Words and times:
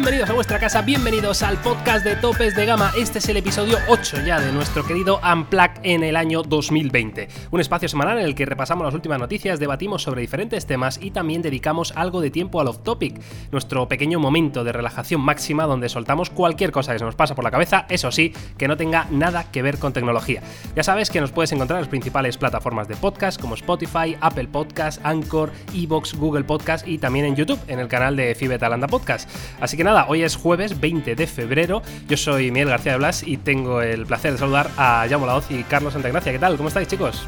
bienvenidos 0.00 0.30
a 0.30 0.32
casa, 0.58 0.82
bienvenidos 0.82 1.42
al 1.42 1.58
podcast 1.58 2.04
de 2.04 2.16
Topes 2.16 2.56
de 2.56 2.66
Gama. 2.66 2.90
Este 2.96 3.18
es 3.18 3.28
el 3.28 3.36
episodio 3.36 3.78
8 3.88 4.22
ya 4.26 4.40
de 4.40 4.52
nuestro 4.52 4.84
querido 4.84 5.20
Unplug 5.22 5.70
en 5.84 6.02
el 6.02 6.16
año 6.16 6.42
2020. 6.42 7.28
Un 7.52 7.60
espacio 7.60 7.88
semanal 7.88 8.18
en 8.18 8.24
el 8.24 8.34
que 8.34 8.46
repasamos 8.46 8.84
las 8.84 8.94
últimas 8.94 9.20
noticias, 9.20 9.60
debatimos 9.60 10.02
sobre 10.02 10.22
diferentes 10.22 10.66
temas 10.66 10.98
y 11.00 11.12
también 11.12 11.40
dedicamos 11.40 11.92
algo 11.94 12.20
de 12.20 12.30
tiempo 12.30 12.60
al 12.60 12.66
off-topic, 12.68 13.20
nuestro 13.52 13.88
pequeño 13.88 14.18
momento 14.18 14.64
de 14.64 14.72
relajación 14.72 15.20
máxima 15.20 15.66
donde 15.66 15.88
soltamos 15.88 16.30
cualquier 16.30 16.72
cosa 16.72 16.92
que 16.92 16.98
se 16.98 17.04
nos 17.04 17.14
pasa 17.14 17.34
por 17.34 17.44
la 17.44 17.52
cabeza, 17.52 17.86
eso 17.88 18.10
sí, 18.10 18.34
que 18.58 18.66
no 18.66 18.76
tenga 18.76 19.06
nada 19.10 19.52
que 19.52 19.62
ver 19.62 19.78
con 19.78 19.92
tecnología. 19.92 20.42
Ya 20.74 20.82
sabes 20.82 21.10
que 21.10 21.20
nos 21.20 21.30
puedes 21.30 21.52
encontrar 21.52 21.78
en 21.78 21.82
las 21.82 21.90
principales 21.90 22.36
plataformas 22.38 22.88
de 22.88 22.96
podcast 22.96 23.40
como 23.40 23.54
Spotify, 23.54 24.16
Apple 24.20 24.48
Podcast, 24.48 25.00
Anchor, 25.04 25.52
Evox, 25.74 26.14
Google 26.14 26.44
Podcast 26.44 26.88
y 26.88 26.98
también 26.98 27.24
en 27.24 27.36
YouTube, 27.36 27.60
en 27.68 27.78
el 27.78 27.88
canal 27.88 28.16
de 28.16 28.34
Fibetalanda 28.34 28.88
Podcast. 28.88 29.30
Así 29.60 29.76
que 29.76 29.84
nada, 29.84 30.06
hoy 30.08 30.22
es 30.22 30.39
jueves 30.40 30.80
20 30.80 31.14
de 31.14 31.26
febrero. 31.26 31.82
Yo 32.08 32.16
soy 32.16 32.50
Miguel 32.50 32.68
García 32.68 32.92
de 32.92 32.98
Blas 32.98 33.22
y 33.26 33.36
tengo 33.36 33.82
el 33.82 34.06
placer 34.06 34.32
de 34.32 34.38
saludar 34.38 34.70
a 34.76 35.06
Jaume 35.08 35.26
Laoz 35.26 35.50
y 35.50 35.62
Carlos 35.64 35.92
Santagracia. 35.92 36.32
¿Qué 36.32 36.38
tal? 36.38 36.56
¿Cómo 36.56 36.68
estáis, 36.68 36.88
chicos? 36.88 37.22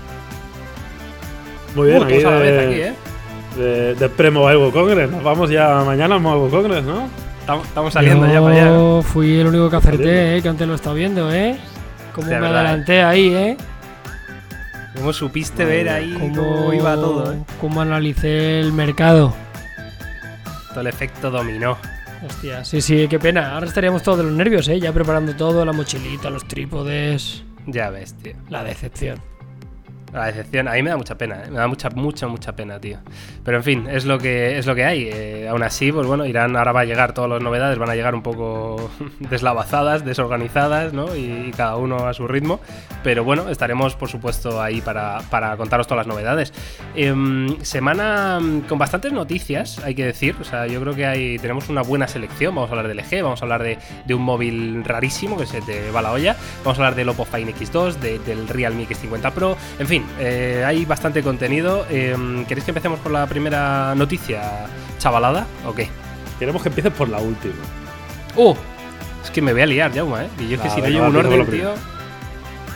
Muy 1.75 1.89
bien, 1.89 2.03
Uh, 2.03 2.05
aquí 2.05 2.23
a 2.23 2.31
la 2.31 2.39
de, 2.39 2.51
vez 2.53 2.67
aquí, 2.69 2.81
¿eh? 2.81 2.95
de, 3.57 3.95
de 3.95 4.09
pre-Mobile 4.09 4.71
Congress. 4.73 5.11
Nos 5.11 5.23
vamos 5.23 5.51
ya 5.51 5.83
mañana 5.85 6.17
al 6.17 6.21
Mobile 6.21 6.51
Congress, 6.51 6.85
¿no? 6.85 7.09
Estamos, 7.41 7.67
estamos 7.67 7.93
saliendo 7.93 8.27
ya 8.27 8.41
para 8.41 8.55
allá. 8.55 8.67
Yo 8.67 9.03
fui 9.03 9.39
el 9.41 9.47
único 9.49 9.69
que 9.71 9.77
acerté, 9.77 10.37
eh, 10.37 10.43
que 10.43 10.49
antes 10.49 10.69
lo 10.69 10.75
estaba 10.75 10.95
viendo, 10.95 11.33
¿eh? 11.33 11.57
Cómo 12.15 12.29
De 12.29 12.35
me 12.35 12.41
verdad, 12.43 12.67
adelanté 12.67 13.03
ahí, 13.03 13.35
¿eh? 13.35 13.57
¿Cómo 14.95 15.13
supiste 15.13 15.65
ver 15.65 15.89
ahí 15.89 16.15
Cómo, 16.21 16.35
cómo 16.37 16.73
iba 16.75 16.95
todo, 16.95 17.33
eh? 17.33 17.39
cómo 17.61 17.81
analicé 17.81 18.61
el 18.61 18.73
mercado. 18.73 19.35
Todo 20.69 20.81
el 20.83 20.87
efecto 20.87 21.31
dominó. 21.31 21.79
Hostia, 22.25 22.65
sí, 22.65 22.81
sí, 22.81 23.09
qué 23.09 23.19
pena. 23.19 23.55
Ahora 23.55 23.67
estaríamos 23.67 24.03
todos 24.03 24.19
de 24.19 24.25
los 24.25 24.33
nervios, 24.33 24.69
¿eh? 24.69 24.79
Ya 24.79 24.93
preparando 24.93 25.35
todo, 25.35 25.65
la 25.65 25.73
mochilita, 25.73 26.31
los 26.31 26.47
trípodes. 26.47 27.43
Ya 27.67 27.91
ves, 27.91 28.15
tío. 28.15 28.35
La 28.49 28.63
decepción. 28.65 29.21
La 30.13 30.27
decepción, 30.27 30.69
a 30.69 30.73
mí 30.73 30.83
me 30.83 30.91
da 30.91 30.97
mucha 30.97 31.17
pena, 31.17 31.43
¿eh? 31.45 31.51
me 31.51 31.57
da 31.59 31.67
mucha, 31.67 31.89
mucha, 31.91 32.27
mucha 32.29 32.55
pena, 32.55 32.79
tío. 32.79 32.99
Pero 33.45 33.57
en 33.57 33.65
fin, 33.65 33.87
es 33.91 34.05
lo 34.05 34.19
que, 34.19 34.59
es 34.59 34.67
lo 34.67 34.75
que 34.75 34.85
hay. 34.85 35.09
Eh, 35.11 35.49
aún 35.49 35.63
así, 35.63 35.91
pues 35.91 36.07
bueno, 36.07 36.27
irán, 36.27 36.55
ahora 36.57 36.73
va 36.73 36.81
a 36.81 36.85
llegar 36.85 37.15
todas 37.15 37.31
las 37.31 37.41
novedades, 37.43 37.79
van 37.79 37.89
a 37.89 37.95
llegar 37.95 38.15
un 38.15 38.23
poco 38.23 38.91
deslavazadas, 39.21 40.05
desorganizadas, 40.05 40.93
¿no? 40.93 41.17
Y, 41.17 41.51
cada 41.57 41.77
uno 41.77 42.07
a 42.07 42.15
su 42.15 42.29
ritmo. 42.29 42.61
Pero 43.03 43.25
bueno, 43.25 43.49
estaremos, 43.49 43.95
por 43.97 44.09
supuesto, 44.09 44.61
ahí 44.61 44.81
para, 44.81 45.21
para 45.31 45.57
contaros 45.57 45.87
todas 45.87 46.07
las 46.07 46.15
novedades. 46.15 46.53
Em, 46.95 47.59
semana 47.63 48.39
mm, 48.41 48.61
con 48.63 48.79
bastantes 48.79 49.13
noticias, 49.13 49.79
hay 49.85 49.95
que 49.95 50.05
decir. 50.05 50.37
O 50.41 50.45
sea, 50.45 50.67
yo 50.67 50.81
creo 50.81 50.95
que 50.95 51.07
hay, 51.07 51.39
tenemos 51.39 51.69
una 51.69 51.83
buena 51.83 52.07
selección. 52.07 52.55
Vamos 52.55 52.71
a 52.71 52.73
hablar 52.75 52.89
del 52.89 52.99
LG, 52.99 53.23
vamos 53.23 53.41
a 53.43 53.45
hablar 53.45 53.63
de, 53.63 53.79
de 54.05 54.15
un 54.15 54.23
móvil 54.23 54.85
rarísimo 54.85 55.37
que 55.37 55.47
se 55.47 55.61
te 55.63 55.91
va 55.91 56.03
la 56.03 56.13
olla. 56.13 56.37
Vamos 56.65 56.79
a 56.79 56.83
hablar 56.83 56.95
del 56.95 57.09
Oppo 57.09 57.25
Find 57.25 57.49
X2, 57.49 57.95
de- 57.95 58.19
del 58.21 58.47
Realme 58.49 58.87
X50 58.87 59.33
Pro. 59.33 59.57
En 59.79 59.87
fin, 59.87 60.02
eh, 60.19 60.65
hay 60.67 60.85
bastante 60.85 61.23
contenido. 61.23 61.87
Em, 61.91 62.45
¿Queréis 62.45 62.65
que 62.65 62.71
empecemos 62.71 63.01
por 63.01 63.13
la 63.13 63.27
primera 63.27 63.95
noticia 63.95 64.67
chavalada 64.99 65.47
o 65.67 65.75
qué? 65.75 65.89
Queremos 66.39 66.63
que 66.63 66.69
empieces 66.69 66.93
por 66.93 67.09
la 67.09 67.19
última. 67.19 67.55
¡Uh! 68.37 68.55
Es 69.23 69.31
que 69.31 69.41
me 69.41 69.53
voy 69.53 69.63
a 69.63 69.67
liar, 69.67 69.95
Jauma, 69.95 70.25
¿eh? 70.25 70.29
Y 70.39 70.49
yo 70.49 70.57
es 70.57 70.61
que 70.63 70.71
si 70.71 70.81
no 70.81 70.89
llevo 70.89 71.07
un 71.07 71.17
orden, 71.17 71.47
tío. 71.47 71.75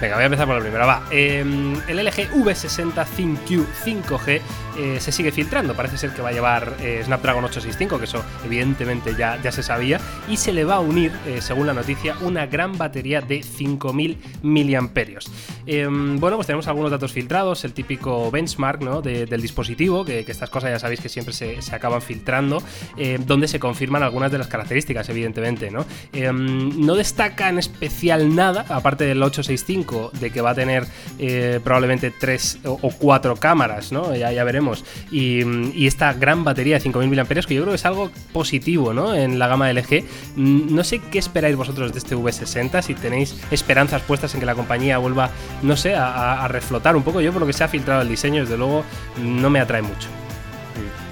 Venga, 0.00 0.16
voy 0.16 0.24
a 0.24 0.26
empezar 0.26 0.46
por 0.46 0.56
la 0.56 0.60
primera, 0.62 0.84
va. 0.84 1.02
Eh, 1.10 1.40
el 1.88 1.96
LG 2.04 2.30
V60 2.34 3.06
ThinQ 3.16 3.64
5G 3.84 4.40
eh, 4.78 4.98
se 5.00 5.10
sigue 5.10 5.32
filtrando. 5.32 5.74
Parece 5.74 5.96
ser 5.96 6.10
que 6.10 6.20
va 6.20 6.28
a 6.28 6.32
llevar 6.32 6.74
eh, 6.82 7.00
Snapdragon 7.02 7.42
865, 7.44 7.98
que 7.98 8.04
eso 8.04 8.22
evidentemente 8.44 9.14
ya, 9.16 9.40
se 9.50 9.62
sabía. 9.62 9.98
Y 10.28 10.36
se 10.36 10.52
le 10.52 10.64
va 10.64 10.74
a 10.74 10.80
unir, 10.80 11.12
eh, 11.26 11.38
según 11.40 11.66
la 11.66 11.72
noticia, 11.72 12.14
una 12.20 12.44
gran 12.46 12.76
batería 12.76 13.22
de 13.22 13.42
5000 13.42 14.18
miliamperios. 14.42 15.30
Eh, 15.66 15.86
bueno, 15.90 16.36
pues 16.36 16.46
tenemos 16.46 16.68
algunos 16.68 16.90
datos 16.90 17.12
filtrados, 17.12 17.64
el 17.64 17.72
típico 17.72 18.30
benchmark 18.30 18.82
¿no? 18.82 19.00
de- 19.00 19.24
del 19.24 19.40
dispositivo, 19.40 20.04
que, 20.04 20.20
estas 20.28 20.50
cosas 20.50 20.70
ya 20.72 20.78
sabéis 20.78 21.00
que 21.00 21.08
siempre 21.08 21.32
se, 21.32 21.62
se 21.62 21.74
acaban 21.74 22.02
filtrando, 22.02 22.62
eh, 22.98 23.18
donde 23.24 23.48
se 23.48 23.58
confirman 23.58 24.02
algunas 24.02 24.30
de 24.30 24.36
las 24.38 24.48
características, 24.48 25.08
evidentemente. 25.08 25.70
¿no? 25.70 25.86
No 26.34 26.94
destaca 26.96 27.48
en 27.48 27.58
especial 27.58 28.34
nada, 28.34 28.66
aparte 28.68 29.04
del 29.04 29.22
865, 29.22 29.85
de 30.20 30.30
que 30.30 30.40
va 30.40 30.50
a 30.50 30.54
tener 30.54 30.86
eh, 31.18 31.60
probablemente 31.62 32.10
tres 32.10 32.58
o, 32.64 32.78
o 32.82 32.90
cuatro 32.90 33.36
cámaras, 33.36 33.92
¿no? 33.92 34.14
Ya, 34.16 34.32
ya 34.32 34.44
veremos. 34.44 34.84
Y, 35.10 35.42
y 35.72 35.86
esta 35.86 36.12
gran 36.12 36.44
batería 36.44 36.74
de 36.76 36.80
5000 36.80 37.08
mAh, 37.10 37.24
que 37.26 37.54
yo 37.54 37.62
creo 37.62 37.66
que 37.68 37.74
es 37.76 37.86
algo 37.86 38.10
positivo, 38.32 38.92
¿no? 38.92 39.14
En 39.14 39.38
la 39.38 39.48
gama 39.48 39.70
LG. 39.72 40.04
Mm, 40.36 40.74
No 40.74 40.84
sé 40.84 40.98
qué 40.98 41.18
esperáis 41.18 41.56
vosotros 41.56 41.92
de 41.92 41.98
este 41.98 42.16
V60, 42.16 42.82
si 42.82 42.94
tenéis 42.94 43.36
esperanzas 43.50 44.02
puestas 44.02 44.34
en 44.34 44.40
que 44.40 44.46
la 44.46 44.54
compañía 44.54 44.98
vuelva, 44.98 45.30
no 45.62 45.76
sé, 45.76 45.94
a, 45.94 46.46
reflotar 46.48 46.96
un 46.96 47.02
poco. 47.02 47.20
Yo, 47.20 47.32
por 47.32 47.40
lo 47.40 47.46
que 47.46 47.52
se 47.52 47.64
ha 47.64 47.68
filtrado 47.68 48.02
el 48.02 48.08
diseño, 48.08 48.42
desde 48.42 48.56
luego, 48.56 48.84
no 49.22 49.50
me 49.50 49.60
atrae 49.60 49.82
mucho. 49.82 50.08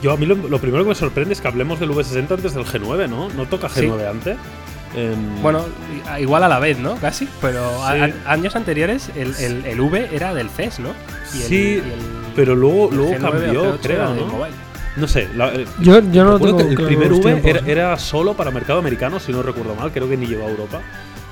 Yo 0.03 0.13
a 0.13 0.17
mí 0.19 0.27
lo, 0.27 0.35
lo 0.35 0.59
primero 0.59 0.85
que 0.85 0.91
me 0.91 0.95
sorprende 0.95 1.33
es 1.33 1.41
que 1.41 1.49
hablemos 1.49 1.81
del 1.81 1.91
V60 1.91 2.31
antes 2.33 2.53
del 2.55 2.65
G9, 2.67 3.09
¿no? 3.09 3.31
¿No 3.31 3.47
toca 3.47 3.69
Sí. 3.71 3.81
G9 3.87 4.11
antes? 4.11 4.37
Em, 4.97 5.43
Bueno, 5.43 5.65
igual 6.21 6.45
a 6.45 6.49
la 6.49 6.59
vez, 6.61 6.79
¿no? 6.79 6.95
Casi. 6.97 7.29
Pero 7.41 7.85
a- 7.85 7.95
Sí. 7.95 8.13
a- 8.27 8.33
años 8.33 8.55
anteriores 8.57 9.11
el, 9.17 9.35
el- 9.37 9.65
el 9.67 9.81
V 9.81 10.09
era 10.13 10.33
del 10.35 10.49
CES, 10.51 10.81
¿no? 10.81 10.91
Y 11.35 11.39
el- 11.39 11.43
Sí, 11.49 11.55
y 11.57 11.79
el- 11.79 11.83
pero 12.37 12.55
luego, 12.55 12.91
el 12.91 12.97
luego 12.97 13.13
G9 13.13 13.17
o 13.17 13.31
cambió, 13.31 13.63
G8 13.65 13.85
era 13.91 14.05
creo, 14.07 14.15
¿no? 14.15 14.47
No 14.97 15.09
sé. 15.09 15.29
la- 15.35 15.53
eh, 15.53 15.67
Yo, 15.81 16.01
yo 16.13 16.25
no 16.25 16.39
tengo 16.39 16.57
que 16.59 16.63
el 16.65 16.75
primer 16.77 17.13
V 17.13 17.21
tiempos, 17.23 17.51
era, 17.51 17.61
era 17.67 17.99
solo 17.99 18.35
para 18.35 18.53
mercado 18.53 18.79
americano, 18.79 19.19
si 19.19 19.33
no 19.33 19.43
recuerdo 19.43 19.75
mal. 19.75 19.91
Creo 19.91 20.09
que 20.09 20.17
ni 20.17 20.27
llegó 20.27 20.47
a 20.47 20.51
Europa. 20.51 20.81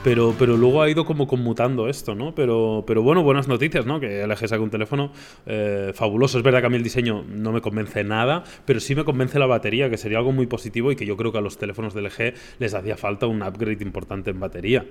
Pero, 0.04 0.34
pero 0.36 0.56
luego 0.56 0.82
ha 0.82 0.90
ido 0.90 1.04
como 1.04 1.28
conmutando 1.28 1.88
esto, 1.88 2.16
¿no? 2.16 2.34
Pero, 2.34 2.82
pero 2.86 3.02
bueno, 3.02 3.22
buenas 3.22 3.46
noticias, 3.46 3.86
¿no? 3.86 4.00
Que 4.00 4.26
LG 4.26 4.48
saca 4.48 4.60
un 4.60 4.70
teléfono 4.70 5.12
eh, 5.46 5.92
fabuloso. 5.94 6.38
Es 6.38 6.44
verdad 6.44 6.60
que 6.60 6.66
a 6.66 6.70
mí 6.70 6.76
el 6.76 6.82
diseño 6.82 7.24
no 7.28 7.52
me 7.52 7.60
convence 7.60 8.02
nada, 8.02 8.42
pero 8.64 8.80
sí 8.80 8.96
me 8.96 9.04
convence 9.04 9.38
la 9.38 9.46
batería, 9.46 9.88
que 9.88 9.96
sería 9.96 10.18
algo 10.18 10.32
muy 10.32 10.46
positivo 10.46 10.90
y 10.90 10.96
que 10.96 11.06
yo 11.06 11.16
creo 11.16 11.30
que 11.30 11.38
a 11.38 11.40
los 11.40 11.56
teléfonos 11.56 11.94
de 11.94 12.02
LG 12.02 12.34
les 12.58 12.74
hacía 12.74 12.96
falta 12.96 13.28
un 13.28 13.42
upgrade 13.42 13.82
importante 13.82 14.30
en 14.30 14.40
batería. 14.40 14.84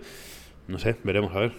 No 0.69 0.79
sé, 0.79 0.95
veremos 1.03 1.35
a 1.35 1.39
ver. 1.39 1.51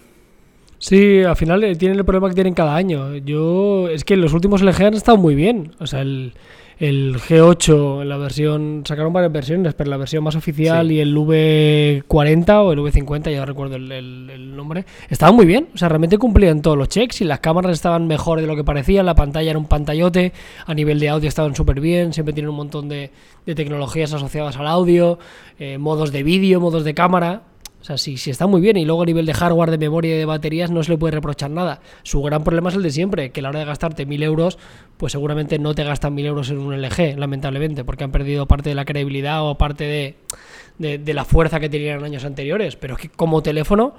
Sí, 0.79 1.21
al 1.21 1.35
final 1.35 1.63
eh, 1.63 1.75
tienen 1.75 1.99
el 1.99 2.05
problema 2.05 2.29
que 2.29 2.35
tienen 2.35 2.55
cada 2.55 2.75
año. 2.75 3.15
Yo, 3.17 3.87
es 3.87 4.03
que 4.03 4.17
los 4.17 4.33
últimos 4.33 4.63
LG 4.63 4.81
han 4.83 4.93
estado 4.95 5.17
muy 5.17 5.35
bien. 5.35 5.75
O 5.79 5.85
sea, 5.85 6.01
el, 6.01 6.33
el 6.79 7.15
G8 7.17 8.01
en 8.01 8.09
la 8.09 8.17
versión, 8.17 8.83
sacaron 8.85 9.13
varias 9.13 9.31
versiones, 9.31 9.73
pero 9.73 9.89
la 9.89 9.97
versión 9.97 10.23
más 10.23 10.35
oficial 10.35 10.87
Sí. 10.87 10.95
y 10.95 10.99
el 10.99 11.15
V40 11.15 12.63
o 12.63 12.71
el 12.73 12.79
V50, 12.79 13.31
ya 13.31 13.39
no 13.39 13.45
recuerdo 13.45 13.75
el, 13.75 13.91
el- 13.91 14.29
el 14.29 14.55
nombre, 14.55 14.85
estaban 15.09 15.35
muy 15.35 15.45
bien. 15.45 15.67
O 15.73 15.77
sea, 15.77 15.89
realmente 15.89 16.17
cumplían 16.17 16.61
todos 16.61 16.77
los 16.77 16.89
checks 16.89 17.21
y 17.21 17.25
las 17.25 17.39
cámaras 17.39 17.71
estaban 17.73 18.07
mejor 18.07 18.41
de 18.41 18.47
lo 18.47 18.55
que 18.55 18.63
parecía. 18.63 19.03
La 19.03 19.15
pantalla 19.15 19.49
era 19.51 19.59
un 19.59 19.65
pantallote, 19.67 20.33
a 20.65 20.73
nivel 20.73 20.99
de 20.99 21.09
audio 21.09 21.27
estaban 21.29 21.55
súper 21.55 21.79
bien. 21.79 22.13
Siempre 22.13 22.33
tienen 22.33 22.49
un 22.49 22.55
montón 22.55 22.89
de, 22.89 23.11
de 23.45 23.55
tecnologías 23.55 24.13
asociadas 24.13 24.57
al 24.57 24.67
audio, 24.67 25.19
eh, 25.59 25.77
modos 25.77 26.11
de 26.11 26.23
vídeo, 26.23 26.59
modos 26.59 26.83
de 26.83 26.93
cámara. 26.93 27.43
O 27.83 27.85
sea, 27.85 27.97
si, 27.97 28.15
si 28.15 28.31
está 28.31 28.47
muy 28.47 28.61
bien 28.61 28.77
y 28.77 28.85
luego 28.85 29.03
a 29.03 29.05
nivel 29.05 29.25
de 29.25 29.33
hardware, 29.33 29.69
de 29.69 29.77
memoria 29.77 30.15
y 30.15 30.17
de 30.17 30.23
baterías 30.23 30.71
no 30.71 30.81
se 30.83 30.91
le 30.93 30.97
puede 30.97 31.11
reprochar 31.11 31.51
nada. 31.51 31.81
Su 32.03 32.21
gran 32.21 32.45
problema 32.45 32.69
es 32.69 32.75
el 32.75 32.81
de 32.81 32.91
siempre, 32.91 33.33
que 33.33 33.41
a 33.41 33.43
la 33.43 33.49
hora 33.49 33.59
de 33.59 33.65
gastarte 33.65 34.05
mil 34.05 34.23
euros, 34.23 34.57
pues 34.95 35.11
seguramente 35.11 35.59
no 35.59 35.75
te 35.75 35.83
gastan 35.83 36.15
mil 36.15 36.25
euros 36.25 36.49
en 36.49 36.59
un 36.59 36.81
LG, 36.81 37.17
lamentablemente, 37.17 37.83
porque 37.83 38.05
han 38.05 38.13
perdido 38.13 38.45
parte 38.45 38.69
de 38.69 38.75
la 38.75 38.85
credibilidad 38.85 39.45
o 39.45 39.57
parte 39.57 39.83
de, 39.83 40.97
de, 40.97 41.13
la 41.13 41.25
fuerza 41.25 41.59
que 41.59 41.67
tenían 41.67 41.99
en 41.99 42.05
años 42.05 42.23
anteriores. 42.23 42.77
Pero 42.77 42.93
es 42.93 43.01
que 43.01 43.09
como 43.09 43.43
teléfono, 43.43 43.95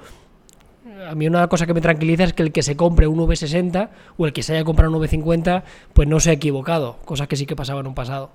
a 1.06 1.14
mí 1.14 1.26
una 1.26 1.46
cosa 1.48 1.66
que 1.66 1.74
me 1.74 1.82
tranquiliza 1.82 2.24
es 2.24 2.32
que 2.32 2.42
el 2.42 2.52
que 2.52 2.62
se 2.62 2.76
compre 2.76 3.06
un 3.06 3.18
V60 3.18 3.90
o 4.16 4.24
el 4.24 4.32
que 4.32 4.42
se 4.42 4.54
haya 4.54 4.64
comprado 4.64 4.96
un 4.96 5.02
V50, 5.02 5.62
pues 5.92 6.08
no 6.08 6.20
se 6.20 6.30
ha 6.30 6.32
equivocado, 6.32 6.96
cosa 7.04 7.26
que 7.26 7.36
sí 7.36 7.44
que 7.44 7.54
pasaba 7.54 7.80
en 7.80 7.88
un 7.88 7.94
pasado. 7.94 8.30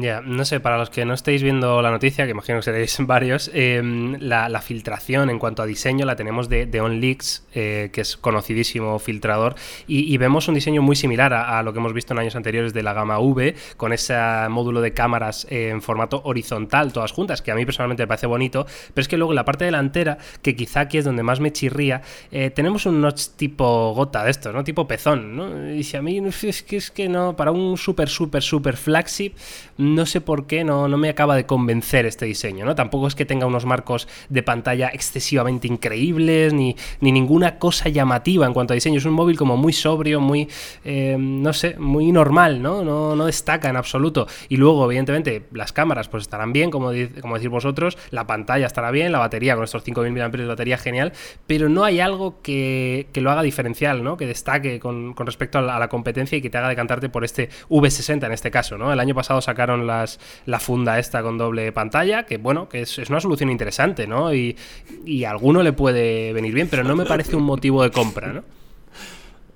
Ya, 0.00 0.22
no 0.22 0.46
sé, 0.46 0.58
para 0.58 0.78
los 0.78 0.88
que 0.88 1.04
no 1.04 1.12
estéis 1.12 1.42
viendo 1.42 1.82
la 1.82 1.90
noticia, 1.90 2.24
que 2.24 2.30
imagino 2.30 2.58
que 2.58 2.62
seréis 2.62 2.96
varios, 3.00 3.50
eh, 3.52 3.82
la, 4.20 4.48
la 4.48 4.62
filtración 4.62 5.28
en 5.28 5.38
cuanto 5.38 5.62
a 5.62 5.66
diseño 5.66 6.06
la 6.06 6.16
tenemos 6.16 6.48
de, 6.48 6.64
de 6.64 6.80
OnLeaks, 6.80 7.46
eh, 7.54 7.90
que 7.92 8.00
es 8.00 8.16
conocidísimo 8.16 8.98
filtrador, 8.98 9.54
y, 9.86 10.16
vemos 10.16 10.48
un 10.48 10.54
diseño 10.54 10.82
muy 10.82 10.96
similar 10.96 11.34
a, 11.34 11.62
lo 11.62 11.72
que 11.72 11.80
hemos 11.80 11.92
visto 11.92 12.14
en 12.14 12.20
años 12.20 12.36
anteriores 12.36 12.72
de 12.72 12.82
la 12.82 12.92
gama 12.92 13.18
V, 13.18 13.54
con 13.76 13.92
ese 13.92 14.14
módulo 14.48 14.80
de 14.80 14.94
cámaras 14.94 15.46
en 15.50 15.82
formato 15.82 16.22
horizontal, 16.24 16.92
todas 16.92 17.12
juntas, 17.12 17.42
que 17.42 17.50
a 17.50 17.54
mí 17.54 17.66
personalmente 17.66 18.04
me 18.04 18.06
parece 18.06 18.26
bonito, 18.26 18.64
pero 18.94 19.02
es 19.02 19.08
que 19.08 19.16
luego 19.16 19.32
en 19.32 19.36
la 19.36 19.44
parte 19.44 19.64
delantera, 19.64 20.16
que 20.42 20.54
quizá 20.54 20.80
aquí 20.80 20.98
es 20.98 21.04
donde 21.04 21.22
más 21.22 21.40
me 21.40 21.52
chirría, 21.52 22.02
eh, 22.30 22.50
tenemos 22.50 22.86
un 22.86 23.00
notch 23.00 23.30
tipo 23.36 23.92
gota 23.94 24.24
de 24.24 24.30
estos, 24.30 24.54
¿no? 24.54 24.62
Tipo 24.64 24.86
pezón, 24.86 25.36
¿no? 25.36 25.74
Y 25.74 25.82
si 25.82 25.96
a 25.96 26.02
mí 26.02 26.18
es 26.42 26.62
que 26.62 26.76
es 26.76 26.90
que 26.90 27.08
no, 27.08 27.36
para 27.36 27.50
un 27.50 27.76
super, 27.76 28.08
super, 28.08 28.42
super 28.42 28.76
flagship, 28.76 29.32
no 29.82 30.06
sé 30.06 30.20
por 30.20 30.46
qué 30.46 30.64
no, 30.64 30.88
no 30.88 30.96
me 30.96 31.08
acaba 31.08 31.36
de 31.36 31.46
convencer 31.46 32.06
este 32.06 32.26
diseño, 32.26 32.64
¿no? 32.64 32.74
Tampoco 32.74 33.06
es 33.06 33.14
que 33.14 33.24
tenga 33.24 33.46
unos 33.46 33.66
marcos 33.66 34.08
de 34.28 34.42
pantalla 34.42 34.88
excesivamente 34.88 35.66
increíbles, 35.66 36.52
ni, 36.52 36.76
ni 37.00 37.12
ninguna 37.12 37.58
cosa 37.58 37.88
llamativa 37.88 38.46
en 38.46 38.52
cuanto 38.52 38.72
a 38.72 38.74
diseño. 38.74 38.98
Es 38.98 39.04
un 39.04 39.14
móvil 39.14 39.36
como 39.36 39.56
muy 39.56 39.72
sobrio, 39.72 40.20
muy, 40.20 40.48
eh, 40.84 41.16
no 41.18 41.52
sé, 41.52 41.76
muy 41.78 42.12
normal, 42.12 42.62
¿no? 42.62 42.84
¿no? 42.84 43.16
No 43.16 43.26
destaca 43.26 43.68
en 43.68 43.76
absoluto. 43.76 44.26
Y 44.48 44.56
luego, 44.56 44.84
evidentemente, 44.86 45.46
las 45.52 45.72
cámaras 45.72 46.08
pues 46.08 46.22
estarán 46.22 46.52
bien, 46.52 46.70
como, 46.70 46.90
como 47.20 47.36
decís 47.36 47.50
vosotros, 47.50 47.98
la 48.10 48.26
pantalla 48.26 48.66
estará 48.66 48.90
bien, 48.90 49.12
la 49.12 49.18
batería 49.18 49.54
con 49.54 49.64
estos 49.64 49.84
5.000 49.84 50.10
mAh 50.10 50.28
de 50.28 50.46
batería 50.46 50.78
genial, 50.78 51.12
pero 51.46 51.68
no 51.68 51.84
hay 51.84 52.00
algo 52.00 52.40
que, 52.42 53.08
que 53.12 53.20
lo 53.20 53.30
haga 53.30 53.42
diferencial, 53.42 54.02
¿no? 54.02 54.16
Que 54.16 54.26
destaque 54.26 54.78
con, 54.80 55.14
con 55.14 55.26
respecto 55.26 55.58
a 55.58 55.62
la, 55.62 55.76
a 55.76 55.78
la, 55.78 55.88
competencia 55.88 56.38
y 56.38 56.42
que 56.42 56.50
te 56.50 56.58
haga 56.58 56.68
decantarte 56.68 57.08
por 57.08 57.24
este 57.24 57.50
V60 57.68 58.26
en 58.26 58.32
este 58.32 58.50
caso, 58.50 58.78
¿no? 58.78 58.92
El 58.92 59.00
año 59.00 59.14
pasado 59.14 59.40
sacaron 59.40 59.71
las, 59.78 60.20
la 60.46 60.60
funda 60.60 60.98
esta 60.98 61.22
con 61.22 61.38
doble 61.38 61.72
pantalla, 61.72 62.24
que 62.24 62.38
bueno, 62.38 62.68
que 62.68 62.82
es, 62.82 62.98
es 62.98 63.10
una 63.10 63.20
solución 63.20 63.50
interesante, 63.50 64.06
¿no? 64.06 64.34
Y, 64.34 64.56
y 65.04 65.24
a 65.24 65.30
alguno 65.30 65.62
le 65.62 65.72
puede 65.72 66.32
venir 66.32 66.54
bien, 66.54 66.68
pero 66.68 66.84
no 66.84 66.96
me 66.96 67.04
parece 67.04 67.36
un 67.36 67.44
motivo 67.44 67.82
de 67.82 67.90
compra, 67.90 68.32
¿no? 68.32 68.42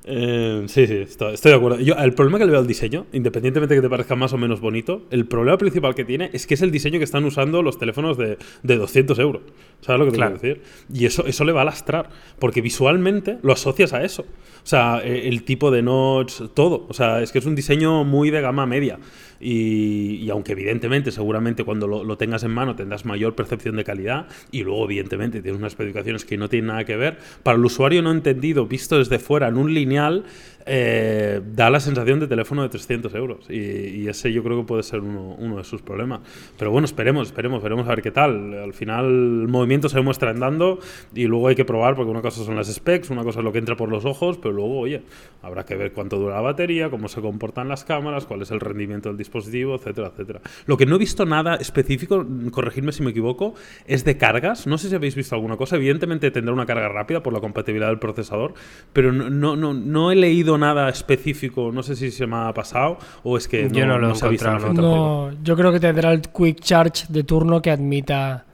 Eh, 0.08 0.62
sí, 0.68 0.86
sí, 0.86 0.94
estoy, 0.98 1.34
estoy, 1.34 1.50
de 1.50 1.56
acuerdo. 1.56 1.80
Yo, 1.80 1.94
el 1.96 2.14
problema 2.14 2.38
que 2.38 2.44
le 2.44 2.52
veo 2.52 2.60
al 2.60 2.66
diseño, 2.68 3.06
independientemente 3.12 3.74
de 3.74 3.80
que 3.80 3.82
te 3.82 3.90
parezca 3.90 4.14
más 4.14 4.32
o 4.32 4.38
menos 4.38 4.60
bonito, 4.60 5.02
el 5.10 5.26
problema 5.26 5.58
principal 5.58 5.96
que 5.96 6.04
tiene 6.04 6.30
es 6.32 6.46
que 6.46 6.54
es 6.54 6.62
el 6.62 6.70
diseño 6.70 6.98
que 6.98 7.04
están 7.04 7.24
usando 7.24 7.60
los 7.60 7.76
teléfonos 7.76 8.16
de, 8.16 8.38
de 8.62 8.76
200 8.76 9.18
euros. 9.18 9.42
¿Sabes 9.80 9.98
lo 9.98 10.04
que 10.04 10.12
te 10.12 10.16
claro. 10.16 10.38
quiero 10.38 10.60
decir? 10.60 10.70
Y 10.94 11.06
eso, 11.06 11.26
eso 11.26 11.44
le 11.44 11.50
va 11.50 11.62
a 11.62 11.64
lastrar, 11.64 12.08
porque 12.38 12.60
visualmente 12.60 13.38
lo 13.42 13.52
asocias 13.52 13.92
a 13.94 14.04
eso. 14.04 14.22
O 14.22 14.68
sea, 14.68 14.98
el 14.98 15.42
tipo 15.42 15.72
de 15.72 15.82
notch, 15.82 16.40
todo. 16.54 16.86
O 16.88 16.94
sea, 16.94 17.20
es 17.20 17.32
que 17.32 17.40
es 17.40 17.46
un 17.46 17.56
diseño 17.56 18.04
muy 18.04 18.30
de 18.30 18.40
gama 18.40 18.64
media. 18.64 19.00
Y, 19.40 20.28
aunque 20.30 20.52
evidentemente, 20.52 21.10
seguramente 21.10 21.64
cuando 21.64 21.86
lo, 21.86 22.04
lo, 22.04 22.16
tengas 22.16 22.42
en 22.42 22.52
mano 22.52 22.74
tendrás 22.74 23.04
mayor 23.04 23.34
percepción 23.34 23.76
de 23.76 23.84
calidad 23.84 24.26
y 24.50 24.62
luego 24.62 24.84
evidentemente 24.84 25.42
tienes 25.42 25.58
unas 25.58 25.72
especificaciones 25.72 26.24
que 26.24 26.36
no 26.36 26.48
tienen 26.48 26.68
nada 26.68 26.84
que 26.84 26.96
ver, 26.96 27.18
para 27.42 27.58
el 27.58 27.64
usuario 27.64 28.02
no 28.02 28.10
entendido, 28.10 28.66
visto 28.66 28.98
desde 28.98 29.18
fuera 29.18 29.48
en 29.48 29.56
un 29.56 29.74
lineal, 29.74 30.24
eh, 30.68 31.40
da 31.54 31.70
la 31.70 31.78
sensación 31.78 32.18
de 32.18 32.26
teléfono 32.26 32.62
de 32.62 32.68
300 32.68 33.14
euros. 33.14 33.48
Y, 33.48 33.54
y 34.02 34.08
ese 34.08 34.32
yo 34.32 34.42
creo 34.42 34.60
que 34.60 34.66
puede 34.66 34.82
ser 34.82 35.00
uno, 35.00 35.36
uno, 35.38 35.58
de 35.58 35.64
sus 35.64 35.80
problemas. 35.80 36.20
Pero 36.58 36.72
bueno, 36.72 36.84
esperemos, 36.86 37.28
esperemos, 37.28 37.62
veremos 37.62 37.86
a 37.86 37.90
ver 37.90 38.02
qué 38.02 38.10
tal. 38.10 38.52
Al 38.54 38.74
final 38.74 39.06
el 39.06 39.48
movimiento 39.48 39.88
se 39.88 40.00
muestra 40.00 40.30
andando 40.30 40.80
y 41.14 41.24
luego 41.24 41.48
hay 41.48 41.54
que 41.54 41.64
probar 41.64 41.94
porque 41.94 42.10
una 42.10 42.20
cosa 42.20 42.44
son 42.44 42.56
las 42.56 42.66
specs, 42.66 43.10
una 43.10 43.22
cosa 43.22 43.38
es 43.38 43.44
lo 43.44 43.52
que 43.52 43.58
entra 43.58 43.76
por 43.76 43.88
los 43.88 44.04
ojos, 44.04 44.38
pero 44.38 44.52
luego, 44.52 44.80
oye, 44.80 45.02
habrá 45.42 45.64
que 45.64 45.76
ver 45.76 45.92
cuánto 45.92 46.18
dura 46.18 46.34
la 46.34 46.40
batería, 46.40 46.90
cómo 46.90 47.08
se 47.08 47.20
comportan 47.20 47.68
las 47.68 47.84
cámaras, 47.84 48.26
cuál 48.26 48.42
es 48.42 48.50
el 48.50 48.58
rendimiento 48.58 49.08
del 49.08 49.18
dispositivo, 49.18 49.76
etcétera, 49.76 50.08
etcétera. 50.08 50.40
Lo 50.66 50.76
que 50.76 50.84
no 50.84 50.96
he 50.96 50.98
visto 50.98 51.24
nada 51.24 51.54
específico, 51.54 52.26
corregidme 52.50 52.90
si 52.90 53.02
me 53.02 53.10
equivoco, 53.10 53.54
es 53.86 54.04
de 54.04 54.16
cargas. 54.16 54.66
No 54.66 54.78
sé 54.78 54.88
si 54.88 54.94
habéis 54.96 55.14
visto 55.14 55.34
alguna 55.36 55.56
cosa. 55.56 55.76
Evidentemente 55.76 56.30
tendrá 56.32 56.52
una 56.52 56.66
carga 56.66 56.88
rápida 56.88 57.22
por 57.22 57.32
la 57.32 57.40
compatibilidad 57.40 57.88
del 57.88 57.98
procesador, 57.98 58.54
pero 58.92 59.12
no, 59.12 59.56
no, 59.56 59.74
no 59.74 60.10
he 60.10 60.16
leído 60.16 60.55
nada 60.58 60.88
específico, 60.88 61.70
no 61.72 61.82
sé 61.82 61.96
si 61.96 62.10
se 62.10 62.26
me 62.26 62.36
ha 62.36 62.52
pasado 62.52 62.98
o 63.22 63.36
es 63.36 63.48
que 63.48 63.68
yo 63.70 63.86
no, 63.86 63.98
no 63.98 64.08
lo 64.08 64.08
he 64.08 64.16
encontrado. 64.16 64.72
No, 64.72 65.30
yo 65.42 65.56
creo 65.56 65.72
que 65.72 65.80
tendrá 65.80 66.12
el 66.12 66.22
Quick 66.22 66.60
Charge 66.60 67.06
de 67.08 67.24
turno 67.24 67.60
que 67.62 67.70
admita 67.70 68.44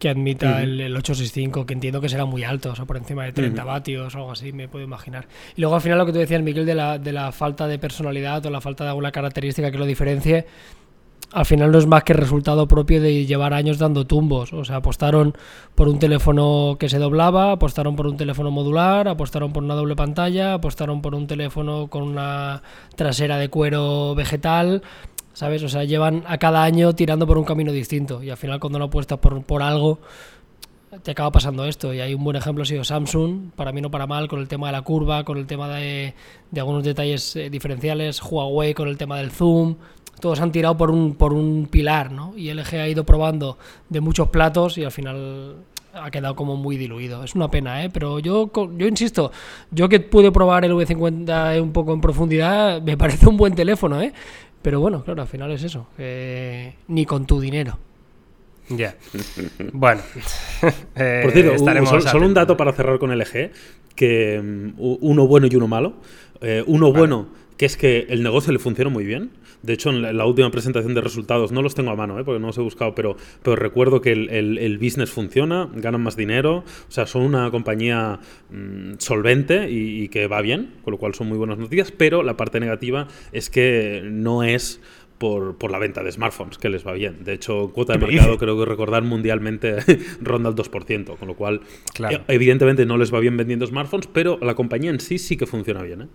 que 0.00 0.08
admita 0.08 0.46
uh 0.46 0.54
-huh. 0.54 0.62
el, 0.62 0.80
el, 0.80 0.96
865, 0.96 1.66
que 1.66 1.74
entiendo 1.74 2.00
que 2.00 2.08
será 2.08 2.24
muy 2.24 2.42
alto, 2.42 2.70
o 2.70 2.74
sea, 2.74 2.86
por 2.86 2.96
encima 2.96 3.24
de 3.24 3.32
30 3.32 3.60
uh 3.60 3.64
-huh. 3.64 3.68
vatios 3.68 4.14
o 4.14 4.18
algo 4.18 4.32
así, 4.32 4.50
me 4.50 4.66
puedo 4.66 4.82
imaginar. 4.82 5.28
Y 5.54 5.60
luego 5.60 5.76
al 5.76 5.82
final 5.82 5.98
lo 5.98 6.06
que 6.06 6.12
tú 6.12 6.18
decías, 6.18 6.42
Miguel, 6.42 6.64
de 6.64 6.74
la, 6.74 6.98
de 6.98 7.12
la 7.12 7.30
falta 7.32 7.68
de 7.68 7.78
personalidad 7.78 8.44
o 8.46 8.50
la 8.50 8.62
falta 8.62 8.84
de 8.84 8.90
alguna 8.90 9.12
característica 9.12 9.70
que 9.70 9.76
lo 9.76 9.84
diferencie, 9.84 10.46
al 11.32 11.46
final 11.46 11.70
no 11.70 11.78
es 11.78 11.86
más 11.86 12.02
que 12.02 12.12
resultado 12.12 12.66
propio 12.66 13.00
de 13.00 13.24
llevar 13.24 13.54
años 13.54 13.78
dando 13.78 14.06
tumbos. 14.06 14.52
O 14.52 14.64
sea, 14.64 14.76
apostaron 14.76 15.34
por 15.74 15.88
un 15.88 15.98
teléfono 15.98 16.76
que 16.78 16.88
se 16.88 16.98
doblaba, 16.98 17.52
apostaron 17.52 17.96
por 17.96 18.06
un 18.06 18.16
teléfono 18.16 18.50
modular, 18.50 19.06
apostaron 19.08 19.52
por 19.52 19.62
una 19.62 19.74
doble 19.74 19.96
pantalla, 19.96 20.54
apostaron 20.54 21.02
por 21.02 21.14
un 21.14 21.26
teléfono 21.26 21.88
con 21.88 22.02
una 22.02 22.62
trasera 22.96 23.36
de 23.36 23.48
cuero 23.48 24.14
vegetal. 24.14 24.82
¿Sabes? 25.32 25.62
O 25.62 25.68
sea, 25.68 25.84
llevan 25.84 26.24
a 26.26 26.38
cada 26.38 26.64
año 26.64 26.92
tirando 26.94 27.26
por 27.26 27.38
un 27.38 27.44
camino 27.44 27.70
distinto. 27.72 28.22
Y 28.22 28.30
al 28.30 28.36
final, 28.36 28.58
cuando 28.58 28.78
no 28.80 28.86
apuestas 28.86 29.20
por, 29.20 29.42
por 29.44 29.62
algo, 29.62 30.00
te 31.02 31.12
acaba 31.12 31.30
pasando 31.30 31.64
esto. 31.64 31.94
Y 31.94 32.00
hay 32.00 32.14
un 32.14 32.24
buen 32.24 32.36
ejemplo 32.36 32.62
ha 32.62 32.66
sido 32.66 32.84
Samsung, 32.84 33.52
para 33.54 33.72
mí 33.72 33.80
no 33.80 33.90
para 33.90 34.06
mal, 34.06 34.28
con 34.28 34.40
el 34.40 34.48
tema 34.48 34.66
de 34.66 34.72
la 34.72 34.82
curva, 34.82 35.24
con 35.24 35.38
el 35.38 35.46
tema 35.46 35.68
de, 35.68 36.14
de 36.50 36.60
algunos 36.60 36.82
detalles 36.82 37.36
eh, 37.36 37.48
diferenciales, 37.48 38.20
Huawei 38.22 38.74
con 38.74 38.88
el 38.88 38.98
tema 38.98 39.18
del 39.18 39.30
zoom, 39.30 39.76
todos 40.20 40.40
han 40.40 40.52
tirado 40.52 40.76
por 40.76 40.90
un, 40.90 41.14
por 41.14 41.32
un 41.32 41.66
pilar, 41.70 42.12
¿no? 42.12 42.32
Y 42.36 42.52
LG 42.52 42.74
ha 42.76 42.88
ido 42.88 43.04
probando 43.04 43.58
de 43.88 44.00
muchos 44.00 44.28
platos 44.28 44.78
y 44.78 44.84
al 44.84 44.92
final 44.92 45.56
ha 45.92 46.10
quedado 46.10 46.36
como 46.36 46.56
muy 46.56 46.76
diluido. 46.76 47.24
Es 47.24 47.34
una 47.34 47.50
pena, 47.50 47.84
¿eh? 47.84 47.90
Pero 47.92 48.18
yo, 48.18 48.50
yo 48.76 48.86
insisto, 48.86 49.32
yo 49.70 49.88
que 49.88 50.00
pude 50.00 50.30
probar 50.30 50.64
el 50.64 50.72
V50 50.72 51.60
un 51.60 51.72
poco 51.72 51.92
en 51.92 52.00
profundidad, 52.00 52.82
me 52.82 52.96
parece 52.98 53.28
un 53.28 53.36
buen 53.36 53.54
teléfono, 53.54 54.00
¿eh? 54.00 54.12
Pero 54.62 54.80
bueno, 54.80 55.02
claro, 55.02 55.22
al 55.22 55.28
final 55.28 55.50
es 55.52 55.62
eso. 55.64 55.86
Eh, 55.98 56.74
ni 56.88 57.06
con 57.06 57.26
tu 57.26 57.40
dinero. 57.40 57.78
Ya. 58.68 58.76
Yeah. 58.76 58.94
Bueno. 59.72 60.02
eh, 60.94 61.20
Por 61.22 61.32
cierto, 61.32 61.58
solo, 61.58 62.00
solo, 62.02 62.26
un 62.26 62.34
dato 62.34 62.56
para 62.56 62.72
cerrar 62.72 62.98
con 62.98 63.16
LG, 63.16 63.50
que 63.96 64.38
um, 64.38 64.74
uno 65.00 65.26
bueno 65.26 65.48
y 65.50 65.56
uno 65.56 65.66
malo. 65.66 65.94
Eh, 66.40 66.62
uno 66.66 66.88
vale. 66.88 66.98
bueno, 66.98 67.26
que 67.60 67.66
es 67.66 67.76
que 67.76 68.06
el 68.08 68.22
negocio 68.22 68.54
le 68.54 68.58
funciona 68.58 68.88
muy 68.88 69.04
bien. 69.04 69.32
De 69.60 69.74
hecho, 69.74 69.90
en 69.90 70.00
la, 70.00 70.08
en 70.08 70.16
la, 70.16 70.24
última 70.24 70.50
presentación 70.50 70.94
de 70.94 71.02
resultados, 71.02 71.52
no 71.52 71.60
los 71.60 71.74
tengo 71.74 71.90
a 71.90 71.94
mano, 71.94 72.18
¿eh? 72.18 72.24
porque 72.24 72.40
no 72.40 72.46
los 72.46 72.56
he 72.56 72.62
buscado, 72.62 72.94
pero, 72.94 73.18
pero 73.42 73.54
recuerdo 73.54 74.00
que 74.00 74.12
el, 74.12 74.30
el, 74.30 74.56
el, 74.56 74.78
business 74.78 75.10
funciona, 75.10 75.68
ganan 75.74 76.02
más 76.02 76.16
dinero, 76.16 76.64
o 76.64 76.90
sea, 76.90 77.04
son 77.04 77.20
una 77.20 77.50
compañía 77.50 78.18
mmm, 78.48 78.94
solvente 78.96 79.70
y, 79.70 80.04
y, 80.04 80.08
que 80.08 80.26
va 80.26 80.40
bien, 80.40 80.76
con 80.82 80.92
lo 80.92 80.96
cual 80.96 81.12
son 81.12 81.28
muy 81.28 81.36
buenas 81.36 81.58
noticias, 81.58 81.92
pero 81.92 82.22
la 82.22 82.34
parte 82.34 82.60
negativa 82.60 83.08
es 83.30 83.50
que 83.50 84.08
no 84.10 84.42
es... 84.42 84.80
Por, 85.18 85.58
por, 85.58 85.70
la 85.70 85.78
venta 85.78 86.02
de 86.02 86.10
smartphones, 86.10 86.56
que 86.56 86.70
les 86.70 86.86
va 86.86 86.94
bien. 86.94 87.24
De 87.24 87.34
hecho, 87.34 87.72
cuota 87.74 87.92
de 87.92 87.98
mercado, 87.98 88.38
creo 88.38 88.58
que 88.58 88.64
recordar 88.64 89.02
mundialmente 89.02 89.76
ronda 90.22 90.48
el 90.48 90.54
2%, 90.54 91.18
con 91.18 91.28
lo 91.28 91.36
cual, 91.36 91.60
claro. 91.92 92.24
evidentemente 92.26 92.86
no 92.86 92.96
les 92.96 93.12
va 93.12 93.20
bien 93.20 93.36
vendiendo 93.36 93.66
smartphones, 93.66 94.06
pero 94.06 94.38
la 94.40 94.54
compañía 94.54 94.88
en 94.88 94.98
sí 94.98 95.18
sí 95.18 95.36
que 95.36 95.44
funciona 95.44 95.82
bien. 95.82 96.00
¿eh? 96.00 96.06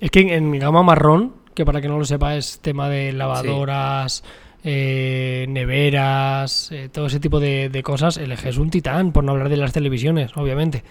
Es 0.00 0.10
que 0.10 0.20
en, 0.20 0.30
en 0.30 0.58
gama 0.58 0.82
marrón, 0.82 1.34
que 1.54 1.64
para 1.64 1.80
que 1.80 1.88
no 1.88 1.98
lo 1.98 2.04
sepa 2.04 2.36
es 2.36 2.60
tema 2.60 2.88
de 2.88 3.12
lavadoras, 3.12 4.22
sí. 4.24 4.30
eh, 4.64 5.46
neveras, 5.48 6.72
eh, 6.72 6.88
todo 6.90 7.06
ese 7.06 7.20
tipo 7.20 7.38
de, 7.38 7.68
de, 7.68 7.82
cosas, 7.82 8.16
LG 8.16 8.48
es 8.48 8.58
un 8.58 8.70
titán, 8.70 9.12
por 9.12 9.24
no 9.24 9.32
hablar 9.32 9.50
de 9.50 9.58
las 9.58 9.72
televisiones, 9.72 10.34
obviamente. 10.36 10.84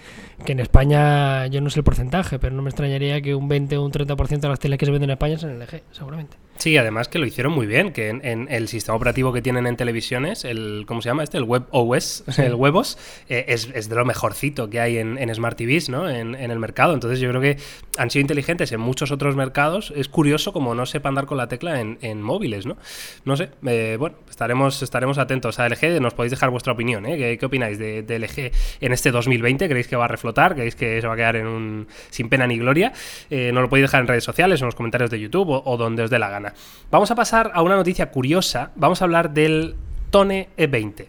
Que 0.45 0.51
en 0.51 0.59
España, 0.59 1.47
yo 1.47 1.59
no 1.59 1.69
sé 1.71 1.79
el 1.79 1.83
porcentaje, 1.83 2.37
pero 2.37 2.55
no 2.55 2.61
me 2.61 2.69
extrañaría 2.69 3.19
que 3.21 3.33
un 3.33 3.47
20 3.47 3.77
o 3.77 3.83
un 3.83 3.91
30% 3.91 4.39
de 4.39 4.49
las 4.49 4.59
teles 4.59 4.77
que 4.77 4.85
se 4.85 4.91
venden 4.91 5.09
en 5.09 5.13
España 5.13 5.37
son 5.39 5.57
LG, 5.59 5.81
seguramente. 5.91 6.37
Sí, 6.59 6.75
además 6.75 7.07
que 7.07 7.19
lo 7.19 7.25
hicieron 7.25 7.53
muy 7.53 7.67
bien, 7.67 7.93
que 7.93 8.09
en, 8.09 8.19
en, 8.25 8.49
el 8.51 8.67
sistema 8.67 8.97
operativo 8.97 9.31
que 9.31 9.41
tienen 9.41 9.65
en 9.65 9.77
televisiones, 9.77 10.43
el 10.43 10.83
¿cómo 10.85 11.01
se 11.01 11.07
llama 11.07 11.23
este? 11.23 11.37
El 11.37 11.45
Web 11.45 11.63
OS, 11.71 12.25
sí. 12.27 12.41
el 12.41 12.53
Webos, 12.53 12.97
eh, 13.29 13.45
es, 13.47 13.69
es, 13.73 13.87
de 13.87 13.95
lo 13.95 14.03
mejorcito 14.03 14.69
que 14.69 14.81
hay 14.81 14.97
en, 14.97 15.17
en 15.17 15.33
Smart 15.33 15.57
TVs, 15.57 15.87
¿no? 15.87 16.09
En, 16.09 16.35
en, 16.35 16.51
el 16.51 16.59
mercado. 16.59 16.93
Entonces 16.93 17.21
yo 17.21 17.29
creo 17.29 17.39
que 17.39 17.55
han 17.97 18.11
sido 18.11 18.19
inteligentes 18.19 18.73
en 18.73 18.81
muchos 18.81 19.09
otros 19.11 19.37
mercados. 19.37 19.93
Es 19.95 20.09
curioso 20.09 20.51
como 20.51 20.75
no 20.75 20.85
sepan 20.85 21.15
dar 21.15 21.27
con 21.27 21.37
la 21.37 21.47
tecla 21.47 21.79
en, 21.79 22.21
móviles, 22.21 22.65
¿no? 22.65 22.75
No 23.23 23.37
sé, 23.37 23.51
eh, 23.65 23.95
bueno, 23.97 24.17
estaremos, 24.29 24.81
estaremos 24.81 25.17
atentos 25.17 25.59
a 25.59 25.69
LG, 25.69 26.01
nos 26.01 26.13
podéis 26.13 26.31
dejar 26.31 26.49
vuestra 26.49 26.73
opinión, 26.73 27.05
¿eh? 27.05 27.17
¿Qué, 27.17 27.37
qué 27.37 27.45
opináis 27.45 27.79
de, 27.79 28.03
de, 28.03 28.19
LG 28.19 28.51
en 28.81 28.91
este 28.91 29.11
2020? 29.11 29.69
¿Creéis 29.69 29.87
que 29.87 29.95
va 29.95 30.03
a 30.03 30.09
reflotar? 30.09 30.55
¿Creéis 30.55 30.75
que 30.75 30.99
se 30.99 31.07
va 31.07 31.13
a 31.13 31.15
quedar 31.15 31.37
en 31.37 31.47
un 31.47 31.87
sin 32.09 32.27
pena 32.27 32.45
ni 32.47 32.57
gloria? 32.57 32.91
Eh, 33.29 33.51
nos 33.53 33.61
lo 33.61 33.69
podéis 33.69 33.85
dejar 33.85 34.01
en 34.01 34.07
redes 34.07 34.25
sociales, 34.25 34.59
en 34.59 34.65
los 34.65 34.75
comentarios 34.75 35.09
de 35.09 35.21
YouTube 35.21 35.47
o, 35.51 35.63
o 35.63 35.77
donde 35.77 36.03
os 36.03 36.09
dé 36.09 36.19
la 36.19 36.29
gana. 36.29 36.48
Vamos 36.91 37.11
a 37.11 37.15
pasar 37.15 37.51
a 37.53 37.61
una 37.61 37.75
noticia 37.75 38.11
curiosa. 38.11 38.71
Vamos 38.75 39.01
a 39.01 39.05
hablar 39.05 39.31
del 39.31 39.75
Tone 40.09 40.49
E20. 40.57 41.07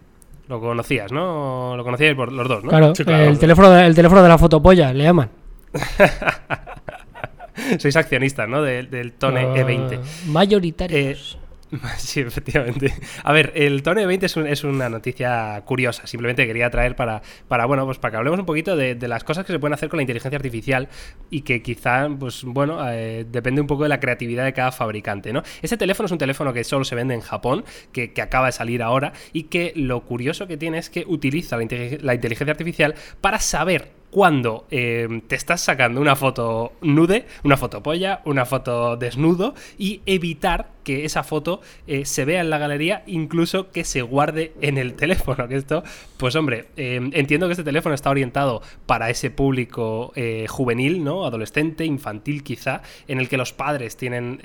Lo 0.49 0.61
conocías, 0.61 1.13
¿no? 1.13 1.77
Lo 1.77 1.85
conocíais 1.85 2.17
por 2.17 2.33
los 2.33 2.49
dos, 2.49 2.65
¿no? 2.65 2.71
Claro, 2.71 2.95
sí, 2.95 3.05
claro. 3.05 3.25
El, 3.25 3.39
teléfono 3.39 3.71
de, 3.71 3.87
el 3.87 3.95
teléfono 3.95 4.23
de 4.23 4.29
la 4.29 4.37
fotopolla, 4.37 4.93
le 4.93 5.05
llaman. 5.05 5.31
Sois 7.79 7.97
accionistas, 7.97 8.49
¿no? 8.49 8.63
De, 8.63 8.83
del 8.83 9.13
Tone 9.13 9.47
uh, 9.47 9.55
E20. 9.55 10.01
Mayoritarios. 10.27 11.37
Eh, 11.37 11.40
Sí, 11.99 12.21
efectivamente. 12.21 12.93
A 13.23 13.33
ver, 13.33 13.53
el 13.55 13.83
Tone 13.83 14.07
20 14.07 14.27
es, 14.27 14.37
un, 14.37 14.47
es, 14.47 14.65
una 14.65 14.89
noticia 14.89 15.63
curiosa. 15.65 16.07
Simplemente 16.07 16.47
quería 16.47 16.71
traer 16.71 16.97
para, 16.97 17.23
para 17.49 17.67
bueno, 17.67 17.85
pues 17.87 17.99
para 17.99 18.13
que 18.13 18.17
hablemos 18.19 18.41
un 18.41 18.47
poquito 18.47 18.77
de, 18.77 18.95
de, 18.95 19.09
las 19.09 19.25
cosas 19.25 19.45
que 19.45 19.53
se 19.53 19.59
pueden 19.59 19.75
hacer 19.75 19.89
con 19.89 19.99
la 19.99 20.03
inteligencia 20.03 20.37
artificial 20.37 20.89
y 21.31 21.43
que 21.43 21.63
quizá, 21.63 22.09
pues 22.19 22.45
bueno, 22.45 22.79
eh, 22.91 23.25
depende 23.29 23.61
un 23.61 23.67
poco 23.67 23.85
de 23.85 23.89
la 23.89 24.01
creatividad 24.01 24.45
de 24.45 24.53
cada 24.53 24.73
fabricante, 24.73 25.33
¿no? 25.33 25.43
Este 25.63 25.77
teléfono 25.77 26.07
es 26.07 26.13
un 26.13 26.19
teléfono 26.19 26.53
que 26.53 26.65
solo 26.65 26.85
se 26.85 26.95
vende 26.95 27.15
en 27.15 27.21
Japón, 27.21 27.65
que, 27.93 28.13
que 28.13 28.23
acaba 28.23 28.47
de 28.47 28.53
salir 28.53 28.83
ahora 28.83 29.13
y 29.33 29.45
que 29.45 29.73
lo 29.77 30.01
curioso 30.03 30.47
que 30.47 30.57
tiene 30.57 30.79
es 30.79 30.91
que 30.91 31.05
utiliza 31.07 31.57
la, 31.57 32.15
inteligencia 32.15 32.51
artificial 32.51 32.95
para 33.21 33.39
saber 33.39 34.01
cuando 34.11 34.67
eh, 34.71 35.23
te 35.29 35.37
estás 35.37 35.61
sacando 35.61 36.01
una 36.01 36.17
foto 36.17 36.73
nude, 36.81 37.27
una 37.45 37.57
foto 37.57 37.83
polla, 37.83 38.23
una 38.25 38.45
foto 38.45 38.97
desnudo 38.97 39.55
y 39.79 40.03
evitar 40.05 40.71
que 40.85 41.05
esa 41.05 41.23
foto 41.23 41.61
eh, 41.87 42.05
se 42.05 42.25
vea 42.25 42.41
en 42.41 42.51
la 42.51 42.59
galería, 42.59 43.03
incluso 43.07 43.71
que 43.71 43.85
se 43.85 44.03
guarde 44.03 44.53
en 44.61 44.79
el 44.79 44.95
teléfono. 44.97 45.49
Que 45.49 45.57
esto, 45.57 45.83
pues 46.17 46.35
hombre, 46.37 46.67
eh, 46.77 47.01
entiendo 47.13 47.47
que 47.47 47.53
este 47.53 47.65
teléfono 47.65 47.95
está 47.95 48.11
orientado 48.11 48.63
para 48.87 49.11
ese 49.11 49.31
público 49.31 50.13
eh, 50.17 50.47
juvenil, 50.49 51.05
¿no? 51.05 51.25
Adolescente, 51.25 51.85
infantil 51.85 52.43
quizá, 52.43 52.83
en 53.09 53.21
el 53.21 53.29
que 53.29 53.37
los 53.37 53.53
padres 53.53 53.97
tienen, 53.97 54.41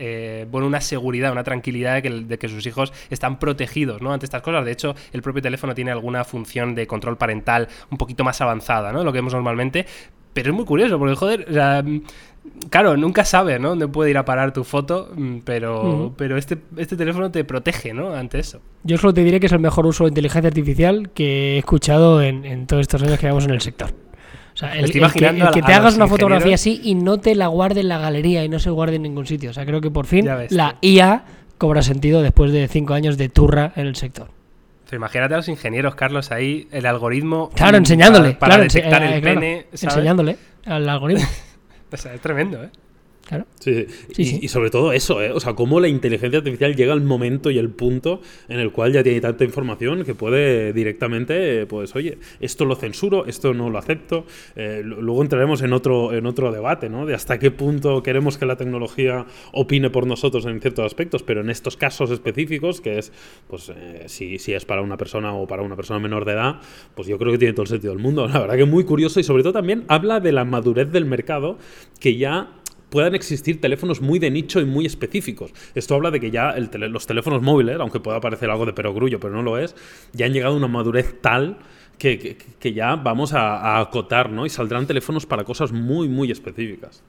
bueno, 0.50 0.68
una 0.68 0.82
seguridad, 0.82 1.32
una 1.32 1.44
tranquilidad 1.44 1.96
de 1.96 2.02
que, 2.02 2.10
de 2.10 2.38
que, 2.38 2.48
sus 2.48 2.66
hijos 2.66 2.94
están 3.10 3.40
protegidos, 3.40 4.02
¿no? 4.02 4.14
Ante 4.14 4.26
estas 4.26 4.42
cosas. 4.42 4.66
De 4.66 4.72
hecho, 4.72 4.96
el 5.14 5.22
propio 5.22 5.42
teléfono 5.42 5.74
tiene 5.74 5.92
alguna 5.92 6.24
función 6.24 6.76
de 6.76 6.88
control 6.88 7.18
parental 7.18 7.68
un 7.90 7.98
poquito 7.98 8.24
más 8.24 8.40
avanzada, 8.42 8.92
¿no? 8.92 9.04
Lo 9.04 9.12
que 9.12 9.18
vemos 9.20 9.34
normalmente. 9.34 9.86
Pero 10.34 10.50
es 10.50 10.56
muy 10.56 10.66
curioso, 10.66 11.00
porque 11.00 11.16
joder, 11.16 11.46
o 11.50 11.54
sea, 11.54 11.82
claro, 12.70 12.98
nunca 12.98 13.26
sabes, 13.26 13.60
¿no? 13.60 13.70
Dónde 13.70 13.88
puede 13.88 14.10
ir 14.12 14.18
a 14.18 14.26
parar 14.26 14.54
tu 14.54 14.64
foto, 14.64 15.12
mm, 15.16 15.40
pero, 15.44 16.14
pero 16.18 16.38
este, 16.38 16.58
este 16.78 16.96
teléfono 16.96 17.32
te 17.32 17.44
protege, 17.44 17.94
¿no? 17.94 18.14
Ante 18.14 18.40
eso. 18.40 18.62
Yo 18.84 18.98
solo 18.98 19.14
te 19.14 19.24
diré 19.24 19.40
que 19.40 19.46
es 19.48 19.52
el 19.52 19.60
mejor 19.60 19.86
uso 19.86 20.04
de 20.06 20.10
inteligencia 20.10 20.48
artificial 20.48 21.10
que 21.14 21.56
he 21.56 21.58
escuchado 21.58 22.22
en, 22.22 22.68
todos 22.68 22.82
estos 22.82 23.02
años 23.04 23.18
que 23.18 23.24
llevamos 23.24 23.46
en 23.46 23.52
el 23.52 23.62
sector. 23.62 23.92
O 24.54 24.58
sea, 24.58 24.74
el, 24.74 24.90
que, 24.90 25.02
te 25.02 25.74
hagas 25.74 25.96
una 25.96 26.08
fotografía 26.08 26.56
así 26.56 26.80
y 26.82 26.96
no 26.96 27.20
te 27.20 27.36
la 27.36 27.48
guarde 27.48 27.82
en 27.82 27.90
la 27.90 27.98
galería 27.98 28.46
y 28.46 28.50
no 28.50 28.60
se 28.60 28.70
guarde 28.70 28.96
en 28.96 29.02
ningún 29.02 29.26
sitio. 29.26 29.50
O 29.50 29.54
sea, 29.54 29.66
creo 29.66 29.82
que 29.82 29.92
por 29.92 30.06
fin 30.06 30.30
la 30.50 30.78
IA 30.82 31.26
cobra 31.58 31.82
sentido 31.82 32.22
después 32.22 32.54
de 32.54 32.68
cinco 32.70 32.94
años 32.94 33.18
de 33.18 33.28
turra 33.28 33.74
en 33.76 33.88
el 33.88 33.96
sector. 33.98 34.30
imagínate 34.94 35.34
a 35.34 35.38
los 35.38 35.50
ingenieros, 35.50 35.96
Carlos, 35.96 36.32
ahí 36.32 36.70
el 36.72 36.86
algoritmo. 36.86 37.50
Claro, 37.54 37.76
enseñándole. 37.78 38.32
Para, 38.36 38.58
detectar 38.58 39.04
el 39.04 39.22
pene. 39.22 39.68
Enseñándole 39.74 40.38
al 40.66 40.88
algoritmo. 40.88 41.26
Es 41.92 42.22
tremendo, 42.22 42.64
¿eh? 42.64 42.70
Claro. 43.26 43.46
Sí, 43.60 43.88
y, 44.18 44.48
sobre 44.50 44.70
todo 44.70 44.92
eso, 44.92 45.20
¿eh? 45.20 45.32
O 45.32 45.40
sea, 45.40 45.54
cómo 45.54 45.80
la 45.80 45.88
inteligencia 45.88 46.38
artificial 46.38 46.76
llega 46.76 46.94
al 46.94 47.02
momento 47.02 47.50
y 47.50 47.58
el 47.58 47.70
punto 47.70 48.22
en 48.48 48.60
el 48.60 48.72
cual 48.72 48.94
ya 48.94 49.02
tiene 49.02 49.20
tanta 49.20 49.44
información 49.44 50.04
que 50.06 50.14
puede 50.14 50.74
directamente, 50.74 51.66
pues, 51.66 51.96
oye, 51.96 52.20
esto 52.40 52.66
lo 52.66 52.76
censuro, 52.76 53.26
esto 53.26 53.56
no 53.56 53.72
lo 53.72 53.80
acepto. 53.80 54.26
Eh, 54.56 54.84
luego 54.86 55.24
entraremos 55.24 55.64
en 55.64 55.74
otro, 55.74 56.14
en 56.14 56.28
otro 56.28 56.52
debate, 56.52 56.88
¿no? 56.88 57.08
De 57.08 57.16
hasta 57.16 57.40
qué 57.40 57.50
punto 57.50 58.04
queremos 58.04 58.38
que 58.38 58.46
la 58.46 58.58
tecnología 58.58 59.26
opine 59.54 59.90
por 59.90 60.06
nosotros 60.06 60.46
en 60.46 60.62
ciertos 60.62 60.86
aspectos, 60.86 61.24
pero 61.24 61.42
en 61.42 61.50
estos 61.50 61.78
casos 61.78 62.12
específicos, 62.12 62.80
que 62.80 63.00
es, 63.00 63.12
pues, 63.48 63.72
eh, 63.76 64.04
si, 64.06 64.38
si 64.38 64.54
es 64.54 64.66
para 64.66 64.84
una 64.84 64.98
persona 64.98 65.34
o 65.34 65.48
para 65.48 65.64
una 65.64 65.76
persona 65.76 66.00
menor 66.00 66.26
de 66.26 66.34
edad, 66.34 66.60
pues 66.94 67.08
yo 67.08 67.18
creo 67.18 67.32
que 67.32 67.40
tiene 67.40 67.54
todo 67.54 67.64
el 67.64 67.70
sentido 67.70 67.92
del 67.92 68.04
mundo. 68.04 68.28
La 68.28 68.40
verdad 68.40 68.56
que 68.56 68.66
muy 68.66 68.84
curioso 68.84 69.20
y 69.20 69.24
sobre 69.24 69.42
todo 69.42 69.54
también 69.54 69.84
habla 69.88 70.20
de 70.20 70.32
la 70.32 70.46
madurez 70.46 70.92
del 70.92 71.06
mercado 71.06 71.58
que 72.00 72.18
ya 72.18 72.52
puedan 72.90 73.16
existir 73.16 73.62
teléfonos 73.62 74.02
muy 74.02 74.20
de 74.20 74.32
nicho 74.32 74.60
y 74.62 74.66
muy 74.66 74.86
específicos. 74.86 75.52
Esto 75.74 75.96
habla 75.96 76.12
de 76.12 76.20
que 76.20 76.32
ya 76.32 76.56
los 76.56 77.08
teléfonos 77.08 77.42
móviles, 77.42 77.78
aunque 77.80 78.00
pueda 78.00 78.20
parecer 78.22 78.50
algo 78.50 78.66
de 78.66 78.74
perogrullo, 78.74 79.20
pero 79.20 79.34
no 79.34 79.42
lo 79.42 79.58
es, 79.58 79.76
ya 80.14 80.26
han 80.26 80.34
llegado 80.34 80.54
a 80.54 80.58
una 80.58 80.68
madurez 80.68 81.22
tal 81.22 81.58
que, 81.98 82.38
ya 82.74 82.96
vamos 82.96 83.34
a, 83.34 83.58
a, 83.58 83.80
acotar, 83.80 84.30
¿no? 84.30 84.46
Y 84.46 84.50
saldrán 84.50 84.86
teléfonos 84.86 85.26
para 85.26 85.44
cosas 85.44 85.72
muy, 85.72 86.10
muy 86.10 86.32
específicas. 86.32 87.04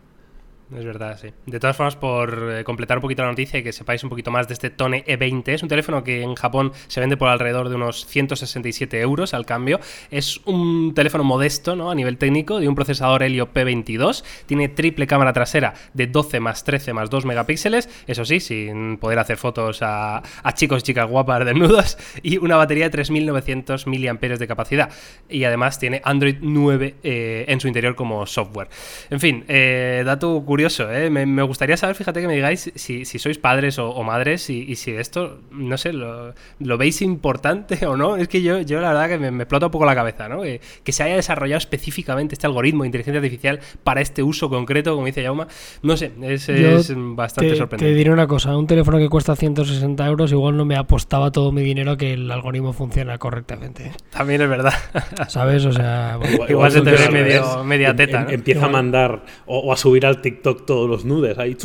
Es 0.75 0.85
verdad, 0.85 1.17
sí. 1.21 1.29
De 1.47 1.61
todas 1.61 1.77
formas, 1.77 1.95
por 1.95 2.51
eh, 2.53 2.65
completar 2.65 2.99
un 2.99 3.03
poquito 3.03 3.23
la 3.23 3.29
noticia 3.29 3.61
y 3.61 3.63
que 3.63 3.73
sepáis 3.73 4.03
un 4.03 4.11
poquito 4.11 4.33
más 4.33 4.49
de 4.49 4.55
este 4.55 4.69
Tone 4.69 5.05
E20, 5.05 5.49
es 5.51 5.63
un 5.63 5.69
teléfono 5.69 6.03
que 6.03 6.23
en 6.23 6.35
Japón 6.35 6.73
se 6.89 6.99
vende 6.99 7.17
por 7.17 7.29
alrededor 7.29 7.69
de 7.69 7.77
unos 7.77 8.05
167 8.07 9.01
euros 9.01 9.33
al 9.33 9.47
cambio. 9.47 9.79
Es 10.11 10.41
un 10.45 10.93
teléfono 10.93 11.23
modesto, 11.23 11.77
¿no? 11.77 11.93
A 11.93 11.95
nivel 11.95 12.19
técnico, 12.19 12.59
de 12.59 12.69
un 12.69 12.75
procesador 12.75 13.23
Helio 13.23 13.53
P22. 13.53 14.25
Tiene 14.47 14.69
triple 14.69 15.07
cámara 15.07 15.33
trasera 15.33 15.75
de 15.95 16.09
12 16.09 16.41
más 16.41 16.65
13 16.65 16.93
más 16.93 17.11
2 17.11 17.27
megapíxeles. 17.27 17.89
Eso 18.09 18.25
sí, 18.25 18.41
sin 18.41 18.97
poder 18.97 19.21
hacer 19.21 19.37
fotos 19.37 19.79
a, 19.83 20.23
chicos 20.55 20.81
y 20.81 20.87
chicas 20.87 21.09
guapas 21.09 21.45
desnudos. 21.45 21.97
Y 22.25 22.39
una 22.39 22.57
batería 22.57 22.87
de 22.87 22.91
3900 22.91 23.87
mAh 23.87 24.37
de 24.37 24.47
capacidad. 24.49 24.91
Y 25.29 25.45
además 25.45 25.79
tiene 25.79 26.01
Android 26.03 26.39
9 26.41 26.97
eh, 27.05 27.45
en 27.47 27.61
su 27.61 27.69
interior 27.69 27.95
como 27.95 28.27
software. 28.27 28.69
En 29.11 29.21
fin, 29.21 29.45
eh, 29.47 30.03
dato 30.05 30.43
curioso 30.45 30.56
curioso, 30.57 30.91
¿eh? 30.91 31.11
me, 31.11 31.43
gustaría 31.43 31.77
saber, 31.77 31.97
fíjate 31.97 32.23
que 32.23 32.27
me 32.27 32.35
digáis 32.35 32.73
si, 32.75 33.05
sois 33.05 33.37
padres 33.37 33.79
o, 33.79 34.03
madres 34.03 34.49
y, 34.49 34.75
si 34.77 34.93
esto, 34.93 35.41
no 35.51 35.77
sé, 35.77 35.93
lo, 35.93 36.33
veis 36.79 37.03
importante 37.03 37.85
o 37.87 37.95
no. 37.95 38.17
Es 38.17 38.27
que 38.29 38.41
yo, 38.41 38.63
yo 38.63 38.81
la 38.81 38.89
verdad 38.89 39.09
que 39.11 39.19
me, 39.19 39.43
explota 39.43 39.67
un 39.67 39.73
poco 39.73 39.85
la 39.85 39.95
cabeza, 39.95 40.31
¿no? 40.31 40.41
Que, 40.41 40.61
se 40.93 41.03
haya 41.03 41.17
desarrollado 41.17 41.59
específicamente 41.59 42.37
este 42.37 42.47
algoritmo 42.47 42.85
de 42.85 42.89
inteligencia 42.89 43.19
artificial 43.19 43.61
para 43.85 44.01
este 44.01 44.23
uso 44.23 44.49
concreto, 44.49 44.95
como 44.95 45.05
dice 45.05 45.23
Yauma. 45.23 45.47
No 45.83 45.95
sé, 45.95 46.13
es, 46.23 46.51
bastante 46.97 47.55
sorprendente. 47.55 47.93
Te 47.93 47.95
diré 47.95 48.11
una 48.11 48.27
cosa, 48.27 48.57
un 48.57 48.67
teléfono 48.67 48.97
que 48.97 49.11
cuesta 49.11 49.37
160 49.37 50.07
euros 50.07 50.33
igual 50.33 50.57
no 50.57 50.65
me 50.65 50.77
apostaba 50.77 51.33
todo 51.33 51.53
mi 51.53 51.61
dinero 51.61 51.91
a 51.91 51.99
que 51.99 52.15
el 52.15 52.31
algoritmo 52.31 52.73
funciona 52.73 53.19
correctamente. 53.19 53.93
También 54.09 54.41
es 54.41 54.49
verdad. 54.49 54.73
¿Sabes? 55.29 55.67
O 55.67 55.73
sea, 55.73 56.19
igual, 56.49 56.73
se 56.73 56.81
te 56.81 56.93
ve 56.93 57.11
medio, 57.11 57.63
media 57.63 57.91
em, 57.91 57.97
teta. 57.97 58.23
Em, 58.23 58.31
empieza 58.31 58.65
a 58.65 58.71
mandar 58.71 59.23
o, 59.45 59.71
a 59.71 59.77
subir 59.77 60.07
al 60.07 60.23
TikTok 60.23 60.46
todos 60.55 60.89
los 60.89 61.05
nudes 61.05 61.37
ahí. 61.39 61.57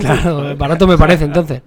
claro, 0.00 0.56
barato 0.56 0.86
me 0.86 0.96
parece 0.96 1.24
entonces. 1.24 1.62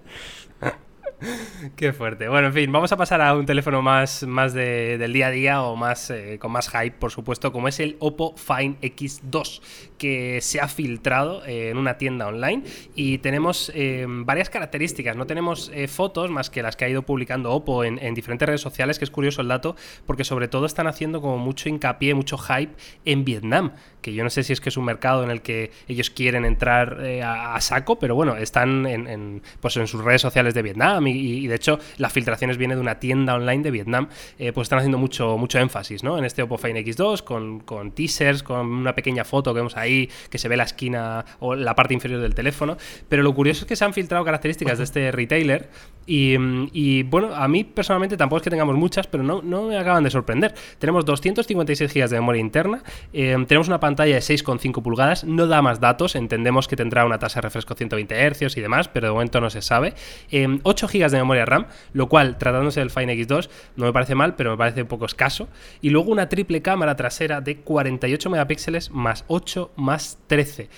Qué 1.76 1.94
fuerte. 1.94 2.28
Bueno, 2.28 2.48
en 2.48 2.54
fin, 2.54 2.72
vamos 2.72 2.92
a 2.92 2.98
pasar 2.98 3.22
a 3.22 3.36
un 3.36 3.46
teléfono 3.46 3.84
más, 3.84 4.24
más 4.24 4.54
del 4.54 5.14
día 5.14 5.28
a 5.28 5.32
día 5.32 5.62
o 5.62 5.76
más 5.76 6.10
eh, 6.10 6.38
con 6.40 6.52
más 6.52 6.70
hype, 6.70 6.98
por 6.98 7.12
supuesto, 7.12 7.52
como 7.52 7.68
es 7.68 7.80
el 7.80 7.98
Oppo 8.00 8.36
Find 8.36 8.80
X2, 8.82 9.62
que 10.00 10.40
se 10.42 10.60
ha 10.60 10.68
filtrado 10.68 11.46
eh, 11.46 11.70
en 11.70 11.78
una 11.78 12.00
tienda 12.00 12.28
online 12.28 12.64
y 12.96 13.20
tenemos 13.20 13.72
eh, 13.76 14.06
varias 14.08 14.50
características. 14.50 15.16
No 15.16 15.28
tenemos 15.28 15.72
fotos 15.88 16.32
más 16.32 16.50
que 16.50 16.64
las 16.64 16.76
que 16.76 16.86
ha 16.86 16.90
ido 16.90 17.04
publicando 17.04 17.52
Oppo 17.52 17.84
en, 17.84 18.00
en, 18.00 18.16
diferentes 18.16 18.48
redes 18.48 18.62
sociales, 18.62 18.98
que 18.98 19.06
es 19.06 19.12
curioso 19.12 19.42
el 19.42 19.48
dato, 19.48 19.76
porque 20.08 20.24
sobre 20.24 20.48
todo 20.48 20.66
están 20.66 20.88
haciendo 20.88 21.22
como 21.22 21.38
mucho 21.38 21.70
hincapié, 21.70 22.16
mucho 22.16 22.38
hype 22.38 22.74
en 23.06 23.24
Vietnam 23.24 23.74
que 24.02 24.14
yo 24.14 24.24
no 24.24 24.32
sé 24.32 24.42
si 24.42 24.52
es 24.52 24.60
que 24.60 24.70
es 24.70 24.78
un 24.78 24.86
mercado 24.86 25.24
en 25.24 25.30
el 25.30 25.44
que 25.44 25.70
ellos 25.88 26.10
quieren 26.10 26.44
entrar 26.44 27.00
a, 27.24 27.62
saco, 27.62 28.00
pero 28.00 28.16
bueno, 28.16 28.36
están 28.36 28.88
en, 28.88 29.44
pues 29.60 29.78
en 29.78 29.86
sus 29.86 30.04
redes 30.04 30.22
sociales 30.22 30.56
de 30.56 30.64
Vietnam 30.64 31.06
y, 31.06 31.48
de 31.52 31.58
hecho 31.58 31.80
las 31.98 32.12
filtraciones 32.12 32.58
vienen 32.58 32.78
de 32.78 32.82
una 32.82 33.00
tienda 33.00 33.36
online 33.36 33.64
de 33.64 33.72
Vietnam, 33.72 34.08
eh, 34.40 34.52
pues 34.52 34.66
están 34.66 34.80
haciendo 34.80 34.98
mucho, 34.98 35.38
mucho 35.38 35.60
énfasis 35.60 36.04
¿no? 36.04 36.18
en 36.18 36.26
este 36.26 36.42
Oppo 36.42 36.58
Find 36.58 36.78
X2 36.78 37.24
con, 37.24 37.60
con, 37.60 37.92
teasers, 37.92 38.42
con 38.42 38.68
una 38.68 38.96
pequeña 38.96 39.24
foto 39.24 39.54
que 39.54 39.60
vemos 39.60 39.78
ahí 39.78 40.10
que 40.30 40.38
se 40.38 40.48
ve 40.48 40.58
la 40.58 40.64
esquina 40.64 41.26
o 41.40 41.56
la 41.56 41.76
parte 41.76 41.94
inferior 41.94 42.22
del 42.22 42.34
teléfono, 42.34 42.78
pero 43.08 43.24
lo 43.24 43.34
curioso 43.34 43.62
es 43.62 43.68
que 43.68 43.76
se 43.76 43.86
han 43.86 43.94
filtrado 43.94 44.24
características 44.26 44.78
de 44.78 44.84
este 44.84 45.12
retailer 45.12 45.70
y, 46.06 47.04
bueno, 47.04 47.34
a 47.34 47.48
mí 47.48 47.64
personalmente 47.64 48.18
tampoco 48.18 48.38
es 48.38 48.44
que 48.44 48.50
tengamos 48.50 48.76
muchas, 48.76 49.08
pero 49.08 49.24
no, 49.24 49.42
no 49.42 49.64
me 49.64 49.78
acaban 49.78 50.04
de 50.04 50.10
sorprender. 50.10 50.54
Tenemos 50.80 51.06
256 51.06 51.94
GB 51.94 52.10
de 52.10 52.16
memoria 52.16 52.42
interna, 52.42 52.84
eh, 53.14 53.38
tenemos 53.48 53.68
una 53.68 53.80
pantalla 53.80 54.16
de 54.16 54.22
6,5 54.22 54.82
pulgadas, 54.82 55.24
no 55.24 55.48
da 55.48 55.62
más 55.62 55.80
datos, 55.80 56.16
entendemos 56.16 56.68
que 56.68 56.76
tendrá 56.76 57.06
una 57.06 57.20
tasa 57.20 57.40
de 57.40 57.42
refresco 57.44 57.76
120 57.76 58.16
Hz 58.16 58.58
y 58.58 58.62
demás, 58.62 58.88
pero 58.88 59.08
de 59.08 59.14
momento 59.14 59.40
no 59.40 59.50
se 59.50 59.62
sabe. 59.62 59.94
8 60.32 60.32
eh, 60.32 61.00
GB 61.00 61.12
de 61.12 61.18
memoria 61.18 61.41
RAM, 61.46 61.68
lo 61.94 62.10
cual, 62.10 62.38
tratándose 62.38 62.80
del 62.80 62.90
Fine 62.90 63.14
X2, 63.16 63.50
no 63.76 63.86
me 63.86 63.94
parece 63.94 64.16
mal, 64.16 64.36
pero 64.36 64.52
me 64.52 64.58
parece 64.58 64.82
un 64.82 64.88
poco 64.88 65.06
escaso. 65.06 65.50
Y 65.82 65.90
luego 65.90 66.12
una 66.12 66.30
triple 66.30 66.62
cámara 66.62 66.96
trasera 66.96 67.42
de 67.42 67.58
48 67.58 68.30
megapíxeles 68.30 68.92
más 68.92 69.26
8 69.28 69.72
más 69.76 70.20
13 70.28 70.70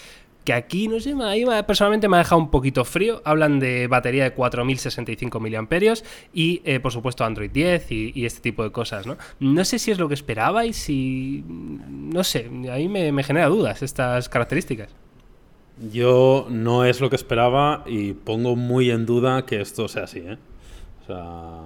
que 0.44 0.54
aquí, 0.54 0.88
no 0.88 1.00
sé, 1.00 1.16
ahí 1.24 1.46
personalmente 1.66 2.10
me 2.10 2.18
ha 2.18 2.20
dejado 2.20 2.42
un 2.42 2.52
poquito 2.52 2.84
frío. 2.84 3.22
Hablan 3.24 3.60
de 3.60 3.88
batería 3.88 4.26
de 4.26 4.34
4065 4.34 5.40
mAh 5.40 5.94
y, 6.34 6.62
eh, 6.66 6.80
por 6.80 6.92
supuesto, 6.92 7.24
Android 7.24 7.50
10 7.50 7.92
y, 7.92 8.26
este 8.26 8.42
tipo 8.42 8.64
de 8.64 8.72
cosas, 8.72 9.08
¿no? 9.08 9.18
No 9.40 9.64
sé 9.64 9.80
si 9.80 9.92
es 9.92 10.00
lo 10.00 10.08
que 10.08 10.14
esperabais 10.14 10.90
y... 10.90 11.44
No 11.48 12.24
sé, 12.24 12.50
ahí 12.72 12.90
me, 12.90 13.12
me 13.12 13.24
genera 13.24 13.48
dudas 13.48 13.82
estas 13.82 14.28
características. 14.28 14.90
Yo 15.92 16.48
no 16.50 16.86
es 16.86 17.02
lo 17.02 17.10
que 17.10 17.16
esperaba 17.16 17.84
y 17.88 18.14
pongo 18.14 18.56
muy 18.56 18.92
en 18.92 19.06
duda 19.06 19.46
que 19.46 19.62
esto 19.62 19.88
sea 19.88 20.04
así, 20.04 20.20
¿eh? 20.20 20.38
O 21.04 21.06
sea... 21.06 21.62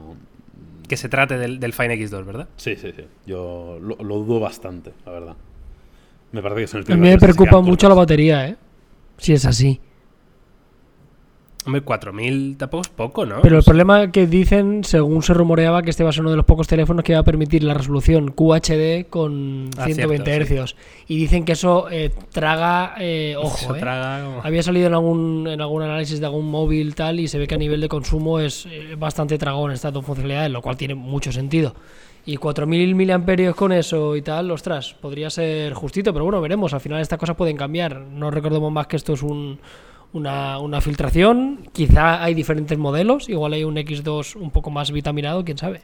Que 0.88 0.96
se 0.96 1.10
trate 1.10 1.38
del, 1.38 1.60
del 1.60 1.74
Fine 1.74 1.96
X2, 1.96 2.25
¿verdad? 2.25 2.48
Sí, 2.56 2.75
sí, 2.75 2.94
sí. 2.96 3.03
Yo 3.25 3.77
lo, 3.82 3.96
dudo 3.96 4.39
bastante, 4.39 4.94
la 5.06 5.12
verdad. 5.12 5.36
Me 6.32 6.41
parece 6.41 6.60
que 6.60 6.63
es 6.63 6.74
el 6.74 6.94
A 6.94 6.96
mí 6.96 7.10
me 7.10 7.17
preocupa 7.17 7.60
mucho 7.62 7.89
la 7.89 7.96
batería, 7.96 8.48
¿eh? 8.48 8.56
si 9.17 9.34
es 9.34 9.46
así. 9.46 9.82
Hombre, 11.68 11.84
4.000 11.84 12.56
tampoco 12.56 12.82
es 12.84 12.88
poco, 12.88 13.26
¿no? 13.26 13.42
Pero 13.42 13.58
el 13.58 13.64
problema 13.66 14.10
que 14.10 14.26
dicen, 14.26 14.86
según 14.86 15.22
se 15.22 15.34
rumoreaba, 15.34 15.82
que 15.82 15.90
este 15.90 16.02
va 16.02 16.12
a 16.12 16.14
ser 16.14 16.22
uno 16.22 16.32
de 16.32 16.38
los 16.38 16.46
pocos 16.46 16.66
teléfonos 16.66 17.04
que 17.04 17.12
va 17.12 17.20
a 17.20 17.24
permitir 17.24 17.62
la 17.66 17.74
resolución 17.74 18.32
QHD 18.32 19.10
con 19.10 19.70
120 19.78 20.32
ah, 20.32 20.46
Hz. 20.46 20.76
Y 21.10 21.18
dicen 21.18 21.44
que 21.44 21.52
eso 21.52 21.90
eh, 21.92 22.10
traga, 22.32 22.96
eh, 23.00 23.36
ojo, 23.38 23.76
eh. 23.76 23.82
había 24.44 24.64
salido 24.64 24.88
en 24.88 24.94
algún, 24.94 25.46
en 25.46 25.60
algún 25.60 25.82
análisis 25.84 26.22
de 26.22 26.26
algún 26.26 26.50
móvil 26.50 26.96
tal 26.96 27.20
y 27.20 27.28
se 27.28 27.38
ve 27.38 27.48
que 27.48 27.56
a 27.56 27.58
nivel 27.58 27.82
de 27.82 27.90
consumo 27.90 28.40
es 28.40 28.66
bastante 28.98 29.38
tragón 29.38 29.74
esta 29.74 29.92
funcionalidades, 29.92 30.52
lo 30.52 30.62
cual 30.62 30.78
tiene 30.78 30.96
mucho 30.96 31.34
sentido. 31.34 31.76
Y 32.26 32.38
4.000 32.38 32.96
miliamperios 32.96 33.58
con 33.58 33.74
eso 33.74 34.16
y 34.16 34.22
tal, 34.22 34.52
ostras, 34.52 34.96
podría 35.02 35.30
ser 35.30 35.74
justito, 35.74 36.14
pero 36.14 36.24
bueno, 36.24 36.40
veremos. 36.40 36.74
Al 36.74 36.80
final 36.80 37.02
estas 37.02 37.20
cosas 37.20 37.36
pueden 37.36 37.58
cambiar. 37.58 38.00
No 38.00 38.32
recordemos 38.32 38.72
más 38.72 38.88
que 38.88 38.96
esto 38.96 39.14
es 39.14 39.24
un, 39.24 39.60
una, 40.14 40.60
una 40.60 40.82
filtración. 40.82 41.68
Quizá 41.74 42.24
hay 42.24 42.34
diferentes 42.34 42.78
modelos, 42.78 43.30
igual 43.30 43.54
hay 43.54 43.64
un 43.64 43.76
X2 43.76 44.36
un 44.36 44.52
poco 44.52 44.70
más 44.70 44.92
vitaminado, 44.92 45.44
quién 45.44 45.58
sabe. 45.58 45.82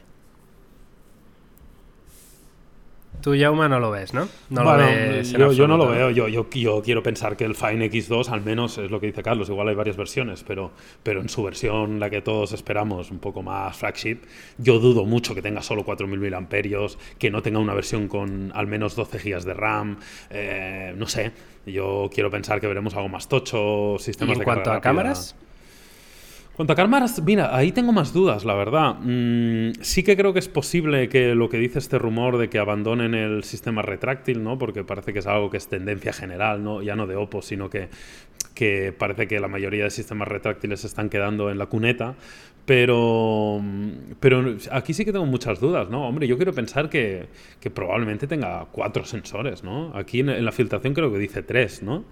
Tú, 3.24 3.34
Yauma, 3.34 3.70
no 3.70 3.80
lo 3.80 3.90
ves, 3.90 4.12
¿no? 4.12 4.28
No 4.50 4.64
Bueno, 4.64 4.80
lo 4.80 4.86
ves 4.86 5.32
en 5.32 5.40
yo, 5.40 5.50
yo 5.52 5.66
no 5.66 5.78
lo 5.78 5.88
veo. 5.88 6.10
Yo, 6.10 6.28
yo, 6.28 6.46
yo 6.50 6.82
quiero 6.82 7.02
pensar 7.02 7.38
que 7.38 7.46
el 7.46 7.54
Fine 7.54 7.90
X2, 7.90 8.28
al 8.28 8.42
menos 8.42 8.76
es 8.76 8.90
lo 8.90 9.00
que 9.00 9.06
dice 9.06 9.22
Carlos, 9.22 9.48
igual 9.48 9.66
hay 9.68 9.74
varias 9.74 9.96
versiones, 9.96 10.44
pero, 10.46 10.72
pero 11.02 11.22
en 11.22 11.30
su 11.30 11.42
versión, 11.42 11.98
la 11.98 12.10
que 12.10 12.20
todos 12.20 12.52
esperamos, 12.52 13.10
un 13.10 13.20
poco 13.20 13.42
más 13.42 13.78
flagship, 13.78 14.18
yo 14.58 14.78
dudo 14.78 15.06
mucho 15.06 15.34
que 15.34 15.40
tenga 15.40 15.62
solo 15.62 15.86
4.000 15.86 16.36
amperios, 16.36 16.98
que 17.18 17.30
no 17.30 17.40
tenga 17.40 17.60
una 17.60 17.72
versión 17.72 18.08
con 18.08 18.52
al 18.54 18.66
menos 18.66 18.94
12 18.94 19.18
GB 19.18 19.42
de 19.42 19.54
RAM, 19.54 19.96
eh, 20.28 20.92
no 20.94 21.06
sé. 21.06 21.32
Yo 21.64 22.10
quiero 22.12 22.30
pensar 22.30 22.60
que 22.60 22.66
veremos 22.66 22.94
algo 22.94 23.08
más 23.08 23.26
tocho, 23.26 23.94
¿Y 23.94 24.00
sistemas 24.00 24.34
en 24.34 24.40
de 24.40 24.44
cuanto 24.44 24.68
a 24.68 24.74
rápida. 24.74 24.82
cámaras? 24.82 25.34
Cuanto 26.56 26.72
a 26.72 26.76
cámaras, 26.76 27.20
mira, 27.20 27.56
ahí 27.56 27.72
tengo 27.72 27.90
más 27.90 28.12
dudas, 28.12 28.44
la 28.44 28.54
verdad. 28.54 28.94
Mm, 29.00 29.72
sí 29.80 30.04
que 30.04 30.16
creo 30.16 30.32
que 30.32 30.38
es 30.38 30.48
posible 30.48 31.08
que 31.08 31.34
lo 31.34 31.48
que 31.48 31.58
dice 31.58 31.80
este 31.80 31.98
rumor 31.98 32.38
de 32.38 32.48
que 32.48 32.60
abandonen 32.60 33.14
el 33.14 33.42
sistema 33.42 33.82
retráctil, 33.82 34.44
¿no? 34.44 34.56
Porque 34.56 34.84
parece 34.84 35.12
que 35.12 35.18
es 35.18 35.26
algo 35.26 35.50
que 35.50 35.56
es 35.56 35.66
tendencia 35.68 36.12
general, 36.12 36.62
¿no? 36.62 36.80
Ya 36.80 36.94
no 36.94 37.08
de 37.08 37.16
Oppo, 37.16 37.42
sino 37.42 37.68
que, 37.68 37.88
que 38.54 38.94
parece 38.96 39.26
que 39.26 39.40
la 39.40 39.48
mayoría 39.48 39.82
de 39.82 39.90
sistemas 39.90 40.28
retráctiles 40.28 40.80
se 40.80 40.86
están 40.86 41.10
quedando 41.10 41.50
en 41.50 41.58
la 41.58 41.66
cuneta. 41.66 42.14
Pero, 42.66 43.60
pero 44.20 44.56
aquí 44.70 44.94
sí 44.94 45.04
que 45.04 45.12
tengo 45.12 45.26
muchas 45.26 45.58
dudas, 45.58 45.90
¿no? 45.90 46.08
Hombre, 46.08 46.28
yo 46.28 46.36
quiero 46.36 46.52
pensar 46.52 46.88
que, 46.88 47.26
que 47.60 47.68
probablemente 47.68 48.28
tenga 48.28 48.66
cuatro 48.70 49.04
sensores, 49.04 49.64
¿no? 49.64 49.90
Aquí 49.96 50.20
en, 50.20 50.28
en 50.28 50.44
la 50.44 50.52
filtración 50.52 50.94
creo 50.94 51.12
que 51.12 51.18
dice 51.18 51.42
tres, 51.42 51.82
¿no? 51.82 52.04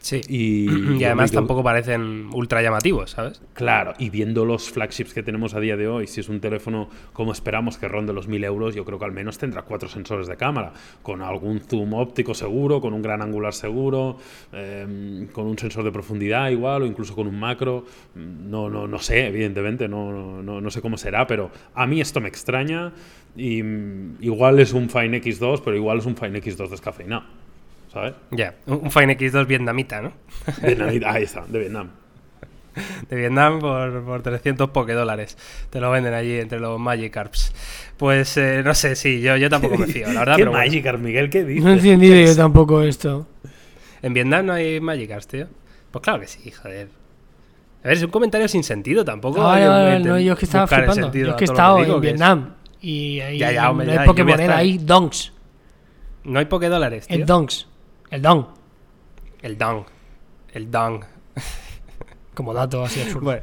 Sí. 0.00 0.20
Y, 0.28 0.66
Y, 1.00 1.04
además 1.04 1.30
yo- 1.30 1.38
tampoco 1.40 1.62
parecen 1.62 2.28
ultra 2.32 2.62
llamativos, 2.62 3.10
¿sabes? 3.10 3.42
Claro, 3.54 3.94
y 3.98 4.10
viendo 4.10 4.44
los 4.44 4.70
flagships 4.70 5.12
que 5.14 5.22
tenemos 5.22 5.54
a 5.54 5.60
día 5.60 5.76
de 5.76 5.88
hoy, 5.88 6.06
si 6.06 6.20
es 6.20 6.28
un 6.28 6.40
teléfono 6.40 6.88
como 7.12 7.32
esperamos 7.32 7.76
que 7.78 7.88
ronde 7.88 8.12
los 8.12 8.28
1000 8.28 8.44
euros, 8.44 8.74
yo 8.74 8.84
creo 8.84 8.98
que 8.98 9.04
al 9.04 9.12
menos 9.12 9.38
tendrá 9.38 9.62
cuatro 9.62 9.88
sensores 9.88 10.26
de 10.26 10.36
cámara, 10.36 10.72
con 11.02 11.22
algún 11.22 11.60
zoom 11.60 11.94
óptico 11.94 12.34
seguro, 12.34 12.80
con 12.80 12.94
un 12.94 13.02
gran 13.02 13.22
angular 13.22 13.52
seguro, 13.52 14.16
eh, 14.52 15.26
con 15.32 15.46
un 15.46 15.58
sensor 15.58 15.84
de 15.84 15.92
profundidad 15.92 16.50
igual, 16.50 16.82
o 16.82 16.86
incluso 16.86 17.14
con 17.14 17.26
un 17.26 17.38
macro. 17.38 17.84
No, 18.14 18.70
no, 18.70 18.86
no 18.86 18.98
sé, 18.98 19.26
evidentemente, 19.26 19.88
no, 19.88 20.42
no, 20.42 20.60
no 20.60 20.70
sé 20.70 20.80
cómo 20.80 20.96
será, 20.98 21.26
pero 21.26 21.50
a 21.74 21.86
mí 21.86 22.00
esto 22.00 22.20
me 22.20 22.28
extraña. 22.28 22.92
Y 23.36 23.62
mm, 23.62 24.16
igual 24.20 24.58
es 24.60 24.72
un 24.72 24.88
Fine 24.88 25.20
X2, 25.22 25.60
pero 25.64 25.76
igual 25.76 25.98
es 25.98 26.06
un 26.06 26.16
Fine 26.16 26.40
X2 26.42 26.68
descafeinado. 26.70 27.24
¿Sabes? 27.96 28.14
Ya, 28.30 28.54
un 28.66 28.80
un 28.84 28.90
Fine 28.90 29.16
X2 29.16 29.46
vietnamita, 29.46 30.02
¿no? 30.02 30.12
Vietnamita, 30.62 31.12
ahí 31.12 31.22
está, 31.22 31.46
de 31.48 31.58
Vietnam. 31.60 31.90
De 33.08 33.16
Vietnam 33.16 33.58
por, 33.58 34.04
por 34.04 34.20
300 34.22 34.68
poke 34.68 34.92
dólares. 34.92 35.38
Te 35.70 35.80
lo 35.80 35.90
venden 35.90 36.12
allí 36.12 36.38
entre 36.38 36.60
los 36.60 36.78
Magikarps. 36.78 37.54
Pues 37.96 38.36
eh, 38.36 38.60
no 38.62 38.74
sé, 38.74 38.96
sí, 38.96 39.22
yo, 39.22 39.38
yo 39.38 39.48
tampoco 39.48 39.78
me 39.78 39.86
fío, 39.86 40.12
la 40.12 40.20
verdad. 40.20 40.34
¿Qué 40.36 40.42
pero 40.42 40.50
bueno. 40.50 40.66
Magikarp, 40.66 41.00
Miguel? 41.00 41.30
¿Qué 41.30 41.42
dices? 41.44 41.64
No 41.64 41.70
he 41.70 41.74
entendido 41.74 42.14
yo 42.26 42.36
tampoco 42.36 42.82
esto. 42.82 43.26
¿En 44.02 44.12
Vietnam 44.12 44.44
no 44.44 44.52
hay 44.52 44.78
Magikarps, 44.78 45.26
tío? 45.26 45.48
Pues 45.90 46.02
claro 46.02 46.20
que 46.20 46.26
sí, 46.26 46.50
joder. 46.50 46.88
A 47.82 47.88
ver, 47.88 47.96
es 47.96 48.02
un 48.02 48.10
comentario 48.10 48.46
sin 48.46 48.62
sentido 48.62 49.06
tampoco. 49.06 49.42
Vale, 49.42 49.64
meten- 49.66 50.04
no, 50.04 50.18
yo 50.20 50.34
es 50.34 50.38
que 50.38 50.44
estaba 50.44 50.66
flipando. 50.66 51.10
Yo 51.14 51.30
es 51.30 51.34
que 51.36 51.44
he 51.44 51.46
estado 51.46 51.82
en 51.82 51.90
es- 51.92 52.00
Vietnam 52.02 52.54
y 52.82 53.20
ahí 53.20 53.38
Ya, 53.38 53.52
ya, 53.52 53.70
hombre, 53.70 53.86
no 53.86 53.92
hay 53.92 53.96
yo 53.96 54.00
voy 54.00 54.04
a 54.04 54.06
Pokémoneda, 54.12 54.42
estar. 54.42 54.58
hay 54.58 54.76
donks. 54.78 55.32
No 56.24 56.38
hay 56.40 56.44
poke 56.44 56.68
dólares, 56.68 57.06
tío. 57.06 57.16
El 57.16 57.24
donks. 57.24 57.68
El 58.10 58.22
don. 58.22 58.48
El 59.42 59.58
dong. 59.58 59.84
El 60.52 60.70
dong. 60.70 61.04
Como 62.34 62.54
dato 62.54 62.84
así 62.84 63.00
absurdo. 63.00 63.24
Bueno. 63.24 63.42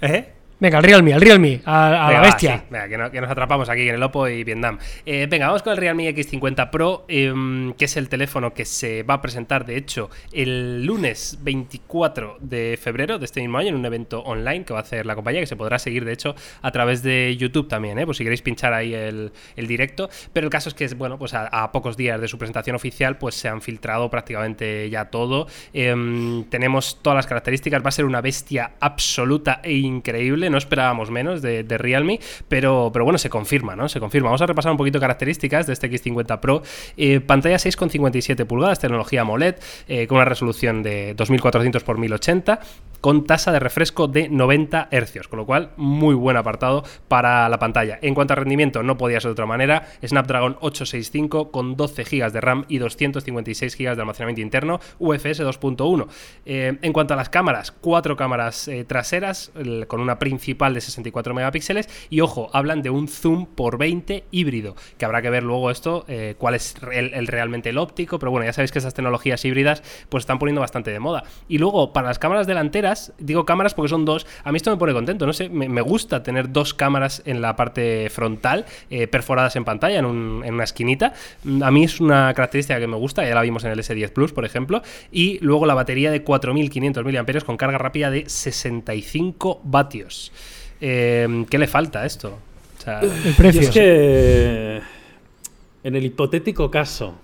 ¿Eh? 0.00 0.32
Venga, 0.62 0.78
al 0.78 0.84
Realme, 0.84 1.12
al 1.12 1.20
Realme, 1.20 1.60
a, 1.64 2.06
a 2.06 2.12
la 2.12 2.20
va, 2.20 2.24
bestia. 2.26 2.58
sí. 2.58 2.64
Venga, 2.70 2.88
que, 2.88 2.96
no- 2.96 3.10
que 3.10 3.20
nos 3.20 3.28
atrapamos 3.28 3.68
aquí 3.68 3.88
en 3.88 3.96
el 3.96 4.02
Oppo 4.04 4.28
y 4.28 4.44
Vietnam. 4.44 4.78
Eh, 5.04 5.26
venga, 5.28 5.48
vamos 5.48 5.64
con 5.64 5.72
el 5.72 5.76
Realme 5.76 6.08
X50 6.14 6.70
Pro, 6.70 7.04
em, 7.08 7.72
que 7.72 7.86
es 7.86 7.96
el 7.96 8.08
teléfono 8.08 8.54
que 8.54 8.64
se 8.64 9.02
va 9.02 9.14
a 9.14 9.20
presentar, 9.20 9.66
de 9.66 9.76
hecho, 9.76 10.08
el 10.32 10.84
lunes 10.86 11.38
24 11.42 12.36
de 12.40 12.78
febrero 12.80 13.18
de 13.18 13.24
este 13.24 13.40
mismo 13.40 13.58
año 13.58 13.70
en 13.70 13.74
un 13.74 13.84
evento 13.86 14.20
online 14.20 14.64
que 14.64 14.72
va 14.72 14.78
a 14.78 14.82
hacer 14.82 15.04
la 15.04 15.16
compañía, 15.16 15.40
que 15.40 15.48
se 15.48 15.56
podrá 15.56 15.80
seguir, 15.80 16.04
de 16.04 16.12
hecho, 16.12 16.36
a 16.62 16.70
través 16.70 17.02
de 17.02 17.36
YouTube 17.36 17.66
también, 17.66 17.98
¿eh? 17.98 18.04
pues 18.06 18.18
si 18.18 18.22
queréis 18.22 18.42
pinchar 18.42 18.72
ahí 18.72 18.94
el, 18.94 19.32
el 19.56 19.66
directo. 19.66 20.10
Pero 20.32 20.46
el 20.46 20.50
caso 20.52 20.68
es 20.68 20.76
que, 20.76 20.86
bueno, 20.94 21.18
pues 21.18 21.34
a, 21.34 21.46
a 21.48 21.72
pocos 21.72 21.96
días 21.96 22.20
de 22.20 22.28
su 22.28 22.38
presentación 22.38 22.76
oficial, 22.76 23.18
pues 23.18 23.34
se 23.34 23.48
han 23.48 23.62
filtrado 23.62 24.08
prácticamente 24.10 24.88
ya 24.90 25.06
todo. 25.06 25.48
Em, 25.72 26.44
tenemos 26.44 27.02
todas 27.02 27.16
las 27.16 27.26
características, 27.26 27.82
va 27.84 27.88
a 27.88 27.90
ser 27.90 28.04
una 28.04 28.20
bestia 28.20 28.72
absoluta 28.78 29.60
e 29.64 29.72
increíble, 29.72 30.51
no 30.52 30.58
esperábamos 30.58 31.10
menos 31.10 31.42
de, 31.42 31.64
Realme, 31.72 32.20
pero, 32.48 32.90
pero 32.92 33.04
bueno, 33.04 33.18
se 33.18 33.30
confirma, 33.30 33.74
¿no? 33.74 33.88
Se 33.88 33.98
confirma. 33.98 34.28
Vamos 34.28 34.42
a 34.42 34.46
repasar 34.46 34.70
un 34.70 34.78
poquito 34.78 35.00
características 35.00 35.66
de 35.66 35.72
este 35.72 35.90
X50 35.90 36.38
Pro. 36.38 36.62
Eh, 36.96 37.20
pantalla 37.20 37.56
6,57 37.56 38.44
pulgadas, 38.44 38.78
tecnología 38.78 39.22
AMOLED, 39.22 39.56
eh, 39.88 40.06
con 40.06 40.16
una 40.16 40.26
resolución 40.26 40.82
de 40.82 41.14
2400 41.14 41.82
x 41.82 41.98
1080, 41.98 42.60
con 43.00 43.26
tasa 43.26 43.50
de 43.50 43.58
refresco 43.58 44.06
de 44.06 44.28
90 44.28 44.88
Hz, 44.92 45.26
con 45.28 45.38
lo 45.38 45.46
cual 45.46 45.70
muy 45.76 46.14
buen 46.14 46.36
apartado 46.36 46.84
para 47.08 47.48
la 47.48 47.58
pantalla. 47.58 47.98
En 48.00 48.14
cuanto 48.14 48.34
a 48.34 48.36
rendimiento, 48.36 48.82
no 48.82 48.96
podía 48.96 49.20
ser 49.20 49.30
de 49.30 49.32
otra 49.32 49.46
manera, 49.46 49.88
Snapdragon 50.06 50.56
865 50.60 51.50
con 51.50 51.76
12 51.76 52.04
GB 52.04 52.30
de 52.30 52.40
RAM 52.40 52.64
y 52.68 52.78
256 52.78 53.76
GB 53.76 53.96
de 53.96 54.00
almacenamiento 54.00 54.40
interno, 54.40 54.78
UFS 54.98 55.40
2.1. 55.40 56.06
Eh, 56.44 56.78
en 56.80 56.92
cuanto 56.92 57.14
a 57.14 57.16
las 57.16 57.28
cámaras, 57.28 57.72
cuatro 57.72 58.16
cámaras 58.16 58.68
eh, 58.68 58.84
traseras 58.84 59.50
con 59.88 60.00
una 60.00 60.18
principal 60.42 60.74
de 60.74 60.80
64 60.80 61.34
megapíxeles 61.34 61.88
y 62.10 62.20
ojo, 62.20 62.50
hablan 62.52 62.82
de 62.82 62.90
un 62.90 63.06
zoom 63.06 63.46
por 63.46 63.78
20 63.78 64.24
híbrido, 64.32 64.74
que 64.98 65.04
habrá 65.04 65.22
que 65.22 65.30
ver 65.30 65.44
luego 65.44 65.70
esto, 65.70 66.04
eh, 66.08 66.34
cuál 66.36 66.56
es 66.56 66.74
el, 66.92 67.26
realmente 67.28 67.68
el 67.70 67.78
óptico, 67.78 68.18
pero 68.18 68.32
bueno, 68.32 68.44
ya 68.44 68.52
sabéis 68.52 68.72
que 68.72 68.80
esas 68.80 68.92
tecnologías 68.92 69.44
híbridas 69.44 69.84
pues 70.08 70.22
están 70.22 70.40
poniendo 70.40 70.60
bastante 70.60 70.90
de 70.90 70.98
moda. 70.98 71.22
Y 71.48 71.58
luego, 71.58 71.92
para 71.92 72.08
las 72.08 72.18
cámaras 72.18 72.48
delanteras, 72.48 73.12
digo 73.18 73.44
cámaras 73.46 73.74
porque 73.74 73.88
son 73.88 74.04
dos, 74.04 74.26
a 74.42 74.50
mí 74.50 74.56
esto 74.56 74.72
me 74.72 74.76
pone 74.78 74.92
contento, 74.92 75.26
no 75.26 75.32
sé, 75.32 75.48
me, 75.48 75.80
gusta 75.82 76.24
tener 76.24 76.50
dos 76.52 76.74
cámaras 76.74 77.22
en 77.24 77.40
la 77.40 77.54
parte 77.54 78.08
frontal, 78.10 78.66
eh, 78.90 79.06
perforadas 79.06 79.54
en 79.54 79.64
pantalla, 79.64 80.00
en, 80.00 80.06
un- 80.06 80.42
en 80.44 80.54
una 80.54 80.64
esquinita. 80.64 81.12
A 81.62 81.70
mí 81.70 81.84
es 81.84 82.00
una 82.00 82.34
característica 82.34 82.80
que 82.80 82.86
me 82.88 82.96
gusta, 82.96 83.24
ya 83.24 83.34
la 83.34 83.42
vimos 83.42 83.62
en 83.64 83.70
el 83.70 83.78
S10 83.78 84.10
Plus, 84.12 84.32
por 84.32 84.44
ejemplo. 84.44 84.82
Y 85.12 85.38
luego 85.40 85.66
la 85.66 85.74
batería 85.74 86.10
de 86.10 86.22
4500 86.24 87.04
mAh 87.04 87.40
con 87.46 87.56
carga 87.56 87.78
rápida 87.78 88.10
de 88.10 88.28
65 88.28 89.60
vatios. 89.64 90.21
Eh, 90.80 91.44
¿Qué 91.48 91.58
le 91.58 91.66
falta 91.66 92.02
a 92.02 92.06
esto? 92.06 92.38
O 92.78 92.82
sea, 92.82 93.00
El 93.00 93.34
precio. 93.36 93.62
Y 93.62 93.64
es 93.64 93.70
que 93.70 94.80
en 95.84 95.96
el 95.96 96.04
hipotético 96.04 96.70
caso 96.70 97.14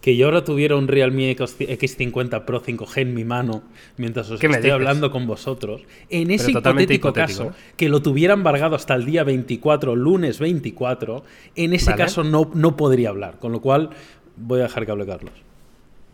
que 0.00 0.16
yo 0.16 0.26
ahora 0.26 0.44
tuviera 0.44 0.76
un 0.76 0.86
Realme 0.86 1.30
X- 1.32 1.56
X50 1.58 2.44
Pro 2.44 2.62
5G 2.62 2.98
en 3.02 3.14
mi 3.14 3.24
mano 3.24 3.64
mientras 3.96 4.30
os 4.30 4.38
¿Qué 4.38 4.48
me 4.48 4.54
estoy 4.56 4.70
hablando 4.70 5.10
con 5.10 5.26
vosotros, 5.26 5.82
en 6.10 6.30
ese 6.30 6.52
hipotético, 6.52 7.08
hipotético, 7.08 7.46
caso 7.48 7.52
que 7.76 7.88
lo 7.88 8.00
tuviera 8.02 8.34
embargado 8.34 8.76
hasta 8.76 8.94
el 8.94 9.04
día 9.04 9.24
24, 9.24 9.96
lunes 9.96 10.38
24, 10.38 11.24
en 11.56 11.72
ese 11.74 11.90
Vale. 11.90 12.02
caso 12.04 12.22
no, 12.22 12.50
no 12.54 12.76
podría 12.76 13.08
hablar, 13.08 13.40
con 13.40 13.50
lo 13.50 13.60
cual 13.60 13.90
voy 14.36 14.60
a 14.60 14.64
dejar 14.64 14.86
que 14.86 14.92
hable 14.92 15.06
Carlos. 15.06 15.32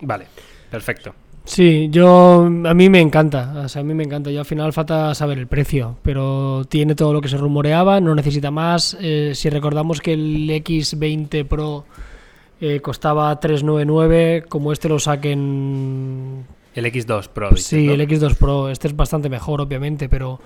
vale, 0.00 0.24
perfecto. 0.70 1.14
Sí, 1.44 1.88
yo 1.90 2.44
a 2.44 2.74
mí 2.74 2.88
me 2.88 3.00
encanta, 3.00 3.62
o 3.64 3.68
sea, 3.68 3.80
a 3.80 3.84
mí 3.84 3.94
me 3.94 4.04
encanta. 4.04 4.30
Yo 4.30 4.40
al 4.40 4.46
final 4.46 4.72
falta 4.72 5.12
saber 5.14 5.38
el 5.38 5.48
precio, 5.48 5.96
pero 6.02 6.64
tiene 6.68 6.94
todo 6.94 7.12
lo 7.12 7.20
que 7.20 7.28
se 7.28 7.36
rumoreaba, 7.36 8.00
no 8.00 8.14
necesita 8.14 8.50
más. 8.50 8.96
Eh, 9.00 9.32
si 9.34 9.50
recordamos 9.50 10.00
que 10.00 10.12
el 10.12 10.48
X20 10.48 11.44
Pro 11.46 11.84
eh, 12.60 12.78
costaba 12.80 13.38
399, 13.40 14.44
como 14.48 14.72
este 14.72 14.88
lo 14.88 15.00
saquen 15.00 16.44
El 16.76 16.84
X2 16.86 17.28
Pro. 17.28 17.50
dices, 17.50 17.66
Sí, 17.66 17.86
¿no? 17.88 17.94
el 17.94 18.00
X2 18.08 18.36
Pro, 18.36 18.68
este 18.70 18.86
es 18.86 18.94
bastante 18.94 19.28
mejor, 19.28 19.60
obviamente, 19.60 20.08
pero 20.08 20.40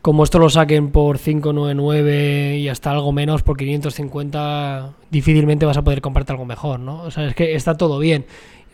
como 0.00 0.22
esto 0.22 0.38
lo 0.38 0.48
saquen 0.48 0.92
por 0.92 1.18
599 1.18 2.58
y 2.58 2.68
hasta 2.68 2.92
algo 2.92 3.10
menos, 3.10 3.42
por 3.42 3.56
550, 3.56 4.92
difícilmente 5.10 5.66
vas 5.66 5.76
a 5.76 5.82
poder 5.82 6.00
comprarte 6.00 6.30
algo 6.32 6.44
mejor, 6.44 6.78
¿no? 6.78 7.02
O 7.02 7.10
sea, 7.10 7.26
es 7.26 7.34
que 7.34 7.56
está 7.56 7.76
todo 7.76 7.98
bien. 7.98 8.24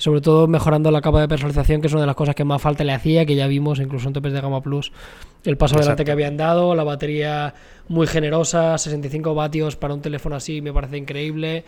Sobre 0.03 0.21
todo 0.21 0.49
mejorando 0.49 0.91
la 0.91 1.01
capa 1.01 1.21
de 1.21 1.29
personalización, 1.29 1.81
que 1.81 1.87
es 1.87 1.93
una 1.93 2.01
de 2.01 2.09
las 2.09 2.17
cosas 2.17 2.35
que 2.35 2.43
más 2.43 2.61
falta 2.61 2.83
le 2.83 2.93
hacía, 2.93 3.25
que 3.25 3.37
ya 3.37 3.47
vimos 3.47 3.79
incluso 3.79 4.09
en 4.09 4.13
topes 4.13 4.33
de 4.33 4.41
gama 4.41 4.61
plus, 4.61 4.91
el 5.45 5.57
paso 5.57 5.77
adelante 5.77 6.05
que 6.05 6.11
habían 6.11 6.37
dado, 6.37 6.75
la 6.75 6.83
batería 6.83 7.55
muy 7.87 8.09
generosa, 8.09 8.77
65 8.77 9.33
vatios 9.33 9.77
para 9.77 9.95
un 9.95 10.01
teléfono 10.01 10.35
así 10.35 10.61
me 10.61 10.73
parece 10.73 10.97
increíble, 10.97 11.65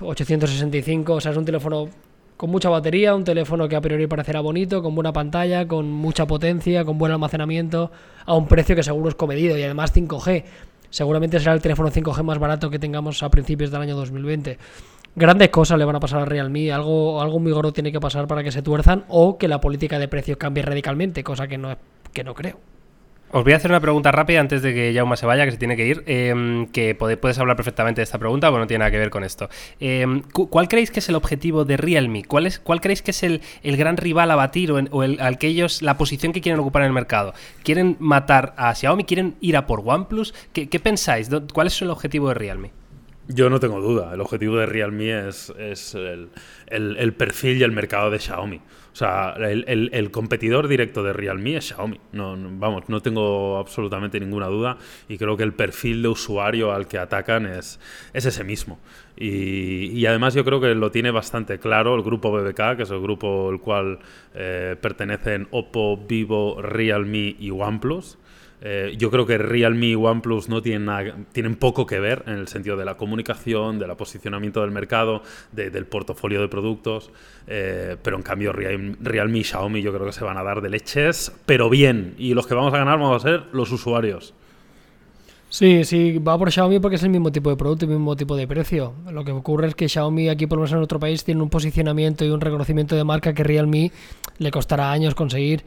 865, 0.00 1.12
o 1.12 1.20
sea, 1.20 1.30
es 1.30 1.36
un 1.36 1.44
teléfono 1.44 1.88
con 2.36 2.50
mucha 2.50 2.68
batería, 2.68 3.14
un 3.14 3.22
teléfono 3.22 3.68
que 3.68 3.76
a 3.76 3.80
priori 3.80 4.08
parecerá 4.08 4.40
bonito, 4.40 4.82
con 4.82 4.96
buena 4.96 5.12
pantalla, 5.12 5.68
con 5.68 5.88
mucha 5.88 6.26
potencia, 6.26 6.84
con 6.84 6.98
buen 6.98 7.12
almacenamiento, 7.12 7.92
a 8.26 8.34
un 8.34 8.48
precio 8.48 8.74
que 8.74 8.82
seguro 8.82 9.08
es 9.08 9.14
comedido 9.14 9.56
y 9.56 9.62
además 9.62 9.94
5G. 9.94 10.42
Seguramente 10.90 11.38
será 11.38 11.52
el 11.52 11.62
teléfono 11.62 11.92
5G 11.92 12.24
más 12.24 12.40
barato 12.40 12.70
que 12.70 12.80
tengamos 12.80 13.22
a 13.22 13.30
principios 13.30 13.70
del 13.70 13.82
año 13.82 13.94
2020. 13.94 14.58
Grandes 15.14 15.48
cosas 15.50 15.78
le 15.78 15.84
van 15.84 15.96
a 15.96 16.00
pasar 16.00 16.22
a 16.22 16.24
Realme. 16.24 16.72
Algo, 16.72 17.20
algo 17.20 17.38
muy 17.38 17.52
gordo 17.52 17.72
tiene 17.72 17.92
que 17.92 18.00
pasar 18.00 18.26
para 18.26 18.42
que 18.42 18.52
se 18.52 18.62
tuerzan 18.62 19.04
o 19.08 19.38
que 19.38 19.48
la 19.48 19.60
política 19.60 19.98
de 19.98 20.08
precios 20.08 20.38
cambie 20.38 20.62
radicalmente, 20.62 21.24
cosa 21.24 21.46
que 21.48 21.58
no, 21.58 21.76
que 22.12 22.24
no 22.24 22.34
creo. 22.34 22.58
Os 23.34 23.44
voy 23.44 23.54
a 23.54 23.56
hacer 23.56 23.70
una 23.70 23.80
pregunta 23.80 24.12
rápida 24.12 24.40
antes 24.40 24.60
de 24.60 24.74
que 24.74 24.92
Jauma 24.94 25.16
se 25.16 25.24
vaya, 25.24 25.46
que 25.46 25.52
se 25.52 25.56
tiene 25.56 25.74
que 25.74 25.86
ir. 25.86 26.02
Em, 26.04 26.66
que 26.66 26.94
puedes 26.94 27.38
hablar 27.38 27.56
perfectamente 27.56 28.00
de 28.00 28.02
esta 28.02 28.18
pregunta, 28.18 28.48
pero 28.48 28.58
no 28.58 28.66
tiene 28.66 28.80
nada 28.80 28.90
que 28.90 28.98
ver 28.98 29.08
con 29.08 29.24
esto. 29.24 29.48
Em, 29.80 30.20
¿Cuál 30.20 30.68
creéis 30.68 30.90
que 30.90 31.00
es 31.00 31.08
el 31.08 31.14
objetivo 31.14 31.64
de 31.64 31.78
Realme? 31.78 32.24
¿Cuál, 32.24 32.52
creéis 32.82 33.00
que 33.00 33.12
es 33.12 33.22
el, 33.22 33.40
gran 33.64 33.96
rival 33.96 34.30
a 34.30 34.36
batir 34.36 34.70
o, 34.70 35.02
el, 35.02 35.18
al 35.18 35.38
que 35.38 35.46
ellos, 35.46 35.80
la 35.80 35.96
posición 35.96 36.34
que 36.34 36.42
quieren 36.42 36.60
ocupar 36.60 36.82
en 36.82 36.88
el 36.88 36.92
mercado? 36.92 37.32
¿Quieren 37.62 37.96
matar 38.00 38.52
a 38.58 38.74
Xiaomi? 38.74 39.04
¿Quieren 39.04 39.36
ir 39.40 39.56
a 39.56 39.66
por 39.66 39.80
OnePlus? 39.82 40.34
¿Qué, 40.52 40.68
qué 40.68 40.78
pensáis? 40.78 41.30
¿Cuál 41.54 41.68
es 41.68 41.80
el 41.80 41.88
objetivo 41.88 42.28
de 42.28 42.34
Realme? 42.34 42.81
Yo 43.28 43.48
no 43.48 43.60
tengo 43.60 43.80
duda. 43.80 44.12
El 44.14 44.20
objetivo 44.20 44.56
de 44.56 44.66
Realme 44.66 45.28
es, 45.28 45.52
es 45.56 45.94
el, 45.94 47.14
perfil 47.14 47.58
y 47.58 47.62
el 47.62 47.70
mercado 47.70 48.10
de 48.10 48.18
Xiaomi. 48.18 48.56
O 48.56 48.96
sea, 48.96 49.34
el, 49.38 50.10
competidor 50.10 50.66
directo 50.66 51.04
de 51.04 51.12
Realme 51.12 51.56
es 51.56 51.68
Xiaomi. 51.68 52.00
No, 52.12 52.36
vamos, 52.36 52.88
no 52.88 53.00
tengo 53.00 53.58
absolutamente 53.58 54.18
ninguna 54.18 54.46
duda 54.46 54.76
y 55.08 55.18
creo 55.18 55.36
que 55.36 55.44
el 55.44 55.54
perfil 55.54 56.02
de 56.02 56.08
usuario 56.08 56.72
al 56.72 56.88
que 56.88 56.98
atacan 56.98 57.46
es, 57.46 57.78
es 58.12 58.26
ese 58.26 58.42
mismo. 58.42 58.80
Y, 59.16 59.86
y, 59.92 60.06
además 60.06 60.34
yo 60.34 60.44
creo 60.44 60.60
que 60.60 60.74
lo 60.74 60.90
tiene 60.90 61.10
bastante 61.10 61.58
claro 61.58 61.94
el 61.94 62.02
grupo 62.02 62.32
BBK, 62.32 62.76
que 62.76 62.82
es 62.82 62.90
el 62.90 63.00
grupo 63.00 63.50
al 63.50 63.60
cual 63.60 64.00
eh, 64.34 64.74
pertenecen 64.80 65.46
Oppo, 65.52 65.96
Vivo, 65.96 66.60
Realme 66.60 67.36
y 67.38 67.50
OnePlus. 67.50 68.18
Eh, 68.64 68.94
yo 68.96 69.10
creo 69.10 69.26
que 69.26 69.38
Realme 69.38 69.88
y 69.88 69.94
OnePlus 69.96 70.48
no 70.48 70.62
tienen, 70.62 71.26
tienen 71.32 71.56
poco 71.56 71.84
que 71.84 71.98
ver 71.98 72.22
en 72.26 72.34
el 72.34 72.46
sentido 72.46 72.76
de 72.76 72.84
la 72.84 72.96
comunicación, 72.96 73.80
del 73.80 73.94
posicionamiento 73.96 74.60
del 74.60 74.70
mercado, 74.70 75.22
del 75.50 75.84
portafolio 75.86 76.40
de 76.40 76.48
productos, 76.48 77.10
eh, 77.48 77.96
pero 78.02 78.16
en 78.16 78.22
cambio 78.22 78.52
Realme 78.52 79.38
y 79.38 79.44
Xiaomi 79.44 79.82
yo 79.82 79.92
creo 79.92 80.06
que 80.06 80.12
se 80.12 80.22
van 80.22 80.38
a 80.38 80.44
dar 80.44 80.60
de 80.60 80.70
leches, 80.70 81.32
pero 81.44 81.68
bien, 81.68 82.14
y 82.18 82.34
los 82.34 82.46
que 82.46 82.54
vamos 82.54 82.72
a 82.72 82.78
ganar 82.78 82.98
vamos 83.00 83.24
a 83.24 83.28
ser 83.28 83.42
los 83.52 83.72
usuarios. 83.72 84.32
Sí, 85.48 85.84
sí, 85.84 86.18
va 86.18 86.38
por 86.38 86.50
Xiaomi 86.50 86.78
porque 86.78 86.96
es 86.96 87.02
el 87.02 87.10
mismo 87.10 87.30
tipo 87.30 87.50
de 87.50 87.56
producto 87.56 87.84
y 87.84 87.88
el 87.88 87.96
mismo 87.96 88.16
tipo 88.16 88.36
de 88.36 88.46
precio. 88.46 88.94
Lo 89.10 89.22
que 89.22 89.32
ocurre 89.32 89.68
es 89.68 89.74
que 89.74 89.86
Xiaomi 89.86 90.30
aquí, 90.30 90.46
por 90.46 90.56
lo 90.56 90.62
menos 90.62 90.72
en 90.72 90.78
otro 90.78 90.98
país, 90.98 91.24
tiene 91.24 91.42
un 91.42 91.50
posicionamiento 91.50 92.24
y 92.24 92.30
un 92.30 92.40
reconocimiento 92.40 92.96
de 92.96 93.04
marca 93.04 93.34
que 93.34 93.42
Realme 93.42 93.92
le 94.38 94.50
costará 94.50 94.92
años 94.92 95.14
conseguir. 95.14 95.62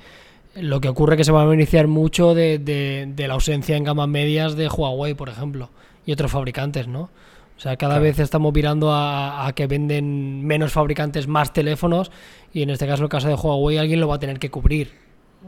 Lo 0.56 0.80
que 0.80 0.88
ocurre 0.88 1.15
es 1.15 1.18
que 1.18 1.24
se 1.26 1.32
va 1.32 1.41
a 1.41 1.46
beneficiar 1.46 1.88
mucho 1.88 2.34
de, 2.34 3.13
la 3.18 3.34
ausencia 3.34 3.76
en 3.76 3.84
gamas 3.84 4.08
medias 4.08 4.56
de 4.56 4.70
Huawei, 4.70 5.13
por 5.13 5.28
ejemplo, 5.28 5.70
y 6.06 6.13
otros 6.13 6.32
fabricantes, 6.32 6.88
¿no? 6.88 7.10
O 7.58 7.60
sea, 7.60 7.76
cada 7.78 8.00
vez 8.00 8.20
estamos 8.20 8.54
mirando 8.54 8.91
a, 8.94 9.52
que 9.56 9.68
venden 9.68 10.46
menos 10.46 10.72
fabricantes 10.74 11.28
más 11.28 11.54
teléfonos 11.54 12.12
y 12.54 12.62
en 12.62 12.70
este 12.70 12.88
caso, 12.88 13.04
el 13.04 13.10
caso 13.10 13.28
de 13.28 13.36
Huawei, 13.36 13.78
alguien 13.78 14.00
lo 14.00 14.08
va 14.08 14.15
a 14.15 14.20
tener 14.20 14.39
que 14.39 14.50
cubrir. 14.50 14.91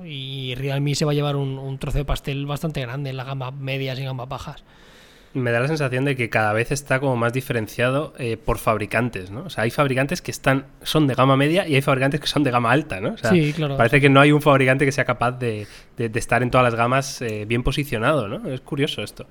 Y 0.06 0.56
Realme 0.56 0.94
se 0.94 1.06
va 1.06 1.12
a 1.12 1.16
llevar 1.16 1.36
un, 1.36 1.58
un 1.58 1.78
trozo 1.80 1.98
de 1.98 2.06
pastel 2.06 2.46
bastante 2.46 2.82
grande 2.82 3.10
en 3.10 3.18
las 3.18 3.26
gamas 3.26 3.54
medias 3.54 3.98
y 4.00 4.04
gamas 4.04 4.30
bajas 4.30 4.64
me 5.38 5.52
da 5.52 5.60
la 5.60 5.68
sensación 5.68 6.06
de 6.06 6.16
que 6.16 6.30
cada 6.30 6.54
vez 6.54 6.72
está 6.72 7.00
como 7.00 7.16
más 7.16 7.34
diferenciado 7.34 8.14
eh, 8.18 8.38
por 8.38 8.58
fabricantes, 8.58 9.32
¿no? 9.32 9.44
O 9.46 9.50
sea, 9.50 9.64
hay 9.64 9.72
fabricantes 9.72 10.22
que 10.22 10.32
están 10.32 10.66
son 10.82 11.08
de 11.08 11.16
gama 11.16 11.38
media 11.38 11.68
y 11.68 11.76
hay 11.76 11.82
fabricantes 11.82 12.20
que 12.20 12.28
son 12.28 12.44
de 12.44 12.52
gama 12.52 12.72
alta, 12.72 13.00
¿no? 13.00 13.14
O 13.14 13.18
sea, 13.18 13.32
sí, 13.32 13.54
claro. 13.54 13.78
Parece 13.78 14.02
que 14.02 14.10
no 14.10 14.20
hay 14.20 14.32
un 14.32 14.42
fabricante 14.42 14.86
que 14.86 14.92
sea 14.92 15.06
capaz 15.06 15.32
de, 15.34 15.68
estar 15.98 16.44
en 16.44 16.52
todas 16.52 16.66
las 16.66 16.76
gamas 16.76 17.22
eh, 17.22 17.46
bien 17.48 17.64
posicionado, 17.64 18.28
¿no? 18.28 18.50
Es 18.50 18.62
curioso 18.62 19.02
esto. 19.02 19.28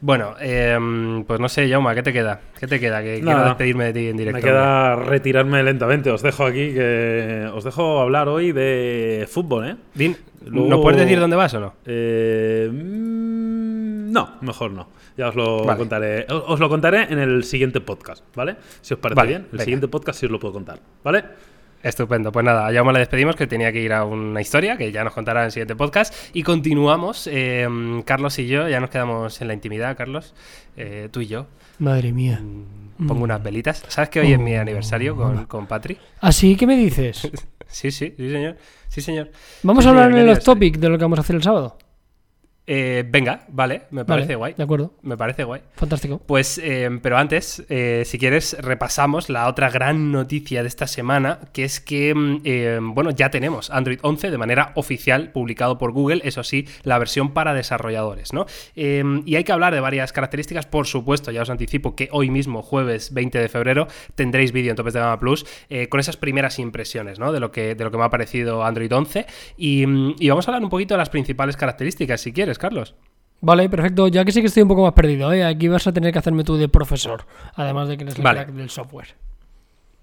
Bueno, 0.00 0.34
em, 0.40 1.24
pues 1.24 1.40
no 1.40 1.48
sé, 1.48 1.68
Jauma, 1.68 1.94
¿qué 1.94 2.02
te 2.02 2.12
queda? 2.12 2.40
¿Qué 2.58 2.66
te 2.66 2.78
queda? 2.78 3.02
Que 3.02 3.20
quiero 3.20 3.44
despedirme 3.44 3.86
de 3.86 3.92
ti 3.92 4.08
en 4.08 4.16
directo. 4.16 4.38
Me 4.38 4.42
queda 4.42 4.96
retirarme 4.96 5.62
lentamente. 5.62 6.10
Os 6.10 6.22
dejo 6.22 6.44
aquí 6.46 6.72
que 6.72 7.50
os 7.52 7.64
dejo 7.64 8.00
hablar 8.00 8.28
hoy 8.28 8.52
de 8.52 9.26
fútbol, 9.28 9.68
¿eh? 9.68 9.76
Din, 9.94 10.16
¿No 10.50 10.80
puedes 10.80 11.00
decir 11.00 11.18
dónde 11.18 11.36
vas 11.36 11.54
o 11.54 11.60
no? 11.60 11.74
Eh, 11.84 12.68
mm, 12.72 14.12
no, 14.12 14.36
mejor 14.40 14.70
no. 14.70 14.88
Ya 15.18 15.30
os 15.30 15.34
lo 15.34 15.66
contaré. 15.76 16.26
Os 16.30 16.60
lo 16.60 16.68
contaré 16.68 17.12
en 17.12 17.18
el 17.18 17.42
siguiente 17.42 17.80
podcast, 17.80 18.24
¿vale? 18.36 18.54
Si 18.80 18.94
os 18.94 19.00
parece 19.00 19.26
bien. 19.26 19.48
El 19.52 19.58
siguiente 19.58 19.88
podcast 19.88 20.20
sí 20.20 20.26
os 20.26 20.32
lo 20.32 20.38
puedo 20.38 20.54
contar, 20.54 20.78
¿vale? 21.02 21.24
Estupendo. 21.82 22.30
Pues 22.30 22.44
nada, 22.44 22.70
ya 22.70 22.84
me 22.84 22.92
le 22.92 23.00
despedimos, 23.00 23.34
que 23.34 23.48
tenía 23.48 23.72
que 23.72 23.80
ir 23.80 23.92
a 23.92 24.04
una 24.04 24.40
historia, 24.40 24.76
que 24.76 24.92
ya 24.92 25.02
nos 25.02 25.12
contará 25.12 25.40
en 25.40 25.46
el 25.46 25.50
siguiente 25.50 25.74
podcast. 25.74 26.14
Y 26.34 26.44
continuamos. 26.44 27.26
Em, 27.26 28.02
Carlos 28.02 28.38
y 28.38 28.46
yo, 28.46 28.68
ya 28.68 28.78
nos 28.78 28.90
quedamos 28.90 29.40
en 29.40 29.48
la 29.48 29.54
intimidad, 29.54 29.96
Carlos. 29.96 30.34
Eh, 30.76 31.08
tú 31.10 31.20
y 31.20 31.26
yo. 31.26 31.46
Madre 31.80 32.12
mía. 32.12 32.40
Mm, 32.40 33.08
pongo 33.08 33.24
unas 33.24 33.42
velitas. 33.42 33.84
¿Sabes 33.88 34.10
que 34.10 34.20
hoy 34.20 34.32
es 34.32 34.38
mi 34.38 34.54
oh, 34.54 34.60
aniversario 34.60 35.16
con, 35.16 35.46
con 35.46 35.66
Patri? 35.66 35.98
¿Ah, 36.20 36.30
sí? 36.30 36.54
¿Qué 36.54 36.64
me 36.64 36.76
dices? 36.76 37.28
sí, 37.66 37.90
sí, 37.90 38.14
sí, 38.16 38.30
señor. 38.30 38.56
Sí, 38.86 39.00
señor. 39.00 39.32
Vamos 39.64 39.84
a 39.84 39.90
hablar 39.90 40.16
en 40.16 40.26
los 40.26 40.44
topics 40.44 40.78
de 40.78 40.88
lo 40.88 40.96
que 40.96 41.02
vamos 41.02 41.18
a 41.18 41.22
hacer 41.22 41.34
el 41.34 41.42
sábado. 41.42 41.76
Eh, 42.70 43.02
venga, 43.08 43.46
vale, 43.48 43.84
me 43.90 44.04
parece 44.04 44.34
guay. 44.34 44.52
De 44.52 44.62
acuerdo. 44.62 44.92
Me 45.00 45.16
parece 45.16 45.42
guay. 45.42 45.62
Fantástico. 45.72 46.20
Pues, 46.26 46.60
eh, 46.62 46.90
pero 47.02 47.16
antes, 47.16 47.64
eh, 47.70 48.02
si 48.04 48.18
quieres, 48.18 48.58
repasamos 48.60 49.30
la 49.30 49.48
otra 49.48 49.70
gran 49.70 50.12
noticia 50.12 50.60
de 50.60 50.68
esta 50.68 50.86
semana, 50.86 51.40
que 51.54 51.64
es 51.64 51.80
que, 51.80 52.14
mm, 52.14 52.92
bueno, 52.94 53.10
ya 53.10 53.30
tenemos 53.30 53.70
Android 53.70 53.98
11 54.02 54.30
de 54.30 54.36
manera 54.36 54.72
oficial, 54.74 55.32
publicado 55.32 55.78
por 55.78 55.92
Google, 55.92 56.20
eso 56.24 56.44
sí, 56.44 56.68
la 56.82 56.98
versión 56.98 57.32
para 57.32 57.54
desarrolladores, 57.54 58.34
¿no? 58.34 58.44
y 58.74 59.36
hay 59.36 59.44
que 59.44 59.52
hablar 59.52 59.72
de 59.72 59.80
varias 59.80 60.12
características, 60.12 60.66
por 60.66 60.86
supuesto, 60.86 61.30
ya 61.30 61.42
os 61.42 61.50
anticipo 61.50 61.96
que 61.96 62.08
hoy 62.12 62.28
mismo, 62.28 62.62
jueves 62.62 63.14
20 63.14 63.38
de 63.38 63.48
febrero, 63.48 63.86
tendréis 64.14 64.52
vídeo 64.52 64.70
en 64.70 64.76
Topes 64.76 64.92
de 64.92 65.00
Gama 65.00 65.18
Plus 65.18 65.46
con 65.88 66.00
esas 66.00 66.16
primeras 66.16 66.58
impresiones, 66.58 67.18
¿no? 67.18 67.32
De 67.32 67.40
lo 67.40 67.50
que, 67.50 67.74
de 67.74 67.84
lo 67.84 67.90
que 67.90 67.96
me 67.96 68.04
ha 68.04 68.10
parecido 68.10 68.64
Android 68.64 68.92
11. 68.92 69.26
Y, 69.56 69.84
y 70.18 70.28
vamos 70.28 70.46
a 70.46 70.50
hablar 70.50 70.62
un 70.62 70.70
poquito 70.70 70.94
de 70.94 70.98
las 70.98 71.08
principales 71.08 71.56
características, 71.56 72.20
si 72.20 72.32
quieres. 72.32 72.57
Carlos. 72.58 72.94
Vale, 73.40 73.68
perfecto. 73.68 74.08
Ya 74.08 74.24
que 74.24 74.32
sí 74.32 74.40
que 74.40 74.48
estoy 74.48 74.62
un 74.62 74.68
poco 74.68 74.82
más 74.82 74.92
perdido, 74.92 75.32
¿eh? 75.32 75.44
aquí 75.44 75.68
vas 75.68 75.86
a 75.86 75.92
tener 75.92 76.12
que 76.12 76.18
hacerme 76.18 76.44
tú 76.44 76.56
de 76.56 76.68
profesor, 76.68 77.24
además 77.54 77.88
de 77.88 77.96
que 77.96 78.04
eres 78.04 78.16
el 78.16 78.22
crack 78.22 78.50
del 78.50 78.70
software. 78.70 79.14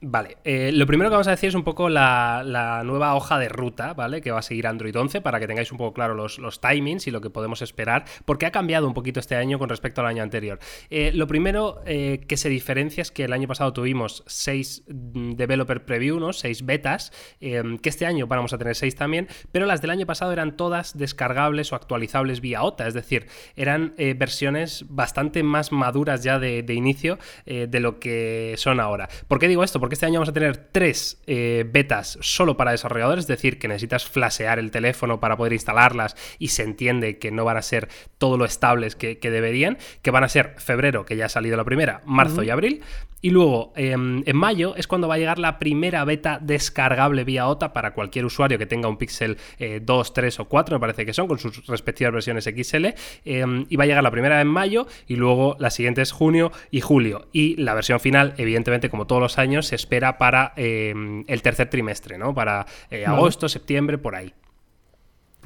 Vale, 0.07 0.37
eh, 0.43 0.69
lo 0.71 0.85
primero 0.85 1.09
que 1.09 1.13
vamos 1.13 1.27
a 1.27 1.31
decir 1.31 1.49
es 1.49 1.55
un 1.55 1.63
poco 1.63 1.89
la, 1.89 2.83
nueva 2.85 3.15
hoja 3.15 3.39
de 3.39 3.49
ruta, 3.49 3.95
¿vale? 3.95 4.21
Que 4.21 4.29
va 4.29 4.37
a 4.37 4.43
seguir 4.43 4.67
Android 4.67 4.95
11 4.95 5.19
para 5.21 5.39
que 5.39 5.47
tengáis 5.47 5.71
un 5.71 5.79
poco 5.79 5.95
claro 5.95 6.13
los, 6.13 6.61
timings 6.61 7.07
y 7.07 7.11
lo 7.11 7.21
que 7.21 7.31
podemos 7.31 7.63
esperar, 7.63 8.05
porque 8.23 8.45
ha 8.45 8.51
cambiado 8.51 8.85
un 8.85 8.93
poquito 8.93 9.19
este 9.19 9.35
año 9.35 9.57
con 9.57 9.67
respecto 9.67 10.01
al 10.01 10.07
año 10.07 10.21
anterior. 10.21 10.59
Eh, 10.91 11.11
lo 11.11 11.25
primero 11.25 11.81
eh, 11.87 12.23
que 12.27 12.37
se 12.37 12.49
diferencia 12.49 13.01
es 13.01 13.09
que 13.09 13.23
el 13.23 13.33
año 13.33 13.47
pasado 13.47 13.73
tuvimos 13.73 14.23
6 14.27 14.83
mm, 14.87 15.31
developer 15.31 15.83
preview, 15.85 16.19
¿no? 16.19 16.33
6 16.33 16.67
betas, 16.67 17.11
que 17.39 17.89
este 17.89 18.05
año 18.05 18.27
vamos 18.27 18.53
a 18.53 18.59
tener 18.59 18.75
6 18.75 18.95
también, 18.95 19.27
pero 19.51 19.65
las 19.65 19.81
del 19.81 19.89
año 19.89 20.05
pasado 20.05 20.31
eran 20.31 20.55
todas 20.55 20.95
descargables 20.95 21.73
o 21.73 21.75
actualizables 21.75 22.41
vía 22.41 22.61
OTA, 22.61 22.87
es 22.87 22.93
decir, 22.93 23.25
eran 23.55 23.95
versiones 24.17 24.85
bastante 24.87 25.41
más 25.41 25.71
maduras 25.71 26.21
ya 26.21 26.37
de, 26.37 26.61
de 26.61 26.73
inicio 26.75 27.17
de 27.45 27.79
lo 27.79 27.99
que 27.99 28.53
son 28.57 28.79
ahora. 28.79 29.09
¿Por 29.27 29.39
qué 29.39 29.47
digo 29.47 29.63
esto? 29.63 29.79
Porque 29.79 29.94
este 29.95 30.05
año 30.05 30.19
vamos 30.19 30.29
a 30.29 30.33
tener 30.33 30.57
tres 30.57 31.21
eh, 31.25 31.65
betas 31.67 32.17
solo 32.21 32.55
para 32.57 32.71
desarrolladores, 32.71 33.23
es 33.23 33.27
decir, 33.27 33.57
que 33.57 33.67
necesitas 33.67 34.05
flashear 34.05 34.59
el 34.59 34.71
teléfono 34.71 35.19
para 35.19 35.37
poder 35.37 35.53
instalarlas 35.53 36.15
y 36.37 36.49
se 36.49 36.63
entiende 36.63 37.17
que 37.17 37.31
no 37.31 37.45
van 37.45 37.57
a 37.57 37.61
ser 37.61 37.89
todo 38.17 38.37
lo 38.37 38.45
estables 38.45 38.95
que, 38.95 39.17
deberían, 39.21 39.77
que 40.01 40.11
van 40.11 40.23
a 40.23 40.29
ser 40.29 40.55
febrero, 40.57 41.05
que 41.05 41.15
ya 41.15 41.25
ha 41.25 41.29
salido 41.29 41.57
la 41.57 41.63
primera, 41.63 42.01
marzo 42.05 42.43
y 42.43 42.49
abril, 42.49 42.83
y 43.25 43.31
luego, 43.31 43.73
em, 43.75 44.21
en 44.27 44.37
mayo 44.37 44.75
es 44.75 44.85
cuando 44.85 45.07
va 45.07 45.15
a 45.15 45.17
llegar 45.17 45.39
la 45.39 45.57
primera 45.57 46.05
beta 46.05 46.37
descargable 46.39 47.23
vía 47.23 47.47
OTA 47.47 47.73
para 47.73 47.91
cualquier 47.91 48.23
usuario 48.23 48.59
que 48.59 48.67
tenga 48.67 48.87
un 48.87 48.97
Pixel 48.97 49.37
2, 49.81 50.09
eh, 50.09 50.11
3 50.13 50.39
o 50.41 50.45
4, 50.45 50.75
me 50.75 50.79
parece 50.79 51.07
que 51.07 51.13
son, 51.13 51.27
con 51.27 51.39
sus 51.39 51.65
respectivas 51.65 52.13
versiones 52.13 52.45
XL. 52.45 52.93
Em, 53.25 53.65
y 53.67 53.77
va 53.77 53.85
a 53.85 53.87
llegar 53.87 54.03
la 54.03 54.11
primera 54.11 54.39
en 54.41 54.47
mayo 54.47 54.85
y 55.07 55.15
luego 55.15 55.55
la 55.57 55.71
siguiente 55.71 56.03
es 56.03 56.11
junio 56.11 56.51
y 56.69 56.81
julio. 56.81 57.27
Y 57.33 57.55
la 57.55 57.73
versión 57.73 57.99
final, 57.99 58.35
evidentemente, 58.37 58.91
como 58.91 59.07
todos 59.07 59.23
los 59.23 59.39
años, 59.39 59.65
se 59.65 59.74
espera 59.75 60.17
para 60.17 60.53
em, 60.55 61.23
el 61.27 61.41
tercer 61.41 61.69
trimestre, 61.69 62.17
¿no? 62.17 62.33
Para 62.33 62.65
eh, 62.89 63.05
agosto, 63.05 63.49
septiembre, 63.49 63.97
por 63.97 64.15
ahí. 64.15 64.33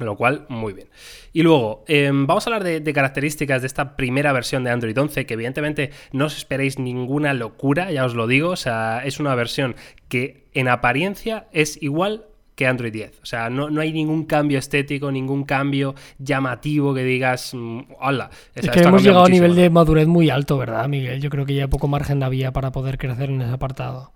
Lo 0.04 0.16
cual, 0.16 0.46
muy 0.48 0.72
bien. 0.72 0.88
Y 1.32 1.42
luego, 1.42 1.84
em, 1.86 2.26
vamos 2.26 2.46
a 2.46 2.50
hablar 2.50 2.64
de, 2.64 2.92
características 2.92 3.60
de 3.60 3.66
esta 3.66 3.96
primera 3.96 4.32
versión 4.32 4.64
de 4.64 4.70
Android 4.70 4.98
11, 4.98 5.26
que 5.26 5.34
evidentemente 5.34 5.90
no 6.12 6.26
os 6.26 6.36
esperéis 6.36 6.78
ninguna 6.78 7.34
locura, 7.34 7.92
ya 7.92 8.04
os 8.04 8.14
lo 8.14 8.26
digo. 8.26 8.50
O 8.50 8.56
sea, 8.56 9.02
es 9.04 9.20
una 9.20 9.34
versión 9.34 9.76
que 10.08 10.48
en 10.54 10.68
apariencia 10.68 11.46
es 11.52 11.80
igual 11.82 12.24
que 12.54 12.66
Android 12.66 12.92
10. 12.92 13.20
O 13.22 13.26
sea, 13.26 13.50
no, 13.50 13.68
hay 13.80 13.92
ningún 13.92 14.24
cambio 14.24 14.58
estético, 14.58 15.12
ningún 15.12 15.44
cambio 15.44 15.94
llamativo 16.18 16.94
que 16.94 17.04
digas, 17.04 17.54
mm, 17.54 17.80
hola. 18.00 18.30
es 18.54 18.68
que 18.68 18.80
hemos 18.80 19.02
llegado 19.02 19.22
a 19.22 19.26
un 19.26 19.32
nivel 19.32 19.54
de 19.54 19.70
madurez 19.70 20.06
muy 20.06 20.30
alto, 20.30 20.58
¿verdad, 20.58 20.88
Miguel? 20.88 21.20
Yo 21.20 21.30
creo 21.30 21.46
que 21.46 21.54
ya 21.54 21.68
poco 21.68 21.88
margen 21.88 22.22
había 22.22 22.52
para 22.52 22.72
poder 22.72 22.98
crecer 22.98 23.30
en 23.30 23.42
ese 23.42 23.52
apartado. 23.52 24.12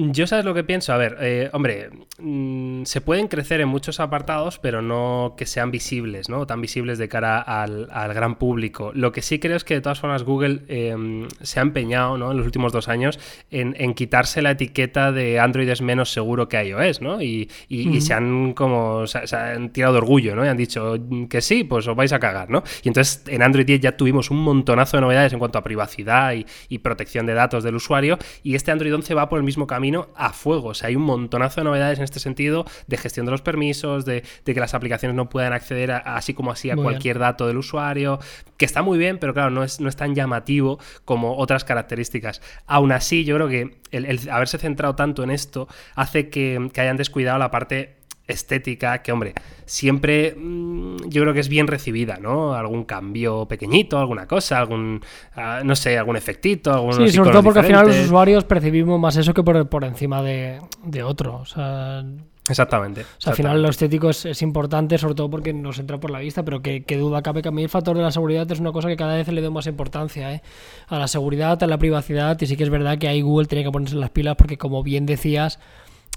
Yo 0.00 0.28
sabes 0.28 0.44
lo 0.44 0.54
que 0.54 0.62
pienso. 0.62 0.92
A 0.92 0.96
ver, 0.96 1.16
eh, 1.20 1.50
hombre, 1.52 1.90
mm, 2.20 2.84
se 2.84 3.00
pueden 3.00 3.26
crecer 3.26 3.60
en 3.60 3.68
muchos 3.68 3.98
apartados, 3.98 4.60
pero 4.60 4.80
no 4.80 5.34
que 5.36 5.44
sean 5.44 5.72
visibles, 5.72 6.28
¿no? 6.28 6.46
Tan 6.46 6.60
visibles 6.60 6.98
de 6.98 7.08
cara 7.08 7.40
al, 7.40 7.88
gran 8.14 8.36
público. 8.36 8.92
Lo 8.94 9.10
que 9.10 9.22
sí 9.22 9.40
creo 9.40 9.56
es 9.56 9.64
que 9.64 9.74
de 9.74 9.80
todas 9.80 9.98
formas 9.98 10.22
Google 10.22 10.62
em, 10.68 11.26
se 11.42 11.58
ha 11.58 11.62
empeñado, 11.62 12.16
¿no? 12.16 12.30
En 12.30 12.36
los 12.36 12.46
últimos 12.46 12.72
dos 12.72 12.86
años 12.88 13.18
en, 13.50 13.74
quitarse 13.94 14.40
la 14.40 14.52
etiqueta 14.52 15.10
de 15.10 15.40
Android 15.40 15.68
es 15.68 15.82
menos 15.82 16.12
seguro 16.12 16.48
que 16.48 16.62
iOS, 16.62 17.00
¿no? 17.00 17.20
Y, 17.20 17.48
se 18.00 18.14
han 18.14 18.52
como 18.54 19.06
se, 19.08 19.34
han 19.34 19.70
tirado 19.72 19.94
de 19.94 19.98
orgullo, 19.98 20.36
¿no? 20.36 20.44
Y 20.44 20.48
han 20.48 20.56
dicho 20.56 20.96
que 21.28 21.40
sí, 21.40 21.64
pues 21.64 21.88
os 21.88 21.96
vais 21.96 22.12
a 22.12 22.20
cagar, 22.20 22.50
¿no? 22.50 22.62
Y 22.84 22.88
entonces 22.88 23.24
en 23.26 23.42
Android 23.42 23.66
10 23.66 23.80
ya 23.80 23.96
tuvimos 23.96 24.30
un 24.30 24.38
montonazo 24.38 24.96
de 24.96 25.00
novedades 25.00 25.32
en 25.32 25.40
cuanto 25.40 25.58
a 25.58 25.64
privacidad 25.64 26.34
y, 26.34 26.46
y 26.68 26.78
protección 26.78 27.26
de 27.26 27.34
datos 27.34 27.64
del 27.64 27.74
usuario. 27.74 28.16
Y 28.44 28.54
este 28.54 28.70
Android 28.70 28.94
11 28.94 29.14
va 29.14 29.28
por 29.28 29.38
el 29.38 29.44
mismo 29.44 29.66
camino 29.66 29.87
a 29.96 30.32
fuego. 30.32 30.68
O 30.68 30.74
sea, 30.74 30.88
hay 30.88 30.96
un 30.96 31.02
montonazo 31.02 31.60
de 31.60 31.64
novedades 31.64 31.98
en 31.98 32.04
este 32.04 32.20
sentido 32.20 32.64
de 32.86 32.96
gestión 32.96 33.26
de 33.26 33.32
los 33.32 33.42
permisos, 33.42 34.04
de, 34.04 34.22
que 34.44 34.54
las 34.54 34.74
aplicaciones 34.74 35.14
no 35.16 35.28
puedan 35.28 35.52
acceder 35.52 35.90
así 35.92 36.34
como 36.34 36.50
así 36.50 36.70
a 36.70 36.76
cualquier 36.76 37.18
dato 37.18 37.46
del 37.46 37.58
usuario, 37.58 38.18
que 38.56 38.64
está 38.64 38.82
muy 38.82 38.98
bien, 38.98 39.18
pero 39.18 39.34
claro, 39.34 39.50
no 39.50 39.62
es, 39.62 39.80
no 39.80 39.88
es 39.88 39.96
tan 39.96 40.14
llamativo 40.14 40.78
como 41.04 41.36
otras 41.36 41.64
características. 41.64 42.40
Aún 42.66 42.92
así, 42.92 43.24
yo 43.24 43.36
creo 43.36 43.48
que 43.48 43.78
el, 43.90 44.28
haberse 44.30 44.58
centrado 44.58 44.94
tanto 44.94 45.22
en 45.22 45.30
esto 45.30 45.68
hace 45.94 46.28
que, 46.28 46.70
que 46.72 46.80
hayan 46.80 46.96
descuidado 46.96 47.38
la 47.38 47.50
parte 47.50 47.97
estética 48.28 49.02
que, 49.02 49.10
hombre, 49.10 49.34
siempre 49.64 50.34
mm, 50.36 51.08
yo 51.08 51.22
creo 51.22 51.34
que 51.34 51.40
es 51.40 51.48
bien 51.48 51.66
recibida, 51.66 52.18
¿no? 52.18 52.54
Algún 52.54 52.84
cambio 52.84 53.46
pequeñito, 53.46 53.98
alguna 53.98 54.26
cosa, 54.26 54.58
algún, 54.58 55.00
ah, 55.34 55.62
no 55.64 55.74
sé, 55.74 55.98
algún 55.98 56.16
efectito, 56.16 56.72
algún... 56.72 56.92
Sí, 56.92 57.10
sobre 57.10 57.30
todo 57.30 57.42
porque 57.42 57.60
al 57.60 57.66
final 57.66 57.86
los 57.86 57.98
usuarios 57.98 58.44
percibimos 58.44 59.00
más 59.00 59.16
eso 59.16 59.34
que 59.34 59.42
por, 59.42 59.84
encima 59.84 60.22
de, 60.22 60.60
otro, 61.02 61.36
o 61.36 61.44
sea... 61.44 62.04
Exactamente. 62.50 63.02
O 63.02 63.20
sea, 63.20 63.32
al 63.32 63.36
final 63.36 63.60
lo 63.60 63.68
estético 63.68 64.08
es, 64.08 64.40
importante, 64.40 64.96
sobre 64.96 65.14
todo 65.14 65.28
porque 65.28 65.52
nos 65.52 65.78
entra 65.78 66.00
por 66.00 66.10
la 66.10 66.20
vista, 66.20 66.42
pero 66.46 66.62
que, 66.62 66.82
duda 66.96 67.20
cabe 67.20 67.42
que 67.42 67.48
a 67.48 67.50
mí 67.50 67.62
el 67.62 67.68
factor 67.68 67.94
de 67.94 68.02
la 68.02 68.10
seguridad 68.10 68.50
es 68.50 68.58
una 68.58 68.72
cosa 68.72 68.88
que 68.88 68.96
cada 68.96 69.16
vez 69.16 69.28
le 69.28 69.42
doy 69.42 69.50
más 69.50 69.66
importancia, 69.66 70.32
¿eh? 70.32 70.42
A 70.86 70.98
la 70.98 71.08
seguridad, 71.08 71.62
a 71.62 71.66
la 71.66 71.76
privacidad, 71.76 72.40
y 72.40 72.46
sí 72.46 72.56
que 72.56 72.62
es 72.62 72.70
verdad 72.70 72.96
que 72.96 73.06
ahí 73.06 73.20
Google 73.20 73.48
tiene 73.48 73.64
que 73.64 73.70
ponerse 73.70 73.96
las 73.96 74.08
pilas 74.08 74.36
porque, 74.36 74.56
como 74.56 74.82
bien 74.82 75.04
decías, 75.04 75.58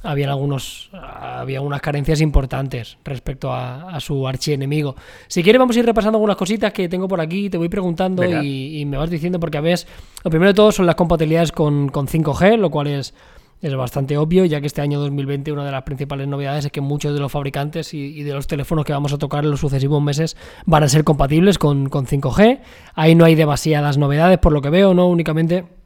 había 0.04 0.30
algunos 0.30 0.90
había 0.94 1.62
unas 1.62 1.82
carencias 1.82 2.22
importantes 2.22 2.98
respecto 3.04 3.54
a, 3.54 4.00
su 4.00 4.28
archienemigo. 4.28 4.96
Si 5.28 5.44
quieres 5.44 5.60
vamos 5.60 5.76
a 5.76 5.80
ir 5.80 5.86
repasando 5.86 6.18
algunas 6.18 6.38
cositas 6.38 6.74
que 6.74 6.90
tengo 6.90 7.08
por 7.08 7.22
aquí, 7.22 7.50
te 7.50 7.58
voy 7.58 7.70
preguntando 7.70 8.24
y, 8.24 8.84
me 8.86 8.98
vas 8.98 9.10
diciendo 9.10 9.40
porque 9.40 9.58
a 9.58 9.62
veces 9.62 9.88
lo 10.24 10.32
primero 10.32 10.50
de 10.50 10.56
todo 10.56 10.72
son 10.72 10.86
las 10.86 10.96
compatibilidades 10.96 11.52
con, 11.52 11.90
5G, 11.92 12.58
lo 12.58 12.70
cual 12.70 12.88
es, 12.88 13.14
es 13.62 13.76
bastante 13.76 14.18
obvio, 14.18 14.46
ya 14.46 14.60
que 14.60 14.68
este 14.68 14.82
año 14.82 15.00
2020 15.00 15.52
una 15.52 15.64
de 15.64 15.72
las 15.72 15.84
principales 15.84 16.28
novedades 16.28 16.66
es 16.66 16.72
que 16.72 16.82
muchos 16.82 17.14
de 17.14 17.20
los 17.20 17.32
fabricantes 17.32 17.94
y, 17.94 18.24
de 18.24 18.34
los 18.34 18.48
teléfonos 18.48 18.86
que 18.86 18.94
vamos 18.94 19.14
a 19.14 19.18
tocar 19.18 19.44
en 19.44 19.52
los 19.52 19.60
sucesivos 19.60 20.02
meses 20.02 20.36
van 20.66 20.84
a 20.84 20.90
ser 20.90 21.04
compatibles 21.04 21.58
con, 21.58 21.90
con 21.90 22.08
5G. 22.08 22.60
Ahí 22.96 23.16
no 23.16 23.26
hay 23.26 23.36
demasiadas 23.36 23.98
novedades 23.98 24.40
por 24.40 24.52
lo 24.52 24.62
que 24.62 24.70
veo, 24.70 24.94
¿no? 24.94 25.08
Únicamente 25.08 25.81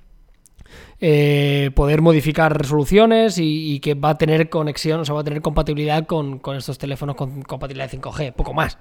eh, 1.01 1.71
poder 1.75 2.01
modificar 2.01 2.58
resoluciones 2.58 3.38
y, 3.38 3.79
que 3.79 3.95
va 3.95 4.12
a 4.12 4.17
tener 4.17 4.49
conexión, 4.49 5.01
o 5.01 5.05
sea, 5.05 5.13
va 5.13 5.21
a 5.21 5.23
tener 5.25 5.41
compatibilidad 5.41 6.05
con, 6.05 6.41
estos 6.58 6.77
teléfonos 6.77 7.15
con 7.15 7.41
compatibilidad 7.41 7.91
5G, 7.91 8.34
poco 8.34 8.53
más. 8.53 8.77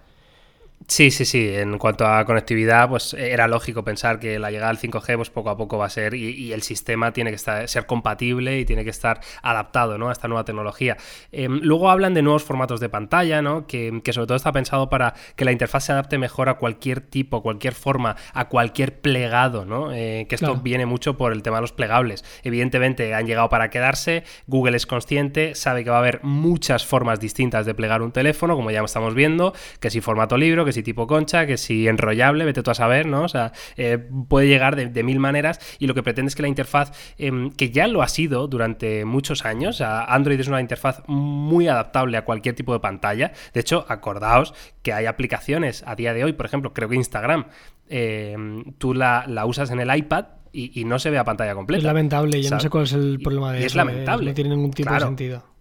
Sí, 0.86 1.10
sí, 1.10 1.24
sí. 1.24 1.48
En 1.48 1.78
cuanto 1.78 2.06
a 2.06 2.24
conectividad, 2.26 2.90
pues 2.90 3.14
era 3.14 3.48
lógico 3.48 3.84
pensar 3.84 4.18
que 4.18 4.38
la 4.38 4.50
llegada 4.50 4.68
al 4.68 4.78
5G, 4.78 5.16
pues 5.16 5.30
poco 5.30 5.48
a 5.48 5.56
poco 5.56 5.78
va 5.78 5.86
a 5.86 5.90
ser, 5.90 6.14
y, 6.14 6.52
el 6.52 6.62
sistema 6.62 7.12
tiene 7.12 7.30
que 7.30 7.36
estar, 7.36 7.66
ser 7.68 7.86
compatible 7.86 8.58
y 8.58 8.64
tiene 8.66 8.84
que 8.84 8.90
estar 8.90 9.20
adaptado 9.42 9.96
¿no? 9.96 10.10
a 10.10 10.12
esta 10.12 10.28
nueva 10.28 10.44
tecnología. 10.44 10.98
Em, 11.32 11.60
luego 11.62 11.90
hablan 11.90 12.12
de 12.12 12.20
nuevos 12.22 12.44
formatos 12.44 12.80
de 12.80 12.90
pantalla, 12.90 13.40
¿no? 13.40 13.66
Que, 13.66 14.02
sobre 14.12 14.26
todo 14.26 14.36
está 14.36 14.52
pensado 14.52 14.90
para 14.90 15.14
que 15.36 15.46
la 15.46 15.52
interfaz 15.52 15.84
se 15.84 15.92
adapte 15.92 16.18
mejor 16.18 16.50
a 16.50 16.54
cualquier 16.54 17.00
tipo, 17.00 17.42
cualquier 17.42 17.74
forma, 17.74 18.16
a 18.34 18.48
cualquier 18.48 19.00
plegado, 19.00 19.64
¿no? 19.64 19.90
Eh, 19.92 20.26
que 20.28 20.34
esto 20.34 20.56
viene 20.56 20.84
mucho 20.84 21.16
por 21.16 21.32
el 21.32 21.42
tema 21.42 21.56
de 21.56 21.62
los 21.62 21.72
plegables. 21.72 22.24
Evidentemente 22.42 23.14
han 23.14 23.26
llegado 23.26 23.48
para 23.48 23.70
quedarse, 23.70 24.24
Google 24.46 24.76
es 24.76 24.86
consciente, 24.86 25.54
sabe 25.54 25.82
que 25.82 25.90
va 25.90 25.96
a 25.96 26.00
haber 26.00 26.22
muchas 26.22 26.84
formas 26.84 27.20
distintas 27.20 27.64
de 27.64 27.74
plegar 27.74 28.02
un 28.02 28.12
teléfono, 28.12 28.54
como 28.54 28.70
ya 28.70 28.82
estamos 28.82 29.14
viendo, 29.14 29.54
que 29.80 29.90
si 29.90 30.02
formato 30.02 30.36
libro, 30.36 30.63
que 30.64 30.72
si 30.72 30.82
tipo 30.82 31.06
concha, 31.06 31.46
que 31.46 31.56
si 31.56 31.88
enrollable, 31.88 32.44
vete 32.44 32.62
tú 32.62 32.70
a 32.70 32.74
saber, 32.74 33.06
¿no? 33.06 33.22
O 33.22 33.28
sea, 33.28 33.52
eh, 33.76 33.98
puede 34.28 34.48
llegar 34.48 34.76
de, 34.76 35.02
mil 35.02 35.18
maneras 35.18 35.60
y 35.78 35.86
lo 35.86 35.94
que 35.94 36.02
pretende 36.02 36.28
es 36.28 36.34
que 36.34 36.42
la 36.42 36.48
interfaz, 36.48 36.92
em, 37.18 37.50
que 37.50 37.70
ya 37.70 37.86
lo 37.86 38.02
ha 38.02 38.08
sido 38.08 38.46
durante 38.48 39.04
muchos 39.04 39.44
años, 39.44 39.80
Android 39.80 40.40
es 40.40 40.48
una 40.48 40.60
interfaz 40.60 41.02
muy 41.06 41.68
adaptable 41.68 42.16
a 42.16 42.24
cualquier 42.24 42.54
tipo 42.54 42.72
de 42.72 42.80
pantalla. 42.80 43.32
De 43.52 43.60
hecho, 43.60 43.84
acordaos 43.88 44.54
que 44.82 44.92
hay 44.92 45.06
aplicaciones 45.06 45.84
a 45.86 45.94
día 45.94 46.14
de 46.14 46.24
hoy, 46.24 46.32
por 46.32 46.46
ejemplo, 46.46 46.72
creo 46.72 46.88
que 46.88 46.96
Instagram, 46.96 47.46
em, 47.88 48.72
tú 48.78 48.94
la, 48.94 49.26
usas 49.46 49.70
en 49.70 49.80
el 49.80 49.94
iPad 49.94 50.26
y, 50.52 50.84
no 50.84 51.00
se 51.00 51.10
ve 51.10 51.18
a 51.18 51.24
pantalla 51.24 51.54
completa. 51.54 51.78
Es 51.78 51.84
lamentable, 51.84 52.40
yo 52.40 52.50
no 52.50 52.60
sé 52.60 52.70
cuál 52.70 52.84
es 52.84 52.92
el 52.92 53.18
problema 53.20 53.52
de 53.52 53.58
eso. 53.58 53.66
Es 53.66 53.74
lamentable. 53.74 54.30
No 54.30 54.34
tiene 54.34 54.50
ningún 54.50 54.70
tipo 54.70 54.92
de 54.92 55.00
sentido. 55.00 55.53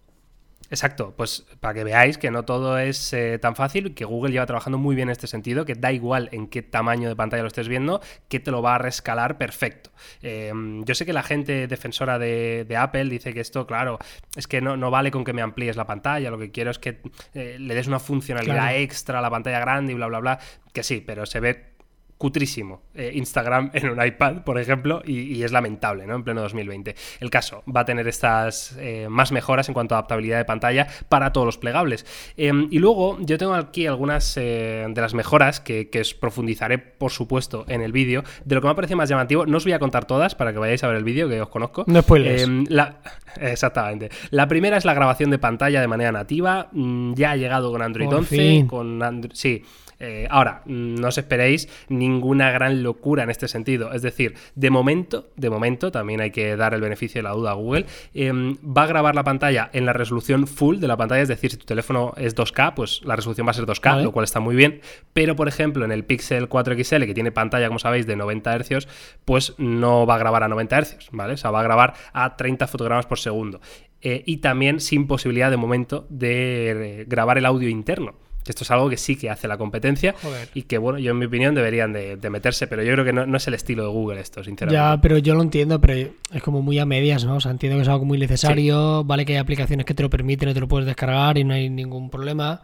Exacto, 0.74 1.14
pues 1.16 1.46
para 1.60 1.72
que 1.72 1.84
veáis 1.84 2.18
que 2.18 2.32
no 2.32 2.44
todo 2.44 2.78
es 2.78 3.12
eh, 3.12 3.38
tan 3.38 3.54
fácil, 3.54 3.94
que 3.94 4.04
Google 4.04 4.32
lleva 4.32 4.44
trabajando 4.44 4.76
muy 4.76 4.96
bien 4.96 5.06
en 5.08 5.12
este 5.12 5.28
sentido, 5.28 5.64
que 5.64 5.76
da 5.76 5.92
igual 5.92 6.28
en 6.32 6.48
qué 6.48 6.62
tamaño 6.62 7.08
de 7.08 7.14
pantalla 7.14 7.44
lo 7.44 7.46
estés 7.46 7.68
viendo, 7.68 8.00
que 8.28 8.40
te 8.40 8.50
lo 8.50 8.60
va 8.60 8.74
a 8.74 8.78
rescalar 8.78 9.38
perfecto. 9.38 9.92
Em, 10.20 10.84
yo 10.84 10.96
sé 10.96 11.06
que 11.06 11.12
la 11.12 11.22
gente 11.22 11.68
defensora 11.68 12.18
de, 12.18 12.66
Apple 12.76 13.04
dice 13.04 13.32
que 13.32 13.38
esto, 13.38 13.68
claro, 13.68 14.00
es 14.34 14.48
que 14.48 14.60
no, 14.60 14.90
vale 14.90 15.12
con 15.12 15.22
que 15.22 15.32
me 15.32 15.42
amplíes 15.42 15.76
la 15.76 15.86
pantalla, 15.86 16.28
lo 16.28 16.38
que 16.38 16.50
quiero 16.50 16.72
es 16.72 16.80
que 16.80 17.00
eh, 17.34 17.56
le 17.60 17.72
des 17.72 17.86
una 17.86 18.00
funcionalidad 18.00 18.74
extra 18.76 19.20
a 19.20 19.22
la 19.22 19.30
pantalla 19.30 19.60
grande 19.60 19.92
y 19.92 19.94
bla, 19.94 20.08
bla, 20.08 20.18
bla, 20.18 20.40
que 20.72 20.82
sí, 20.82 21.04
pero 21.06 21.24
se 21.24 21.38
ve 21.38 21.73
cutrísimo 22.18 22.82
eh, 22.94 23.12
Instagram 23.14 23.70
en 23.74 23.90
un 23.90 24.04
iPad, 24.04 24.44
por 24.44 24.58
ejemplo, 24.58 25.02
y, 25.04 25.42
es 25.42 25.52
lamentable, 25.52 26.06
¿no? 26.06 26.14
En 26.14 26.24
pleno 26.24 26.42
2020. 26.42 26.94
El 27.20 27.30
caso 27.30 27.62
va 27.74 27.80
a 27.80 27.84
tener 27.84 28.06
estas 28.08 28.76
eh, 28.78 29.08
más 29.10 29.32
mejoras 29.32 29.68
en 29.68 29.74
cuanto 29.74 29.94
a 29.94 29.98
adaptabilidad 29.98 30.38
de 30.38 30.44
pantalla 30.44 30.86
para 31.08 31.32
todos 31.32 31.44
los 31.44 31.58
plegables. 31.58 32.06
Em, 32.36 32.68
y 32.70 32.78
luego 32.78 33.18
yo 33.20 33.36
tengo 33.36 33.54
aquí 33.54 33.86
algunas 33.86 34.36
eh, 34.36 34.86
de 34.88 35.00
las 35.00 35.14
mejoras 35.14 35.60
que, 35.60 35.90
os 36.00 36.14
profundizaré, 36.14 36.78
por 36.78 37.10
supuesto, 37.10 37.64
en 37.68 37.82
el 37.82 37.92
vídeo. 37.92 38.22
De 38.44 38.54
lo 38.54 38.60
que 38.60 38.66
me 38.66 38.72
ha 38.72 38.76
parecido 38.76 38.96
más 38.96 39.08
llamativo, 39.08 39.46
no 39.46 39.56
os 39.56 39.64
voy 39.64 39.72
a 39.72 39.78
contar 39.78 40.06
todas 40.06 40.34
para 40.34 40.52
que 40.52 40.58
vayáis 40.58 40.82
a 40.84 40.88
ver 40.88 40.96
el 40.96 41.04
vídeo, 41.04 41.28
que 41.28 41.40
os 41.40 41.48
conozco. 41.48 41.84
No 41.86 42.02
spoilers. 42.02 42.42
Em, 42.42 42.64
la... 42.68 43.00
Exactamente. 43.40 44.10
La 44.30 44.46
primera 44.46 44.76
es 44.76 44.84
la 44.84 44.94
grabación 44.94 45.30
de 45.30 45.38
pantalla 45.38 45.80
de 45.80 45.88
manera 45.88 46.12
nativa. 46.12 46.68
Mm, 46.72 47.14
ya 47.14 47.32
ha 47.32 47.36
llegado 47.36 47.72
con 47.72 47.82
Android 47.82 48.12
11, 48.12 48.66
con 48.68 49.02
Android... 49.02 49.32
Sí. 49.34 49.64
Eh, 50.00 50.26
ahora, 50.30 50.62
no 50.66 51.08
os 51.08 51.18
esperéis 51.18 51.68
ninguna 51.88 52.50
gran 52.50 52.82
locura 52.82 53.22
en 53.22 53.30
este 53.30 53.48
sentido. 53.48 53.92
Es 53.92 54.02
decir, 54.02 54.34
de 54.54 54.70
momento, 54.70 55.30
de 55.36 55.50
momento, 55.50 55.90
también 55.90 56.20
hay 56.20 56.30
que 56.30 56.56
dar 56.56 56.74
el 56.74 56.80
beneficio 56.80 57.20
de 57.20 57.22
la 57.24 57.30
duda 57.30 57.52
a 57.52 57.54
Google, 57.54 57.86
em, 58.12 58.56
va 58.56 58.84
a 58.84 58.86
grabar 58.86 59.14
la 59.14 59.24
pantalla 59.24 59.70
en 59.72 59.86
la 59.86 59.92
resolución 59.92 60.46
full 60.46 60.78
de 60.78 60.88
la 60.88 60.96
pantalla, 60.96 61.22
es 61.22 61.28
decir, 61.28 61.50
si 61.50 61.56
tu 61.56 61.66
teléfono 61.66 62.12
es 62.16 62.34
2K, 62.34 62.74
pues 62.74 63.02
la 63.04 63.16
resolución 63.16 63.46
va 63.46 63.52
a 63.52 63.54
ser 63.54 63.66
2K, 63.66 64.02
lo 64.02 64.12
cual 64.12 64.24
está 64.24 64.40
muy 64.40 64.56
bien. 64.56 64.80
Pero, 65.12 65.36
por 65.36 65.48
ejemplo, 65.48 65.84
en 65.84 65.92
el 65.92 66.04
Pixel 66.04 66.48
4 66.48 66.74
XL, 66.82 67.04
que 67.04 67.14
tiene 67.14 67.32
pantalla, 67.32 67.68
como 67.68 67.78
sabéis, 67.78 68.06
de 68.06 68.16
90 68.16 68.58
Hz, 68.58 68.88
pues 69.24 69.54
no 69.58 70.06
va 70.06 70.16
a 70.16 70.18
grabar 70.18 70.42
a 70.42 70.48
90 70.48 70.82
Hz, 70.82 71.08
¿vale? 71.12 71.34
O 71.34 71.36
sea, 71.36 71.50
va 71.50 71.60
a 71.60 71.62
grabar 71.62 71.94
a 72.12 72.36
30 72.36 72.66
fotogramas 72.66 73.06
por 73.06 73.18
segundo. 73.18 73.60
Eh, 74.00 74.22
y 74.26 74.38
también 74.38 74.80
sin 74.80 75.06
posibilidad 75.06 75.50
de 75.50 75.56
momento 75.56 76.06
de 76.10 77.00
eh, 77.00 77.04
grabar 77.08 77.38
el 77.38 77.46
audio 77.46 77.70
interno. 77.70 78.14
Esto 78.46 78.64
es 78.64 78.70
algo 78.70 78.90
que 78.90 78.96
sí 78.96 79.16
que 79.16 79.30
hace 79.30 79.48
la 79.48 79.56
competencia 79.56 80.14
y 80.54 80.62
que, 80.62 80.78
bueno, 80.78 80.98
yo 80.98 81.12
en 81.12 81.18
mi 81.18 81.26
opinión 81.26 81.54
deberían 81.54 81.92
de, 81.92 82.30
meterse, 82.30 82.66
pero 82.66 82.82
yo 82.82 82.92
creo 82.92 83.04
que 83.04 83.12
no, 83.12 83.36
es 83.36 83.46
el 83.48 83.54
estilo 83.54 83.84
de 83.84 83.88
Google 83.88 84.20
esto, 84.20 84.42
sinceramente. 84.44 84.74
Ya, 84.74 85.00
pero 85.00 85.18
yo 85.18 85.34
lo 85.34 85.42
entiendo, 85.42 85.80
pero 85.80 86.10
es 86.32 86.42
como 86.42 86.62
muy 86.62 86.78
a 86.78 86.86
medias, 86.86 87.24
¿no? 87.24 87.36
O 87.36 87.40
sea, 87.40 87.50
entiendo 87.50 87.76
que 87.78 87.82
es 87.82 87.88
algo 87.88 88.04
muy 88.04 88.18
necesario, 88.18 89.04
vale 89.04 89.24
que 89.24 89.32
hay 89.32 89.38
aplicaciones 89.38 89.86
que 89.86 89.94
te 89.94 90.02
lo 90.02 90.10
permiten 90.10 90.54
te 90.54 90.60
lo 90.60 90.68
puedes 90.68 90.86
descargar 90.86 91.38
y 91.38 91.44
no 91.44 91.54
hay 91.54 91.70
ningún 91.70 92.10
problema. 92.10 92.62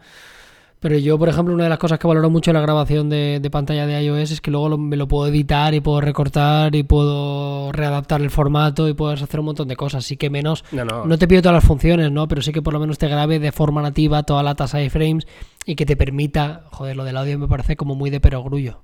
Pero 0.80 0.96
yo, 0.96 1.18
por 1.18 1.28
ejemplo, 1.28 1.54
una 1.54 1.64
de 1.64 1.68
las 1.68 1.78
cosas 1.78 1.98
que 1.98 2.06
valoro 2.06 2.30
mucho 2.30 2.50
en 2.50 2.54
la 2.54 2.62
grabación 2.62 3.10
de, 3.10 3.46
pantalla 3.52 3.86
de 3.86 4.02
iOS 4.02 4.30
es 4.30 4.40
que 4.40 4.50
luego 4.50 4.78
me 4.78 4.96
lo 4.96 5.08
puedo 5.08 5.28
editar 5.30 5.74
y 5.74 5.80
puedo 5.80 6.00
recortar 6.00 6.74
y 6.74 6.82
puedo 6.84 7.70
readaptar 7.70 8.22
el 8.22 8.30
formato 8.30 8.88
y 8.88 8.94
puedes 8.94 9.20
hacer 9.20 9.40
un 9.40 9.46
montón 9.46 9.68
de 9.68 9.76
cosas. 9.76 10.06
Así 10.06 10.16
que 10.16 10.30
menos, 10.30 10.64
no, 10.72 11.18
te 11.18 11.28
pido 11.28 11.42
todas 11.42 11.56
las 11.56 11.64
funciones, 11.64 12.10
¿no? 12.10 12.26
Pero 12.28 12.40
sí 12.40 12.52
que 12.52 12.62
por 12.62 12.72
lo 12.72 12.80
menos 12.80 12.96
te 12.96 13.08
grabe 13.08 13.38
de 13.38 13.52
forma 13.52 13.82
nativa 13.82 14.22
toda 14.22 14.42
la 14.42 14.54
tasa 14.54 14.78
de 14.78 14.88
frames 14.88 15.26
y 15.66 15.74
que 15.74 15.84
te 15.84 15.96
permita, 15.96 16.64
joder, 16.70 16.96
lo 16.96 17.04
del 17.04 17.18
audio 17.18 17.38
me 17.38 17.46
parece 17.46 17.76
como 17.76 17.94
muy 17.94 18.08
de 18.08 18.20
perogrullo. 18.20 18.80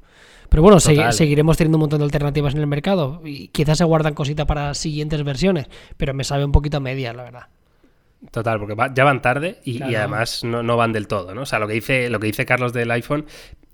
Pero 0.51 0.63
bueno, 0.63 0.79
seguiremos 0.79 1.57
teniendo 1.57 1.79
un 1.79 1.81
montón 1.81 2.01
de 2.01 2.05
alternativas 2.05 2.55
en 2.55 2.61
el 2.61 2.67
mercado 2.67 3.23
y 3.25 3.49
quizás 3.49 3.79
se 3.79 3.85
guardan 3.85 4.13
cositas 4.13 4.45
para 4.45 4.75
siguientes 4.75 5.25
versiones, 5.25 5.67
pero 5.97 6.13
me 6.13 6.25
sabe 6.25 6.45
un 6.45 6.53
poquito 6.53 6.77
a 6.77 6.81
medias, 6.81 7.17
la 7.17 7.23
verdad. 7.23 7.47
Total, 8.31 8.59
porque 8.59 8.75
ya 8.95 9.05
van 9.05 9.23
tarde 9.23 9.61
y, 9.65 9.83
además 9.95 10.43
no, 10.43 10.77
van 10.77 10.93
del 10.93 11.07
todo, 11.07 11.35
¿no? 11.35 11.43
O 11.43 11.47
sea, 11.47 11.59
lo 11.59 11.67
que 11.69 11.75
dice, 11.75 12.09
lo 12.11 12.19
que 12.19 12.27
dice 12.27 12.47
Carlos 12.47 12.73
del 12.73 12.91
iPhone 12.91 13.27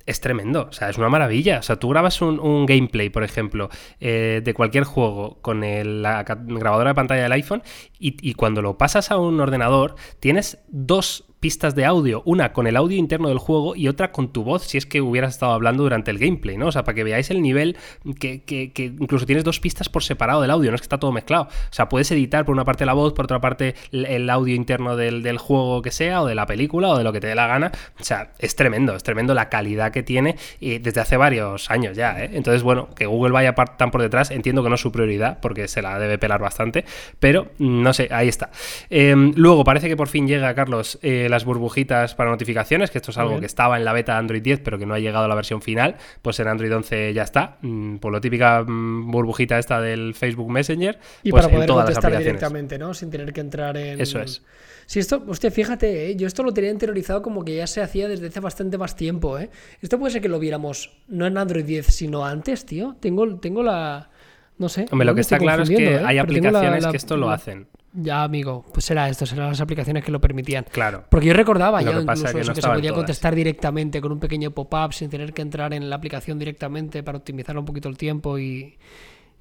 es 0.05 0.21
tremendo, 0.21 0.67
o 0.69 0.73
sea, 0.73 0.91
es 0.91 0.99
una 0.99 1.09
maravilla. 1.09 1.61
O 1.61 1.63
sea, 1.63 1.77
tú 1.77 1.89
grabas 1.89 2.21
un, 2.23 2.41
un 2.41 2.67
gameplay, 2.67 3.09
por 3.09 3.23
ejemplo, 3.23 3.71
eh, 4.01 4.41
de 4.45 4.53
cualquier 4.55 4.83
juego 4.85 5.39
con 5.43 5.63
el- 5.63 6.03
la 6.03 6.25
grabadora 6.25 6.91
de 6.91 6.95
pantalla 6.95 7.23
del 7.23 7.33
iPhone 7.33 7.63
y, 8.01 8.17
y 8.29 8.35
cuando 8.35 8.63
lo 8.63 8.77
pasas 8.77 9.13
a 9.13 9.17
un 9.19 9.39
ordenador, 9.41 9.95
tienes 10.19 10.59
dos 10.69 11.25
pistas 11.43 11.75
de 11.75 11.85
audio, 11.85 12.23
una 12.25 12.53
con 12.53 12.67
el 12.69 12.77
audio 12.77 12.97
interno 12.97 13.29
del 13.29 13.39
juego 13.39 13.75
y 13.75 13.89
otra 13.89 14.13
con 14.13 14.33
tu 14.33 14.45
voz, 14.45 14.63
si 14.63 14.79
es 14.79 14.87
que 14.87 15.01
hubieras 15.01 15.35
estado 15.35 15.53
hablando 15.53 15.83
durante 15.83 16.13
el 16.13 16.19
gameplay, 16.19 16.57
¿no? 16.57 16.69
O 16.69 16.73
sea, 16.73 16.85
para 16.85 16.95
que 16.95 17.03
veáis 17.05 17.31
el 17.33 17.43
nivel 17.43 17.77
que, 18.21 18.43
que- 18.45 18.73
incluso 18.85 19.27
tienes 19.27 19.43
dos 19.45 19.59
pistas 19.59 19.89
por 19.89 20.05
separado 20.05 20.41
del 20.41 20.53
audio, 20.53 20.71
no 20.71 20.77
es 20.77 20.81
que 20.81 20.85
está 20.87 20.99
todo 20.99 21.11
mezclado. 21.11 21.45
O 21.45 21.73
sea, 21.75 21.89
puedes 21.89 22.11
editar 22.13 22.45
por 22.45 22.55
una 22.55 22.65
parte 22.65 22.87
la 22.87 22.93
voz, 22.93 23.13
por 23.13 23.25
otra 23.25 23.41
parte 23.41 23.75
el, 23.91 24.07
el 24.07 24.31
audio 24.31 24.55
interno 24.55 24.97
del, 24.97 25.23
del 25.25 25.37
juego 25.39 25.83
que 25.83 25.91
sea, 25.91 26.23
o 26.23 26.27
de 26.27 26.37
la 26.37 26.47
película, 26.47 26.91
o 26.91 26.97
de 26.99 27.03
lo 27.05 27.13
que 27.13 27.21
te 27.21 27.27
dé 27.27 27.35
la 27.35 27.49
gana. 27.49 27.73
O 28.01 28.05
sea, 28.05 28.33
es 28.39 28.55
tremendo, 28.55 28.95
es 28.95 29.03
tremendo 29.03 29.35
la 29.35 29.49
calidad 29.49 29.91
que 29.91 30.05
tiene 30.05 30.37
y 30.61 30.79
desde 30.79 31.01
hace 31.01 31.17
varios 31.17 31.71
años 31.73 31.97
ya, 31.97 32.23
¿eh? 32.25 32.31
Entonces, 32.35 32.63
bueno, 32.63 32.89
que 32.95 33.07
Google 33.07 33.33
vaya 33.33 33.53
tan 33.77 33.91
por 33.91 34.01
detrás, 34.01 34.31
entiendo 34.31 34.63
que 34.63 34.69
no 34.69 34.77
es 34.77 34.81
su 34.81 34.93
prioridad, 34.93 35.41
porque 35.41 35.67
se 35.67 35.83
la 35.83 35.99
debe 35.99 36.19
pelar 36.19 36.41
bastante, 36.41 36.85
pero 37.19 37.49
mm, 37.59 37.83
no 37.83 37.93
sé, 37.93 38.07
ahí 38.13 38.29
está. 38.29 38.51
Eh, 38.91 39.15
luego, 39.35 39.65
parece 39.65 39.89
que 39.89 39.97
por 39.97 40.07
fin 40.09 40.29
llega, 40.29 40.55
Carlos, 40.55 41.01
eh, 41.03 41.27
las 41.33 41.45
burbujitas 41.45 42.15
para 42.15 42.31
notificaciones, 42.31 42.91
que 42.93 42.99
esto 42.99 43.11
es 43.11 43.19
algo 43.19 43.41
que 43.41 43.47
estaba 43.47 43.77
en 43.77 43.85
la 43.85 43.93
beta 43.93 44.13
de 44.13 44.19
Android 44.21 44.43
10, 44.43 44.61
pero 44.61 44.79
que 44.79 44.87
no 44.87 44.95
ha 44.95 45.01
llegado 45.01 45.25
a 45.25 45.29
la 45.29 45.35
versión 45.35 45.61
final, 45.63 45.97
pues 46.23 46.39
en 46.39 46.47
Android 46.47 46.73
11 46.75 47.13
ya 47.13 47.23
está. 47.25 47.57
Mm, 47.63 47.97
Por 47.97 48.13
lo 48.13 48.21
típica 48.21 48.63
mm, 48.63 49.11
burbujita 49.11 49.59
esta 49.59 49.81
del 49.81 50.15
Facebook 50.15 50.51
Messenger, 50.51 50.99
Y 51.25 51.31
pues 51.31 51.43
para 51.43 51.53
en 51.53 51.57
poder 51.57 51.67
todas 51.67 51.87
las 51.89 51.95
contestar 51.99 52.19
directamente, 52.23 52.79
¿no? 52.79 52.95
Sin 52.95 53.11
tener 53.11 53.33
que 53.33 53.41
entrar 53.41 53.77
en. 53.77 54.01
Eso 54.01 54.21
es. 54.21 54.43
Sí, 54.87 54.99
esto, 54.99 55.23
usted, 55.27 55.53
fíjate, 55.53 56.11
¿eh? 56.11 56.17
yo 56.17 56.27
esto 56.27 56.43
lo 56.43 56.53
tenía 56.53 56.71
interiorizado 56.71 57.23
como 57.23 57.45
que 57.45 57.55
ya 57.57 57.67
se 57.67 57.81
hacía 57.83 58.09
desde 58.09 58.27
hace 58.27 58.41
bastante 58.41 58.77
más 58.79 58.95
tiempo, 58.97 59.39
¿eh? 59.39 59.49
Esto 59.81 59.99
puede 59.99 60.13
ser 60.13 60.21
que 60.23 60.29
lo 60.29 60.39
viéramos 60.39 60.91
no 61.09 61.27
en 61.27 61.39
Android 61.39 61.65
10, 61.65 61.87
sino 61.87 62.25
antes, 62.27 62.67
tío. 62.67 62.97
Tengo, 63.01 63.37
tengo 63.39 63.63
la. 63.63 64.11
No 64.59 64.69
sé. 64.69 64.87
Hombre, 64.91 65.07
lo 65.07 65.15
que 65.15 65.23
está 65.23 65.39
claro 65.39 65.63
es 65.63 65.71
que 65.71 65.95
¿eh? 65.95 66.01
hay 66.05 66.19
Pero 66.21 66.33
tengo 66.35 66.51
la- 66.51 66.59
aplicaciones 66.59 66.83
la- 66.85 66.91
que 66.91 66.97
esto 66.97 67.17
lo 67.17 67.31
hacen. 67.31 67.69
Ya, 67.95 68.23
amigo, 68.23 68.65
pues 68.73 68.87
será 68.87 69.09
esto, 69.11 69.27
serán 69.27 69.51
las 69.51 69.61
aplicaciones 69.61 70.03
que 70.03 70.11
lo 70.11 70.21
permitían. 70.21 70.65
Claro. 70.71 71.05
Porque 71.11 71.27
yo 71.27 71.35
recordaba 71.35 71.83
Lo 71.83 71.93
ya 71.93 72.01
incluso 72.01 72.27
es 72.27 72.33
que 72.33 72.41
eso, 72.41 72.51
no 72.51 72.55
que 72.55 72.63
se 72.63 72.69
podía 72.69 72.91
todas. 72.91 72.97
contestar 73.01 73.35
directamente 73.35 74.01
con 74.01 74.13
un 74.13 74.19
pequeño 74.21 74.51
pop-up 74.51 74.95
sin 74.95 75.11
tener 75.11 75.35
que 75.35 75.43
entrar 75.43 75.75
en 75.75 75.91
la 75.91 75.97
aplicación 75.97 76.39
directamente 76.39 77.03
para 77.03 77.19
optimizar 77.19 77.59
un 77.59 77.67
poquito 77.67 77.91
el 77.91 77.99
tiempo 77.99 78.39
y, 78.39 78.79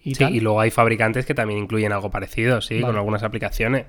y 0.03 0.15
Sí, 0.15 0.19
tal. 0.25 0.35
y 0.35 0.41
luego 0.41 0.59
hay 0.59 0.69
fabricantes 0.69 1.25
que 1.25 1.33
también 1.33 1.59
incluyen 1.61 1.93
algo 1.93 2.11
parecido, 2.11 2.59
sí, 2.59 2.75
Vale. 2.75 2.87
con 2.87 2.95
algunas 2.97 3.23
aplicaciones. 3.23 3.85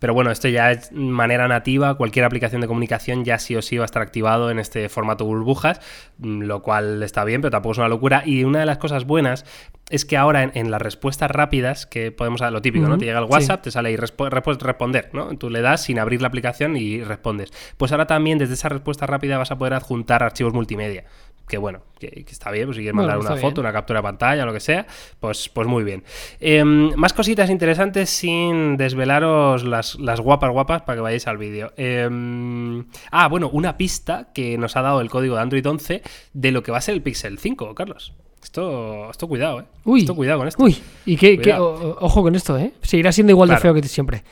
Pero 0.00 0.14
bueno, 0.14 0.30
esto 0.30 0.46
ya 0.48 0.70
es 0.70 0.92
manera 0.92 1.48
nativa, 1.48 1.96
cualquier 1.96 2.24
aplicación 2.24 2.60
de 2.60 2.68
comunicación 2.68 3.24
ya 3.24 3.38
sí 3.40 3.56
o 3.56 3.62
sí 3.62 3.78
va 3.78 3.82
a 3.82 3.86
estar 3.86 4.00
activado 4.00 4.48
en 4.52 4.60
este 4.60 4.88
formato 4.88 5.24
burbujas, 5.24 5.80
mm, 6.18 6.42
lo 6.42 6.62
cual 6.62 7.02
está 7.02 7.24
bien, 7.24 7.40
pero 7.40 7.50
tampoco 7.50 7.72
es 7.72 7.78
una 7.78 7.88
locura. 7.88 8.22
Y 8.24 8.44
una 8.44 8.60
de 8.60 8.66
las 8.66 8.78
cosas 8.78 9.04
buenas 9.06 9.44
es 9.90 10.04
que 10.04 10.16
ahora 10.16 10.42
en, 10.42 10.52
en 10.54 10.70
las 10.70 10.82
respuestas 10.82 11.30
rápidas, 11.30 11.86
que 11.86 12.12
podemos, 12.12 12.40
lo 12.40 12.60
típico, 12.62 12.86
¿no? 12.88 12.98
Te 12.98 13.06
llega 13.06 13.18
el 13.20 13.26
sí. 13.26 13.32
WhatsApp, 13.32 13.62
te 13.62 13.70
sale 13.70 13.88
ahí 13.88 13.96
respo- 13.96 14.28
repo- 14.30 14.58
responder, 14.58 15.10
¿no? 15.12 15.36
Tú 15.38 15.48
le 15.50 15.60
das 15.62 15.82
sin 15.84 15.98
abrir 15.98 16.20
la 16.20 16.28
aplicación 16.28 16.76
y 16.76 17.02
respondes. 17.02 17.52
Pues 17.76 17.92
ahora 17.92 18.06
también 18.06 18.38
desde 18.38 18.54
esa 18.54 18.68
respuesta 18.68 19.06
rápida 19.06 19.38
vas 19.38 19.50
a 19.50 19.56
poder 19.58 19.74
adjuntar 19.74 20.22
archivos 20.22 20.52
multimedia. 20.52 21.04
Que 21.48 21.56
bueno, 21.56 21.80
que, 21.98 22.08
que 22.10 22.30
está 22.32 22.50
bien, 22.50 22.66
pues 22.66 22.76
si 22.76 22.82
quieres 22.82 22.94
mandar 22.94 23.16
una 23.18 23.30
bien. 23.30 23.40
foto, 23.40 23.62
una 23.62 23.72
captura 23.72 24.00
de 24.00 24.02
pantalla 24.02 24.44
lo 24.44 24.52
que 24.52 24.60
sea, 24.60 24.86
pues, 25.18 25.48
pues 25.48 25.66
muy 25.66 25.82
bien. 25.82 26.04
Em, 26.40 26.92
más 26.94 27.14
cositas 27.14 27.48
interesantes 27.48 28.10
sin 28.10 28.76
desvelaros 28.76 29.64
las, 29.64 29.94
las 29.98 30.20
guapas 30.20 30.50
guapas 30.50 30.82
para 30.82 30.96
que 30.96 31.00
vayáis 31.00 31.26
al 31.26 31.38
vídeo. 31.38 31.72
Em, 31.78 32.84
ah, 33.10 33.28
bueno, 33.28 33.48
una 33.50 33.78
pista 33.78 34.28
que 34.34 34.58
nos 34.58 34.76
ha 34.76 34.82
dado 34.82 35.00
el 35.00 35.08
código 35.08 35.36
de 35.36 35.40
Android 35.40 35.66
11 35.66 36.02
de 36.34 36.52
lo 36.52 36.62
que 36.62 36.70
va 36.72 36.76
a 36.76 36.82
ser 36.82 36.94
el 36.94 37.00
Pixel 37.02 37.38
5, 37.38 37.74
Carlos. 37.74 38.12
Esto, 38.42 39.10
esto 39.10 39.28
cuidado, 39.28 39.60
¿eh? 39.60 39.64
Uy, 39.84 40.00
esto 40.00 40.14
cuidado 40.14 40.38
con 40.38 40.48
esto. 40.48 40.62
Uy, 40.62 40.76
y 41.06 41.16
qué, 41.16 41.38
o- 41.58 41.96
ojo 42.00 42.22
con 42.22 42.34
esto, 42.34 42.56
¿eh? 42.58 42.72
Seguirá 42.82 43.12
siendo 43.12 43.32
igual 43.32 43.48
de 43.48 43.56
feo 43.58 43.74
que 43.74 43.82
siempre. 43.82 44.24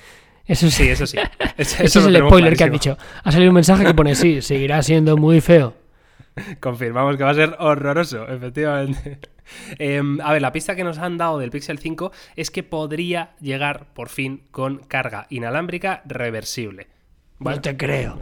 Eso 0.46 0.70
sí. 0.70 0.84
Sí, 0.84 0.88
eso 0.90 1.06
sí. 1.06 1.18
Ese 1.56 1.84
eso 1.84 1.98
es 2.00 2.06
el 2.06 2.16
spoiler 2.18 2.52
que 2.52 2.56
clarísimo. 2.58 2.94
dicho. 2.94 3.04
Ha 3.24 3.32
salido 3.32 3.50
un 3.50 3.54
mensaje 3.56 3.84
que 3.84 3.94
pone 3.94 4.14
sí, 4.14 4.40
seguirá 4.42 4.82
siendo 4.82 5.16
muy 5.16 5.40
feo. 5.40 5.74
Confirmamos 6.60 7.16
que 7.16 7.24
va 7.24 7.30
a 7.30 7.34
ser 7.34 7.56
horroroso, 7.58 8.28
efectivamente. 8.28 9.18
Em, 9.78 10.20
a 10.22 10.32
ver, 10.32 10.42
la 10.42 10.50
pista 10.50 10.74
que 10.74 10.82
nos 10.82 10.98
han 10.98 11.18
dado 11.18 11.38
del 11.38 11.50
Pixel 11.52 11.78
5 11.78 12.10
es 12.34 12.50
que 12.50 12.64
podría 12.64 13.30
llegar 13.40 13.86
por 13.94 14.08
fin 14.08 14.42
con 14.50 14.78
carga 14.78 15.28
inalámbrica 15.30 16.02
reversible. 16.04 16.88
Bueno, 17.38 17.56
no 17.56 17.62
te 17.62 17.76
creo. 17.76 18.18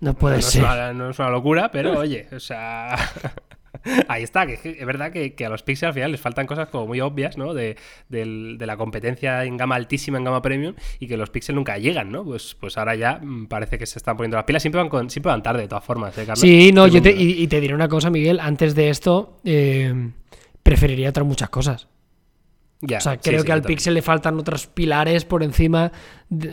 No 0.00 0.14
puede 0.14 0.36
no, 0.36 0.42
ser. 0.42 0.64
una, 0.64 0.92
no 0.92 1.10
es 1.10 1.18
una 1.20 1.30
locura, 1.30 1.70
pero 1.70 1.96
oye, 2.00 2.26
o 2.32 2.40
sea. 2.40 2.96
Ahí 4.08 4.22
está, 4.22 4.46
que 4.46 4.54
es 4.78 4.86
verdad 4.86 5.12
que, 5.12 5.34
que 5.34 5.46
a 5.46 5.48
los 5.48 5.62
Pixel 5.62 5.88
al 5.88 5.94
final 5.94 6.12
les 6.12 6.20
faltan 6.20 6.46
cosas 6.46 6.68
como 6.68 6.86
muy 6.86 7.00
obvias, 7.00 7.36
¿no? 7.38 7.54
De, 7.54 7.76
de 8.08 8.66
la 8.66 8.76
competencia 8.76 9.44
en 9.44 9.56
gama 9.56 9.76
altísima, 9.76 10.18
en 10.18 10.24
gama 10.24 10.42
premium, 10.42 10.74
y 10.98 11.06
que 11.06 11.16
los 11.16 11.30
Pixel 11.30 11.54
nunca 11.54 11.78
llegan, 11.78 12.10
¿no? 12.12 12.24
Pues, 12.24 12.56
pues 12.58 12.76
ahora 12.78 12.94
ya 12.94 13.18
mm, 13.22 13.46
parece 13.46 13.78
que 13.78 13.86
se 13.86 13.98
están 13.98 14.16
poniendo 14.16 14.36
las 14.36 14.44
pilas. 14.44 14.62
Siempre 14.62 14.80
van, 14.80 14.88
con- 14.88 15.10
siempre 15.10 15.30
van 15.30 15.42
tarde, 15.42 15.62
de 15.62 15.68
todas 15.68 15.84
formas, 15.84 16.12
¿eh, 16.18 16.22
Carlos? 16.26 16.40
Sí, 16.40 16.72
no, 16.72 16.86
yo 16.86 17.00
te, 17.02 17.10
y, 17.12 17.42
y 17.42 17.46
te 17.46 17.60
diré 17.60 17.74
una 17.74 17.88
cosa, 17.88 18.10
Miguel. 18.10 18.40
Antes 18.40 18.74
de 18.74 18.90
esto, 18.90 19.38
eh, 19.44 20.10
preferiría 20.62 21.08
otras 21.10 21.26
muchas 21.26 21.48
cosas. 21.50 21.88
Ya, 22.82 22.96
O 22.96 23.00
sea, 23.02 23.18
creo 23.18 23.40
sí, 23.40 23.46
que 23.46 23.52
al. 23.52 23.60
Pixel 23.60 23.92
le 23.92 24.00
faltan 24.00 24.38
otros 24.38 24.66
pilares 24.66 25.26
por 25.26 25.42
encima 25.42 25.92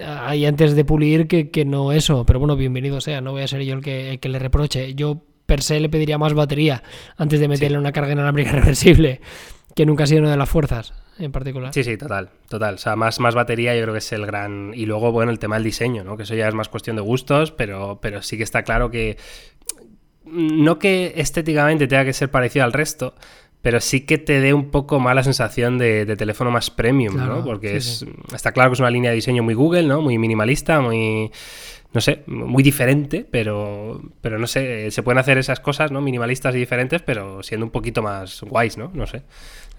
ahí 0.05 0.45
antes 0.45 0.75
de 0.75 0.83
pulir 0.83 1.25
que, 1.27 1.51
que 1.51 1.63
no 1.63 1.93
eso. 1.93 2.25
Pero 2.25 2.39
bueno, 2.39 2.57
bienvenido 2.57 2.99
sea. 2.99 3.21
No 3.21 3.31
voy 3.31 3.43
a 3.43 3.47
ser 3.47 3.61
yo 3.63 3.73
el 3.75 3.81
que, 3.81 4.09
el 4.11 4.19
que 4.19 4.27
le 4.27 4.37
reproche. 4.37 4.93
Yo 4.93 5.21
per 5.47 5.63
se 5.63 5.79
le 5.79 5.89
pediría 5.89 6.19
más 6.19 6.35
batería 6.35 6.83
antes 7.17 7.39
de 7.39 7.47
meterle 7.47 7.79
una 7.79 7.91
carga 7.91 8.11
inalámbrica 8.11 8.51
reversible, 8.59 9.21
que 9.75 9.87
nunca 9.87 10.03
ha 10.03 10.07
sido 10.07 10.21
una 10.21 10.31
de 10.31 10.37
las 10.37 10.49
fuerzas 10.49 10.93
en 11.17 11.31
particular. 11.31 11.73
Sí, 11.73 11.83
sí, 11.83 11.97
total, 11.97 12.29
total. 12.47 12.75
O 12.75 12.77
sea, 12.77 12.95
más, 12.95 13.19
más 13.19 13.33
batería 13.33 13.75
yo 13.75 13.81
creo 13.81 13.93
que 13.93 13.99
es 13.99 14.11
el 14.11 14.25
gran... 14.25 14.71
Y 14.75 14.85
luego, 14.85 15.11
bueno, 15.11 15.31
el 15.31 15.39
tema 15.39 15.55
del 15.55 15.63
diseño, 15.63 16.03
¿no? 16.03 16.15
Que 16.15 16.23
eso 16.23 16.35
ya 16.35 16.47
es 16.47 16.53
más 16.53 16.69
cuestión 16.69 16.95
de 16.95 17.01
gustos, 17.01 17.51
pero, 17.51 17.99
pero 18.01 18.21
sí 18.21 18.37
que 18.37 18.43
está 18.43 18.63
claro 18.63 18.91
que... 18.91 19.17
No 20.25 20.77
que 20.77 21.13
estéticamente 21.15 21.87
tenga 21.87 22.05
que 22.05 22.13
ser 22.13 22.29
parecido 22.29 22.65
al 22.65 22.73
resto, 22.73 23.15
pero 23.61 23.79
sí 23.79 24.01
que 24.01 24.17
te 24.17 24.41
dé 24.41 24.53
un 24.53 24.69
poco 24.69 24.99
más 24.99 25.15
la 25.15 25.23
sensación 25.23 25.77
de, 25.77 26.05
de 26.05 26.15
teléfono 26.15 26.51
más 26.51 26.69
premium, 26.69 27.15
Claro, 27.15 27.37
¿no? 27.37 27.43
Porque 27.45 27.79
sí, 27.81 28.05
es, 28.05 28.33
está 28.33 28.51
claro 28.51 28.69
que 28.69 28.73
es 28.75 28.79
una 28.79 28.91
línea 28.91 29.11
de 29.11 29.15
diseño 29.15 29.41
muy 29.41 29.53
Google, 29.53 29.83
¿no? 29.83 30.01
Muy 30.01 30.17
minimalista, 30.17 30.81
muy... 30.81 31.31
No 31.93 32.01
sé, 32.01 32.23
muy 32.27 32.63
diferente, 32.63 33.25
pero, 33.29 34.01
pero 34.21 34.37
no 34.37 34.45
sé, 34.45 34.91
se 34.91 35.03
pueden 35.03 35.19
hacer 35.19 35.37
esas 35.37 35.59
cosas, 35.59 35.91
¿no? 35.91 36.01
Minimalistas 36.01 36.53
y 36.53 36.59
diferentes, 36.59 37.01
pero 37.01 37.41
siendo 37.43 37.65
un 37.65 37.71
poquito 37.71 38.01
más 38.01 38.41
guays, 38.41 38.77
¿no? 38.77 38.91
No 38.93 39.07
sé. 39.07 39.23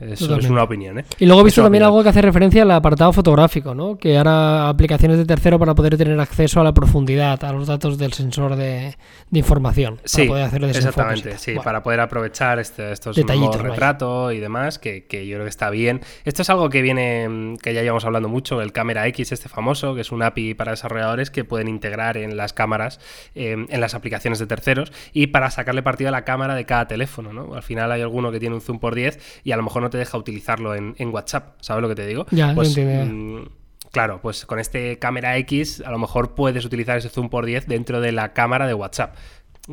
Eso 0.00 0.36
es 0.36 0.48
una 0.48 0.62
opinión, 0.62 1.00
¿eh? 1.00 1.04
Y 1.18 1.26
luego 1.26 1.40
he 1.40 1.44
visto 1.44 1.62
también 1.62 1.82
opinión. 1.82 1.98
algo 1.98 2.02
que 2.02 2.08
hace 2.10 2.22
referencia 2.22 2.62
al 2.62 2.70
apartado 2.70 3.12
fotográfico, 3.12 3.74
¿no? 3.74 3.98
Que 3.98 4.16
ahora 4.16 4.68
aplicaciones 4.68 5.18
de 5.18 5.24
tercero 5.24 5.58
para 5.58 5.74
poder 5.74 5.96
tener 5.96 6.18
acceso 6.20 6.60
a 6.60 6.64
la 6.64 6.72
profundidad, 6.72 7.42
a 7.44 7.52
los 7.52 7.66
datos 7.66 7.98
del 7.98 8.12
sensor 8.12 8.56
de, 8.56 8.96
de 9.30 9.38
información. 9.38 9.96
Para 9.96 10.08
Sí, 10.08 10.24
poder 10.26 10.44
hacer 10.44 10.64
exactamente, 10.64 11.38
sí, 11.38 11.52
Bueno, 11.52 11.64
para 11.64 11.82
poder 11.82 12.00
aprovechar 12.00 12.58
este, 12.58 12.92
estos 12.92 13.16
Detallitos, 13.16 13.60
retrato 13.60 14.32
y 14.32 14.38
demás, 14.38 14.78
que, 14.78 15.06
que 15.06 15.26
yo 15.26 15.36
creo 15.36 15.44
que 15.44 15.50
está 15.50 15.70
bien. 15.70 16.00
Esto 16.24 16.42
es 16.42 16.50
algo 16.50 16.70
que 16.70 16.82
viene, 16.82 17.56
que 17.62 17.74
ya 17.74 17.82
llevamos 17.82 18.04
hablando 18.04 18.28
mucho, 18.28 18.62
el 18.62 18.72
Cámara 18.72 19.06
X, 19.08 19.32
este 19.32 19.48
famoso, 19.48 19.94
que 19.94 20.02
es 20.02 20.12
un 20.12 20.22
API 20.22 20.54
para 20.54 20.72
desarrolladores 20.72 21.30
que 21.30 21.44
pueden 21.44 21.68
integrar 21.68 22.16
en 22.16 22.36
las 22.36 22.52
cámaras, 22.52 23.00
eh, 23.34 23.66
en 23.68 23.80
las 23.80 23.94
aplicaciones 23.94 24.38
de 24.38 24.46
terceros, 24.46 24.92
y 25.12 25.28
para 25.28 25.50
sacarle 25.50 25.82
partido 25.82 26.08
a 26.08 26.12
la 26.12 26.24
cámara 26.24 26.54
de 26.54 26.64
cada 26.64 26.86
teléfono, 26.86 27.32
¿no? 27.32 27.54
Al 27.54 27.62
final 27.62 27.90
hay 27.92 28.02
alguno 28.02 28.30
que 28.30 28.40
tiene 28.40 28.54
un 28.54 28.60
zoom 28.60 28.78
por 28.78 28.94
10 28.94 29.40
y 29.44 29.52
a 29.52 29.56
lo 29.56 29.62
mejor 29.62 29.82
no 29.82 29.87
te 29.90 29.98
deja 29.98 30.16
utilizarlo 30.18 30.74
en, 30.74 30.94
en 30.98 31.08
WhatsApp, 31.12 31.56
¿sabes 31.60 31.82
lo 31.82 31.88
que 31.88 31.94
te 31.94 32.06
digo? 32.06 32.26
Ya, 32.30 32.54
pues, 32.54 32.76
entiendo. 32.76 33.14
mm, 33.42 33.48
Claro, 33.90 34.20
pues 34.20 34.44
con 34.44 34.58
este 34.58 34.98
cámara 34.98 35.36
X 35.38 35.82
a 35.84 35.90
lo 35.90 35.98
mejor 35.98 36.34
puedes 36.34 36.64
utilizar 36.64 36.98
ese 36.98 37.08
zoom 37.08 37.30
por 37.30 37.46
10 37.46 37.66
dentro 37.68 38.00
de 38.02 38.12
la 38.12 38.34
cámara 38.34 38.66
de 38.66 38.74
WhatsApp. 38.74 39.16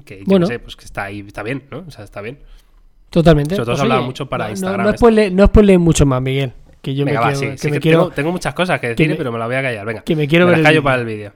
Que 0.06 0.20
yo 0.20 0.24
Bueno. 0.26 0.46
no 0.46 0.48
sé, 0.48 0.60
pues 0.60 0.76
que 0.78 0.86
está 0.86 1.04
ahí, 1.04 1.20
está 1.28 1.44
bien, 1.44 1.64
¿no? 1.70 1.84
O 1.88 1.92
sea, 1.92 2.06
está 2.06 2.22
bien. 2.22 2.40
Totalmente. 3.10 3.56
Sobre 3.56 3.66
todo 3.66 3.74
Pues 3.74 3.80
se 3.80 3.84
hablaba 3.84 4.02
mucho 4.02 4.28
para 4.28 4.46
no, 4.46 4.52
Instagram 4.52 4.86
No, 4.86 4.92
no, 4.92 4.98
spoile- 4.98 5.32
no 5.32 5.80
mucho 5.80 6.06
más, 6.06 6.22
Miguel. 6.22 6.54
Que 6.82 6.94
yo 6.96 7.04
Venga, 7.06 7.20
me 7.22 7.26
va, 7.26 7.32
quiero, 7.34 7.40
sí, 7.40 7.52
que 7.52 7.58
sí, 7.58 7.68
me 7.68 7.74
que 7.74 7.80
quiero, 7.82 8.00
tengo, 8.04 8.12
tengo 8.14 8.32
muchas 8.32 8.54
cosas 8.54 8.80
que 8.80 8.88
decir, 8.90 9.10
me- 9.10 9.16
pero 9.16 9.32
me 9.32 9.40
la 9.40 9.48
voy 9.48 9.56
a 9.56 9.62
callar. 9.62 9.86
Venga. 9.86 10.02
que 10.04 10.16
me 10.16 10.28
quiero 10.28 10.46
me 10.46 10.52
ver 10.52 10.60
las 10.60 10.70
callo 10.70 10.84
para 10.84 11.02
el 11.02 11.06
vídeo. 11.06 11.34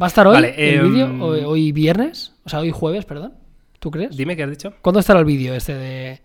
¿Va 0.00 0.06
a 0.06 0.08
estar 0.08 0.26
hoy 0.26 0.34
Vale, 0.34 0.54
el 0.56 0.80
em, 0.80 0.90
vídeo? 0.92 1.24
¿Hoy, 1.24 1.40
hoy 1.44 1.72
viernes? 1.72 2.34
O 2.44 2.48
sea, 2.48 2.60
hoy 2.60 2.70
jueves, 2.72 3.04
perdón. 3.04 3.34
¿Tú 3.78 3.90
crees? 3.90 4.16
Dime 4.16 4.36
qué 4.36 4.42
has 4.44 4.50
dicho. 4.50 4.72
¿Cuándo 4.82 5.00
estará 5.00 5.18
el 5.20 5.24
vídeo 5.26 5.54
este 5.54 5.74
de, 5.74 6.20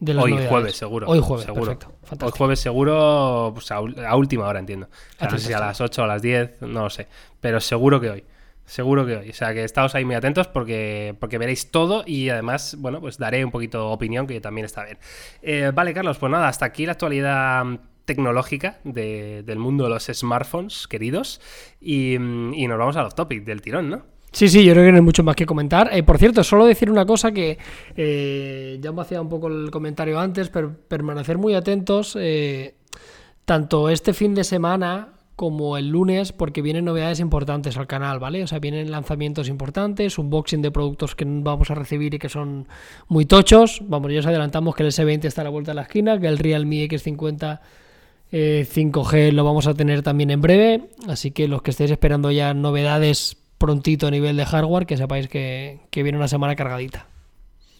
de 0.00 0.14
las 0.14 0.24
Hoy 0.24 0.30
novedades? 0.32 0.50
jueves, 0.50 0.76
seguro. 0.76 1.08
Hoy 1.08 1.20
jueves, 1.20 1.46
seguro. 1.46 1.78
perfecto. 1.78 2.26
Hoy 2.26 2.32
jueves 2.36 2.60
seguro, 2.60 3.50
pues 3.54 3.70
a, 3.70 3.76
a 3.76 4.16
última 4.16 4.46
hora, 4.46 4.58
entiendo. 4.60 4.86
O 4.86 5.18
sea, 5.18 5.28
no 5.28 5.38
sé 5.38 5.46
si 5.46 5.52
a 5.52 5.58
las 5.60 5.80
8 5.80 6.02
o 6.02 6.04
a 6.04 6.08
las 6.08 6.22
10, 6.22 6.62
no 6.62 6.82
lo 6.84 6.90
sé. 6.90 7.06
Pero 7.40 7.60
seguro 7.60 8.00
que 8.00 8.10
hoy. 8.10 8.24
Seguro 8.66 9.04
que 9.06 9.16
hoy. 9.16 9.30
O 9.30 9.34
sea, 9.34 9.52
que 9.52 9.62
estáos 9.64 9.94
ahí 9.94 10.04
muy 10.06 10.14
atentos 10.14 10.48
porque, 10.48 11.14
porque 11.20 11.36
veréis 11.38 11.70
todo 11.70 12.02
y 12.06 12.30
además, 12.30 12.76
bueno, 12.78 13.00
pues 13.00 13.18
daré 13.18 13.44
un 13.44 13.50
poquito 13.50 13.78
de 13.78 13.92
opinión 13.92 14.26
que 14.26 14.40
también 14.40 14.64
está 14.64 14.84
bien. 14.84 14.98
Eh, 15.42 15.70
vale, 15.74 15.92
Carlos, 15.94 16.16
pues 16.18 16.32
nada, 16.32 16.48
hasta 16.48 16.64
aquí 16.66 16.86
la 16.86 16.92
actualidad 16.92 17.62
mm, 17.64 17.78
tecnológica 18.06 18.78
de- 18.84 19.42
del 19.44 19.58
mundo 19.58 19.84
de 19.84 19.90
los 19.90 20.04
smartphones, 20.04 20.86
queridos. 20.88 21.40
Y, 21.80 22.16
mm, 22.18 22.54
y 22.54 22.66
nos 22.66 22.78
vamos 22.78 22.96
al 22.96 23.06
off 23.06 23.14
topic 23.14 23.44
del 23.44 23.60
tirón, 23.60 23.90
¿no? 23.90 24.13
Sí, 24.34 24.48
sí, 24.48 24.64
yo 24.64 24.72
creo 24.72 24.84
que 24.84 24.90
no 24.90 24.96
hay 24.96 25.04
mucho 25.04 25.22
más 25.22 25.36
que 25.36 25.46
comentar. 25.46 25.90
Eh, 25.92 26.02
por 26.02 26.18
cierto, 26.18 26.42
solo 26.42 26.66
decir 26.66 26.90
una 26.90 27.06
cosa 27.06 27.30
que 27.30 27.56
eh, 27.96 28.78
ya 28.80 28.90
me 28.90 29.02
hacía 29.02 29.20
un 29.20 29.28
poco 29.28 29.46
el 29.46 29.70
comentario 29.70 30.18
antes, 30.18 30.48
pero 30.48 30.74
permanecer 30.88 31.38
muy 31.38 31.54
atentos 31.54 32.18
eh, 32.20 32.74
tanto 33.44 33.88
este 33.88 34.12
fin 34.12 34.34
de 34.34 34.42
semana 34.42 35.10
como 35.36 35.76
el 35.76 35.88
lunes, 35.88 36.32
porque 36.32 36.62
vienen 36.62 36.84
novedades 36.84 37.20
importantes 37.20 37.76
al 37.76 37.86
canal, 37.86 38.18
¿vale? 38.18 38.42
O 38.42 38.48
sea, 38.48 38.58
vienen 38.58 38.90
lanzamientos 38.90 39.48
importantes, 39.48 40.18
unboxing 40.18 40.62
de 40.62 40.72
productos 40.72 41.14
que 41.14 41.24
vamos 41.28 41.70
a 41.70 41.76
recibir 41.76 42.14
y 42.14 42.18
que 42.18 42.28
son 42.28 42.66
muy 43.06 43.26
tochos. 43.26 43.82
Vamos, 43.84 44.12
ya 44.12 44.18
os 44.18 44.26
adelantamos 44.26 44.74
que 44.74 44.82
el 44.82 44.88
S20 44.88 45.26
está 45.26 45.42
a 45.42 45.44
la 45.44 45.50
vuelta 45.50 45.70
de 45.70 45.76
la 45.76 45.82
esquina, 45.82 46.18
que 46.18 46.26
el 46.26 46.38
Realme 46.38 46.88
X50 46.88 47.60
eh, 48.32 48.66
5G 48.68 49.30
lo 49.30 49.44
vamos 49.44 49.68
a 49.68 49.74
tener 49.74 50.02
también 50.02 50.32
en 50.32 50.40
breve, 50.40 50.88
así 51.06 51.30
que 51.30 51.46
los 51.46 51.62
que 51.62 51.70
estéis 51.70 51.92
esperando 51.92 52.32
ya 52.32 52.52
novedades 52.52 53.43
prontito 53.58 54.06
a 54.06 54.10
nivel 54.10 54.36
de 54.36 54.44
hardware, 54.44 54.86
que 54.86 54.96
sepáis 54.96 55.28
que, 55.28 55.80
que 55.90 56.02
viene 56.02 56.18
una 56.18 56.28
semana 56.28 56.54
cargadita. 56.56 57.06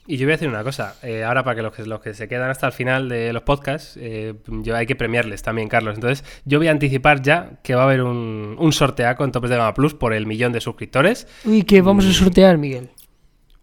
Y 0.07 0.19
yo 0.19 0.27
voy 0.27 0.33
a 0.33 0.37
decir 0.37 0.49
una 0.49 0.63
cosa, 0.63 0.97
eh, 1.03 1.25
ahora 1.25 1.45
para 1.45 1.57
que 1.57 1.63
los, 1.63 1.73
que 1.75 1.87
los 1.87 2.01
que 2.01 2.13
se 2.13 2.29
quedan 2.29 2.51
hasta 2.51 2.67
el 2.67 2.75
final 2.75 3.09
de 3.09 3.33
los 3.33 3.43
podcasts, 3.43 3.97
eh, 3.99 4.35
yo 4.47 4.77
hay 4.77 4.85
que 4.85 4.97
premiarles 4.97 5.43
también, 5.43 5.69
Carlos. 5.69 5.95
Entonces, 5.95 6.25
yo 6.45 6.59
voy 6.59 6.69
a 6.69 6.73
anticipar 6.73 7.23
ya 7.23 7.53
que 7.63 7.75
va 7.75 7.83
a 7.83 7.85
haber 7.87 8.03
un, 8.03 8.55
un 8.59 8.73
sorteaco 8.73 9.25
en 9.25 9.33
Topes 9.33 9.49
de 9.49 9.57
Gama 9.57 9.73
Plus 9.73 9.95
por 9.95 10.13
el 10.13 10.27
millón 10.27 10.53
de 10.53 10.61
suscriptores. 10.61 11.27
Uy, 11.47 11.63
¿qué 11.63 11.81
vamos 11.81 12.05
a 12.05 12.13
sortear, 12.13 12.59
Miguel? 12.59 12.91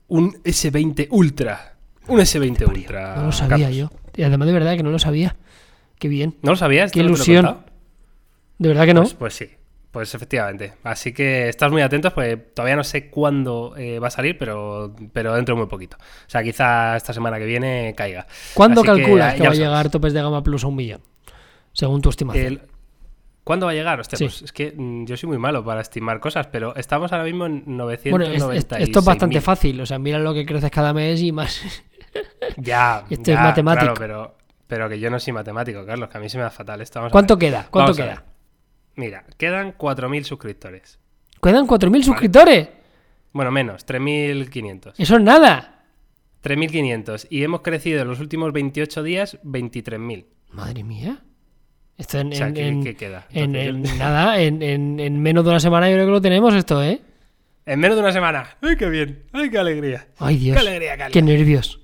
Un 0.08 0.34
S20 0.44 1.10
Ultra. 1.12 1.76
Un 2.08 2.20
S20 2.20 2.68
Ultra. 2.68 3.16
No 3.18 3.26
lo 3.26 3.32
sabía 3.32 3.68
Carlos. 3.68 3.76
yo. 3.76 3.92
Y 4.16 4.24
además 4.24 4.48
de 4.48 4.54
verdad 4.54 4.76
que 4.76 4.84
no 4.84 4.90
lo 4.90 4.98
sabía. 5.00 5.36
Qué 6.00 6.08
bien. 6.08 6.36
¿No 6.42 6.52
lo 6.52 6.58
sabías? 6.58 6.92
Qué 6.92 7.02
¿Esto 7.02 7.10
no 7.12 7.14
te 7.14 7.20
lo 7.20 7.24
ilusión. 7.24 7.46
contado? 7.46 7.72
De 8.58 8.68
verdad 8.68 8.86
que 8.88 8.94
no. 8.96 9.02
Pues, 9.02 9.14
pues 9.14 9.34
sí, 9.36 9.50
pues 9.92 10.16
efectivamente. 10.16 10.74
Así 10.84 11.14
que 11.14 11.50
estás 11.50 11.72
muy 11.72 11.82
atentos 11.82 12.14
porque 12.14 12.38
todavía 12.38 12.76
no 12.78 12.84
sé 12.84 13.10
cuándo 13.10 13.74
eh, 13.78 14.00
va 14.00 14.08
a 14.08 14.12
salir, 14.12 14.38
pero, 14.38 14.96
pero 15.14 15.36
dentro 15.36 15.56
de 15.56 15.62
muy 15.62 15.70
poquito. 15.70 15.98
O 16.00 16.30
sea, 16.30 16.42
quizá 16.44 16.96
esta 16.96 17.14
semana 17.14 17.38
que 17.38 17.46
viene 17.46 17.94
caiga. 17.96 18.26
¿Cuándo 18.54 18.82
Así 18.82 18.88
calculas 18.88 19.36
que, 19.36 19.44
va 19.44 19.50
a 19.50 19.54
llegar 19.54 19.90
topes 19.90 20.14
de 20.14 20.22
gama 20.22 20.42
plus 20.44 20.64
a 20.64 20.68
un 20.68 20.76
millón? 20.78 21.02
Según 21.74 22.02
tu 22.02 22.10
estimación. 22.10 22.46
El- 22.46 22.62
¿Cuándo 23.44 23.66
va 23.66 23.72
a 23.72 23.76
llegar? 23.76 24.00
Hostia, 24.00 24.18
Sí. 24.20 24.26
pues 24.26 24.44
es 24.44 24.52
que 24.54 24.72
mm, 24.78 25.06
yo 25.06 25.18
soy 25.18 25.28
muy 25.28 25.40
malo 25.40 25.66
para 25.66 25.82
estimar 25.82 26.20
cosas, 26.20 26.46
pero 26.48 26.76
estamos 26.76 27.12
ahora 27.12 27.24
mismo 27.24 27.48
en 27.48 27.64
bueno, 27.66 27.90
es- 27.92 28.06
996. 28.06 28.82
es- 28.84 28.88
esto 28.88 29.00
es 29.00 29.06
bastante 29.06 29.42
fácil. 29.42 29.82
O 29.82 29.86
sea, 29.86 29.98
mira 30.00 30.20
lo 30.20 30.34
que 30.34 30.46
creces 30.46 30.70
cada 30.72 30.94
mes 30.94 31.22
y 31.22 31.32
más. 31.32 31.62
Ya, 32.58 33.04
Esto 33.10 33.32
es 33.32 33.38
ya, 33.38 33.44
matemático. 33.44 33.94
claro, 33.94 34.00
pero, 34.00 34.36
pero 34.68 34.90
que 34.90 35.00
yo 35.00 35.10
no 35.10 35.20
soy 35.20 35.34
matemático, 35.34 35.86
Carlos, 35.86 36.10
que 36.10 36.18
a 36.18 36.22
mí 36.22 36.30
se 36.30 36.38
me 36.38 36.44
da 36.44 36.50
fatal 36.50 36.82
esto. 36.82 37.02
¿Cuánto 37.10 37.38
queda? 37.38 37.68
¿Cuánto 37.70 37.94
Vamos 37.94 37.98
queda? 37.98 38.24
Mira, 38.96 39.26
quedan 39.38 39.78
4.000 39.78 40.24
suscriptores. 40.24 41.00
Quedan 41.42 41.68
4.000 41.68 42.04
suscriptores. 42.04 42.70
Bueno, 43.34 43.52
menos, 43.52 43.86
3.500. 43.86 44.94
Eso 44.98 45.16
es 45.16 45.22
nada. 45.24 45.86
3.500. 46.44 47.28
Y 47.30 47.44
hemos 47.44 47.62
crecido 47.62 48.02
en 48.02 48.08
los 48.08 48.20
últimos 48.20 48.52
28 48.52 49.04
días 49.04 49.38
23.000. 49.44 50.26
Madre 50.52 50.84
mía. 50.84 51.24
Esto 51.98 52.20
en, 52.20 52.34
O 52.34 52.36
sea, 52.36 52.48
en- 52.48 52.54
¿qué- 52.54 52.68
en- 52.68 52.84
qué 52.84 52.96
queda? 52.96 53.28
en- 53.32 53.56
Entonces, 53.56 53.98
nada, 54.00 54.42
en, 54.42 54.62
en- 54.62 55.00
en 55.00 55.22
menos 55.22 55.44
de 55.44 55.50
una 55.52 55.60
semana 55.60 55.90
yo 55.90 55.96
creo 55.96 56.08
que 56.08 56.12
lo 56.12 56.22
tenemos 56.22 56.54
esto, 56.56 56.84
¿eh? 56.84 57.02
En 57.66 57.80
menos 57.80 57.96
de 57.96 58.02
una 58.04 58.12
semana. 58.12 58.58
¡Ay, 58.62 58.76
qué 58.76 58.90
bien! 58.90 59.24
¡Ay, 59.32 59.50
qué 59.52 59.58
alegría! 59.60 60.08
Ay, 60.18 60.38
Dios. 60.38 60.56
¡Qué 60.60 60.68
alegría, 60.68 60.98
Carlos! 60.98 61.14
Qué 61.14 61.22
nervios. 61.22 61.80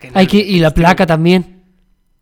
Qué 0.00 0.10
Ay, 0.14 0.26
que, 0.26 0.38
nervios. 0.38 0.56
y 0.56 0.60
la 0.60 0.70
placa 0.72 1.06
también. 1.06 1.62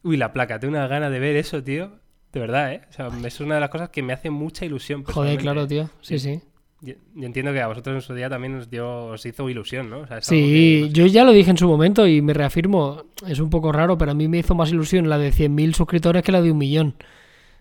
Uy, 0.02 0.16
la 0.16 0.32
placa. 0.32 0.58
Tengo 0.58 0.72
una 0.76 0.88
gana 0.88 1.08
de 1.08 1.20
ver 1.20 1.36
eso, 1.36 1.62
tío. 1.62 1.99
De 2.32 2.40
verdad, 2.40 2.72
¿eh? 2.72 2.80
O 2.88 2.92
sea, 2.92 3.08
es 3.26 3.40
una 3.40 3.56
de 3.56 3.60
las 3.60 3.70
cosas 3.70 3.88
que 3.90 4.02
me 4.02 4.12
hace 4.12 4.30
mucha 4.30 4.64
ilusión. 4.64 5.02
Joder, 5.04 5.38
claro, 5.38 5.66
tío. 5.66 5.90
Sí, 6.00 6.18
sí. 6.18 6.40
Yo, 6.82 6.94
yo 7.14 7.26
entiendo 7.26 7.52
que 7.52 7.60
a 7.60 7.66
vosotros 7.66 7.94
en 7.96 8.00
su 8.00 8.14
día 8.14 8.30
también 8.30 8.54
os, 8.54 8.70
dio, 8.70 9.06
os 9.08 9.26
hizo 9.26 9.48
ilusión, 9.50 9.90
¿no? 9.90 9.98
O 10.00 10.06
sea, 10.06 10.18
es 10.18 10.26
Sí, 10.26 10.84
que- 10.84 10.88
yo 10.92 11.06
ya 11.06 11.24
lo 11.24 11.32
dije 11.32 11.50
en 11.50 11.58
su 11.58 11.68
momento 11.68 12.06
y 12.06 12.22
me 12.22 12.32
reafirmo. 12.32 13.02
Es 13.26 13.38
un 13.40 13.50
poco 13.50 13.70
raro, 13.72 13.98
pero 13.98 14.12
a 14.12 14.14
mí 14.14 14.28
me 14.28 14.38
hizo 14.38 14.54
más 14.54 14.70
ilusión 14.70 15.08
la 15.08 15.18
de 15.18 15.30
100.000 15.32 15.74
suscriptores 15.74 16.22
que 16.22 16.32
la 16.32 16.40
de 16.40 16.50
un 16.52 16.58
millón. 16.58 16.94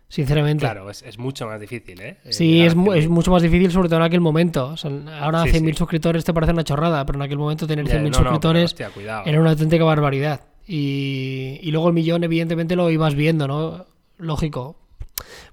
Sinceramente. 0.08 0.62
Claro, 0.62 0.90
es, 0.90 1.04
es 1.04 1.20
mucho 1.20 1.46
más 1.48 1.60
difícil, 1.60 2.00
¿eh? 2.02 2.18
Eh, 2.26 2.34
Sí, 2.34 2.52
llegar 2.54 2.68
es, 2.68 2.74
a 2.74 2.78
mu- 2.78 2.92
100.000. 2.94 2.98
es 3.00 3.10
mucho 3.10 3.32
más 3.32 3.42
difícil, 3.44 3.72
sobre 3.72 3.90
todo 3.90 4.00
en 4.00 4.06
aquel 4.06 4.22
momento. 4.22 4.70
O 4.70 4.78
sea, 4.78 4.90
ahora 5.22 5.44
Sí, 5.44 5.50
100.000 5.52 5.74
sí. 5.74 5.78
suscriptores 5.78 6.24
te 6.26 6.34
parece 6.34 6.54
una 6.54 6.64
chorrada, 6.64 7.06
pero 7.06 7.18
en 7.20 7.24
aquel 7.24 7.38
momento 7.38 7.68
tener 7.68 7.86
Ya, 7.86 7.96
100.000 7.96 8.12
no, 8.12 8.18
suscriptores 8.18 8.64
hostia, 8.66 8.90
era 9.26 9.40
una 9.42 9.50
auténtica 9.52 9.84
barbaridad. 9.84 10.42
Y, 10.68 11.60
y 11.62 11.72
luego 11.72 11.88
el 11.90 11.94
millón, 11.94 12.24
evidentemente, 12.24 12.76
lo 12.76 12.90
ibas 12.90 13.16
viendo, 13.16 13.48
¿no? 13.48 13.86
Lógico. 14.20 14.76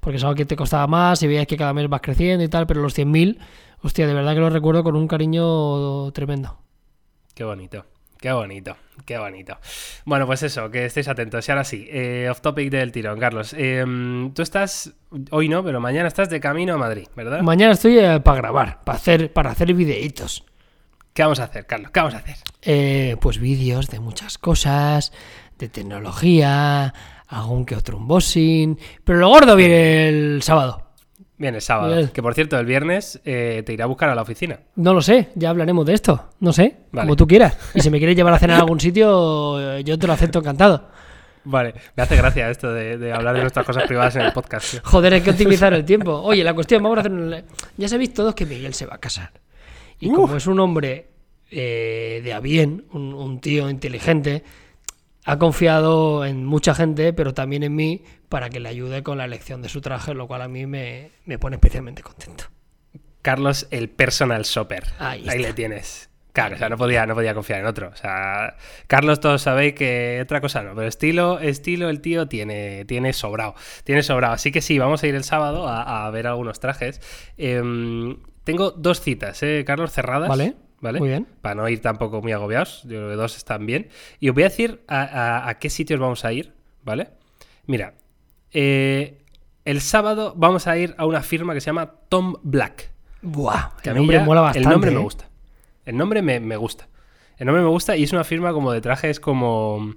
Porque 0.00 0.18
es 0.18 0.22
algo 0.22 0.34
que 0.34 0.44
te 0.44 0.54
costaba 0.54 0.86
más 0.86 1.22
y 1.22 1.26
veías 1.26 1.46
que 1.46 1.56
cada 1.56 1.72
mes 1.72 1.88
vas 1.88 2.00
creciendo 2.00 2.44
y 2.44 2.48
tal, 2.48 2.66
pero 2.66 2.82
los 2.82 2.96
100.000, 2.96 3.38
hostia, 3.82 4.06
de 4.06 4.14
verdad 4.14 4.34
que 4.34 4.40
lo 4.40 4.50
recuerdo 4.50 4.84
con 4.84 4.94
un 4.94 5.08
cariño 5.08 6.12
tremendo. 6.12 6.58
Qué 7.34 7.44
bonito. 7.44 7.84
Qué 8.18 8.32
bonito, 8.32 8.76
qué 9.04 9.18
bonito. 9.18 9.58
Bueno, 10.06 10.26
pues 10.26 10.42
eso, 10.42 10.70
que 10.70 10.86
estéis 10.86 11.06
atentos. 11.08 11.46
Y 11.46 11.52
ahora 11.52 11.64
sí, 11.64 11.86
eh, 11.90 12.28
off 12.30 12.40
topic 12.40 12.70
del 12.70 12.90
tirón, 12.90 13.20
Carlos. 13.20 13.54
Eh, 13.56 13.84
tú 14.34 14.42
estás, 14.42 14.94
hoy 15.30 15.48
no, 15.48 15.62
pero 15.62 15.80
mañana 15.80 16.08
estás 16.08 16.30
de 16.30 16.40
camino 16.40 16.74
a 16.74 16.78
Madrid, 16.78 17.06
¿verdad? 17.14 17.42
Mañana 17.42 17.74
estoy 17.74 17.96
para 18.24 18.36
grabar, 18.38 18.82
para 18.84 18.96
hacer, 18.96 19.32
para 19.32 19.50
hacer 19.50 19.74
videitos. 19.74 20.44
¿Qué 21.12 21.22
vamos 21.22 21.40
a 21.40 21.44
hacer, 21.44 21.66
Carlos? 21.66 21.90
¿Qué 21.90 22.00
vamos 22.00 22.14
a 22.14 22.18
hacer? 22.18 22.36
Eh, 22.62 23.16
pues 23.20 23.38
vídeos 23.38 23.88
de 23.88 24.00
muchas 24.00 24.38
cosas, 24.38 25.12
de 25.58 25.68
tecnología, 25.68 26.94
algún 27.28 27.64
que 27.64 27.74
otro 27.76 27.96
unboxing. 27.98 28.78
Pero 29.04 29.18
lo 29.18 29.28
gordo 29.28 29.56
viene 29.56 30.08
el 30.08 30.42
sábado. 30.42 30.82
Bien, 31.38 31.54
el 31.54 31.60
sábado. 31.60 32.10
Que 32.12 32.22
por 32.22 32.34
cierto, 32.34 32.58
el 32.58 32.64
viernes 32.64 33.20
eh, 33.24 33.62
te 33.66 33.72
iré 33.74 33.82
a 33.82 33.86
buscar 33.86 34.08
a 34.08 34.14
la 34.14 34.22
oficina. 34.22 34.60
No 34.76 34.94
lo 34.94 35.02
sé, 35.02 35.28
ya 35.34 35.50
hablaremos 35.50 35.84
de 35.84 35.92
esto. 35.92 36.30
No 36.40 36.52
sé, 36.52 36.76
Vale. 36.92 37.06
como 37.06 37.16
tú 37.16 37.26
quieras. 37.26 37.58
Y 37.74 37.80
si 37.80 37.90
me 37.90 37.98
quieres 37.98 38.16
llevar 38.16 38.32
a 38.32 38.38
cenar 38.38 38.56
a 38.56 38.60
algún 38.60 38.80
sitio, 38.80 39.60
eh, 39.76 39.84
yo 39.84 39.98
te 39.98 40.06
lo 40.06 40.14
acepto 40.14 40.38
encantado. 40.38 40.88
Vale, 41.44 41.74
me 41.94 42.02
hace 42.02 42.16
gracia 42.16 42.50
esto 42.50 42.72
de, 42.72 42.96
de 42.98 43.12
hablar 43.12 43.34
de 43.34 43.42
nuestras 43.42 43.64
cosas 43.66 43.84
privadas 43.84 44.16
en 44.16 44.22
el 44.22 44.32
podcast. 44.32 44.70
tío. 44.70 44.80
Joder, 44.82 45.12
hay 45.14 45.20
que 45.20 45.30
optimizar 45.30 45.72
el 45.74 45.84
tiempo. 45.84 46.12
Oye, 46.24 46.42
la 46.42 46.54
cuestión, 46.54 46.82
vamos 46.82 46.96
a 46.96 47.00
hacer 47.00 47.12
un... 47.12 47.36
Ya 47.76 47.88
sabéis 47.88 48.14
todos 48.14 48.34
que 48.34 48.46
Miguel 48.46 48.72
se 48.74 48.86
va 48.86 48.94
a 48.94 48.98
casar. 48.98 49.30
Y 50.00 50.10
como 50.10 50.36
es 50.36 50.46
un 50.46 50.58
hombre 50.58 51.10
eh, 51.50 52.20
de 52.24 52.32
a 52.32 52.40
bien, 52.40 52.86
un, 52.92 53.14
un 53.14 53.40
tío 53.40 53.70
inteligente, 53.70 54.42
ha 55.26 55.38
confiado 55.38 56.24
en 56.24 56.44
mucha 56.44 56.74
gente, 56.74 57.12
pero 57.12 57.34
también 57.34 57.64
en 57.64 57.74
mí, 57.74 58.04
para 58.28 58.48
que 58.48 58.60
le 58.60 58.68
ayude 58.68 59.02
con 59.02 59.18
la 59.18 59.24
elección 59.24 59.60
de 59.60 59.68
su 59.68 59.80
traje, 59.80 60.14
lo 60.14 60.28
cual 60.28 60.40
a 60.40 60.48
mí 60.48 60.66
me, 60.66 61.10
me 61.24 61.38
pone 61.38 61.56
especialmente 61.56 62.02
contento. 62.02 62.44
Carlos, 63.22 63.66
el 63.72 63.90
personal 63.90 64.44
shopper. 64.44 64.84
Ahí 65.00 65.22
le 65.24 65.52
tienes. 65.52 66.10
Claro, 66.32 66.54
o 66.54 66.58
sea, 66.58 66.68
no 66.68 66.76
podía, 66.76 67.06
no 67.06 67.14
podía 67.14 67.34
confiar 67.34 67.60
en 67.60 67.66
otro. 67.66 67.88
O 67.88 67.96
sea, 67.96 68.56
Carlos, 68.86 69.18
todos 69.18 69.42
sabéis 69.42 69.74
que 69.74 70.20
otra 70.22 70.40
cosa 70.40 70.62
no, 70.62 70.74
pero 70.76 70.86
estilo, 70.86 71.40
estilo 71.40 71.88
el 71.88 72.00
tío 72.00 72.28
tiene, 72.28 72.84
tiene 72.84 73.12
sobrado. 73.12 73.54
Tiene 73.82 74.04
sobrado. 74.04 74.34
Así 74.34 74.52
que 74.52 74.60
sí, 74.60 74.78
vamos 74.78 75.02
a 75.02 75.06
ir 75.08 75.14
el 75.16 75.24
sábado 75.24 75.66
a, 75.66 76.06
a 76.06 76.10
ver 76.10 76.28
algunos 76.28 76.60
trajes. 76.60 77.00
Em, 77.36 78.18
tengo 78.44 78.70
dos 78.70 79.00
citas, 79.00 79.42
¿eh, 79.42 79.64
Carlos, 79.66 79.90
cerradas. 79.90 80.28
Vale, 80.28 80.54
¿Vale? 80.86 80.98
muy 81.00 81.08
bien. 81.08 81.26
Para 81.42 81.54
no 81.56 81.68
ir 81.68 81.80
tampoco 81.80 82.20
muy 82.22 82.32
agobiados. 82.32 82.82
Yo 82.84 82.90
creo 82.90 83.08
que 83.10 83.14
dos 83.16 83.36
están 83.36 83.66
bien. 83.66 83.88
Y 84.20 84.28
os 84.28 84.34
voy 84.34 84.44
a 84.44 84.48
decir 84.48 84.82
a, 84.88 85.02
a- 85.02 85.48
a 85.48 85.58
qué 85.58 85.68
sitios 85.70 86.00
vamos 86.00 86.24
a 86.24 86.32
ir, 86.32 86.52
¿vale? 86.84 87.08
Mira, 87.66 87.94
eh, 88.52 89.18
el 89.64 89.80
sábado 89.80 90.34
vamos 90.36 90.66
a 90.66 90.76
ir 90.78 90.94
a 90.98 91.06
una 91.06 91.22
firma 91.22 91.52
que 91.54 91.60
se 91.60 91.66
llama 91.66 91.92
Tom 92.08 92.34
Black. 92.42 92.90
Buah, 93.22 93.76
Que 93.82 93.90
el 93.90 93.96
nombre 93.96 94.18
ya 94.18 94.24
mola 94.24 94.40
bastante. 94.42 94.66
El 94.68 94.72
nombre 94.72 94.90
me 94.92 94.98
¿eh? 95.00 95.02
gusta. 95.02 95.28
El 95.84 95.96
nombre 95.96 96.22
me, 96.22 96.40
me 96.40 96.56
gusta. 96.56 96.88
El 97.38 97.46
nombre 97.46 97.62
me 97.62 97.68
gusta 97.68 97.96
y 97.96 98.04
es 98.04 98.12
una 98.12 98.24
firma 98.24 98.52
como 98.52 98.72
de 98.72 98.80
trajes 98.80 99.20
como... 99.20 99.94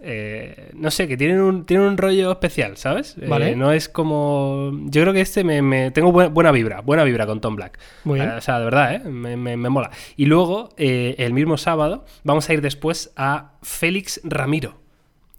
eh, 0.00 0.70
no 0.74 0.90
sé, 0.90 1.08
que 1.08 1.16
tienen 1.16 1.40
un, 1.40 1.64
tienen 1.66 1.86
un 1.86 1.96
rollo 1.96 2.30
especial, 2.32 2.76
¿sabes? 2.76 3.16
Eh, 3.20 3.26
Vale. 3.26 3.56
no 3.56 3.72
es 3.72 3.88
como... 3.88 4.70
Yo 4.84 5.02
creo 5.02 5.12
que 5.12 5.20
este 5.20 5.44
me... 5.44 5.60
me- 5.62 5.90
tengo 5.90 6.12
buena, 6.12 6.30
buena 6.30 6.52
vibra, 6.52 6.80
buena 6.82 7.04
vibra 7.04 7.26
con 7.26 7.40
Tom 7.40 7.56
Black. 7.56 7.78
Muy 8.04 8.20
bien. 8.20 8.30
Eh, 8.30 8.34
o 8.36 8.40
sea, 8.40 8.58
de 8.58 8.64
verdad, 8.64 8.94
¿eh? 8.94 8.98
Me, 9.00 9.36
me- 9.36 9.56
me 9.56 9.68
mola. 9.68 9.90
Y 10.16 10.26
luego, 10.26 10.68
eh, 10.76 11.14
el 11.18 11.32
mismo 11.32 11.56
sábado, 11.56 12.04
vamos 12.24 12.48
a 12.48 12.52
ir 12.54 12.60
después 12.60 13.12
a 13.16 13.52
Félix 13.62 14.20
Ramiro. 14.24 14.74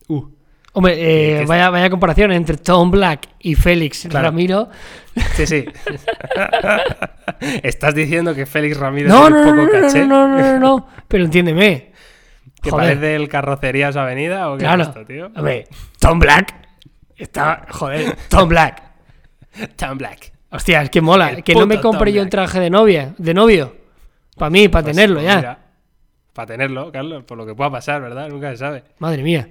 Uh, 0.07 0.25
Hombre, 0.73 1.41
eh, 1.41 1.45
vaya, 1.47 1.69
vaya 1.71 1.89
comparación 1.89 2.31
entre 2.31 2.55
Tom 2.57 2.91
Black 2.91 3.27
y 3.39 3.55
Félix 3.55 4.07
Claro. 4.09 4.25
Ramiro. 4.27 4.69
sí, 5.35 5.47
sí. 5.47 5.65
¿Estás 7.63 7.95
diciendo 7.95 8.35
que 8.35 8.45
Félix 8.45 8.77
Ramiro 8.77 9.09
No, 9.09 9.25
es 9.27 9.31
no, 9.31 9.39
un 9.39 9.45
no, 9.45 9.49
poco 9.49 9.73
no, 9.73 9.79
no, 9.81 9.87
caché? 9.87 10.05
no, 10.05 10.27
no, 10.27 10.37
no, 10.37 10.59
no, 10.59 10.87
pero 11.07 11.23
entiéndeme. 11.25 11.89
¿Que 12.61 12.71
Joder. 12.71 12.87
parece 12.87 13.15
el 13.15 13.29
Carrocerías 13.29 13.95
Avenida 13.95 14.49
o 14.49 14.57
qué 14.57 14.63
Claro. 14.65 14.81
es 14.83 14.87
esto, 14.89 15.05
tío? 15.05 15.27
Hombre, 15.35 15.67
Tom 15.99 16.19
Black 16.19 16.53
está. 17.15 17.65
Joder, 17.69 18.15
Tom 18.29 18.49
Black. 18.49 18.83
Tom 19.75 19.97
Black. 19.97 20.31
Hostia, 20.51 20.81
es 20.81 20.89
que 20.89 21.01
mola. 21.01 21.29
El 21.31 21.43
que 21.43 21.53
no 21.53 21.65
me 21.67 21.79
compre 21.79 22.11
Tom 22.11 22.15
yo 22.17 22.23
un 22.23 22.29
traje 22.29 22.59
de 22.59 22.69
novia, 22.69 23.13
de 23.17 23.33
novio. 23.33 23.75
Para 24.37 24.49
mí, 24.49 24.67
para 24.67 24.83
Pues, 24.83 24.95
tenerlo 24.95 25.19
pues 25.21 25.25
ya. 25.41 25.59
para 26.33 26.45
tenerlo, 26.47 26.91
Carlos, 26.91 27.23
por 27.23 27.37
lo 27.37 27.45
que 27.45 27.53
pueda 27.55 27.69
pasar, 27.69 28.01
¿verdad? 28.01 28.29
Nunca 28.29 28.49
se 28.51 28.57
sabe. 28.57 28.83
Madre 28.99 29.21
mía. 29.23 29.47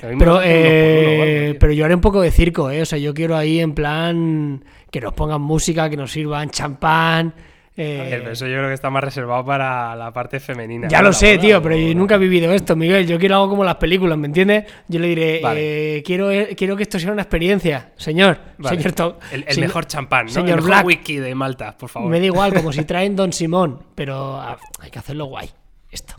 Pero, 0.00 0.14
uno 0.14 0.40
eh, 0.44 1.56
pero 1.58 1.72
yo 1.72 1.84
haré 1.84 1.94
un 1.94 2.00
poco 2.00 2.20
de 2.20 2.30
circo, 2.30 2.70
¿eh? 2.70 2.82
O 2.82 2.86
sea, 2.86 2.98
yo 2.98 3.12
quiero 3.14 3.36
ahí 3.36 3.58
en 3.60 3.74
plan 3.74 4.64
que 4.92 5.00
nos 5.00 5.12
pongan 5.12 5.40
música, 5.40 5.90
que 5.90 5.96
nos 5.96 6.12
sirvan 6.12 6.50
champán, 6.50 7.34
Eh, 7.80 8.00
A 8.00 8.04
ver, 8.04 8.18
pero 8.20 8.32
eso 8.32 8.46
yo 8.48 8.56
creo 8.56 8.66
que 8.66 8.74
está 8.74 8.90
más 8.90 9.04
reservado 9.04 9.44
para 9.44 9.94
la 9.94 10.12
parte 10.12 10.40
femenina. 10.40 10.88
Ya 10.88 10.98
¿no? 10.98 11.04
lo 11.08 11.12
sé, 11.12 11.38
tío, 11.38 11.62
pero 11.62 11.76
yo 11.76 11.94
nunca 11.94 12.16
he 12.16 12.18
vivido 12.18 12.52
esto, 12.52 12.74
Miguel. 12.74 13.06
Yo 13.06 13.20
quiero 13.20 13.36
algo 13.36 13.50
como 13.50 13.62
las 13.62 13.76
películas, 13.76 14.18
¿me 14.18 14.26
entiendes? 14.26 14.64
Yo 14.88 14.98
le 14.98 15.06
diré, 15.06 15.40
Vale. 15.40 15.98
eh, 15.98 16.02
quiero, 16.02 16.28
eh, 16.32 16.56
quiero 16.56 16.76
que 16.76 16.82
esto 16.82 16.98
sea 16.98 17.12
una 17.12 17.22
experiencia, 17.22 17.92
señor. 17.96 18.36
Vale. 18.58 18.76
Señor 18.78 18.92
Tom. 18.94 19.12
El, 19.30 19.44
el 19.46 19.54
señor- 19.54 19.68
mejor 19.68 19.86
champán, 19.86 20.26
¿no? 20.26 20.32
señor 20.32 20.48
el 20.48 20.54
mejor 20.56 20.70
Black. 20.70 20.86
whisky 20.86 21.16
de 21.18 21.34
Malta, 21.36 21.76
por 21.78 21.88
favor. 21.88 22.10
Me 22.10 22.18
da 22.18 22.26
igual, 22.26 22.52
como 22.52 22.72
si 22.72 22.84
traen 22.84 23.14
Don 23.14 23.32
Simón, 23.32 23.78
pero 23.94 24.34
ah, 24.40 24.58
hay 24.80 24.90
que 24.90 24.98
hacerlo 24.98 25.26
guay. 25.26 25.48
Esto. 25.90 26.14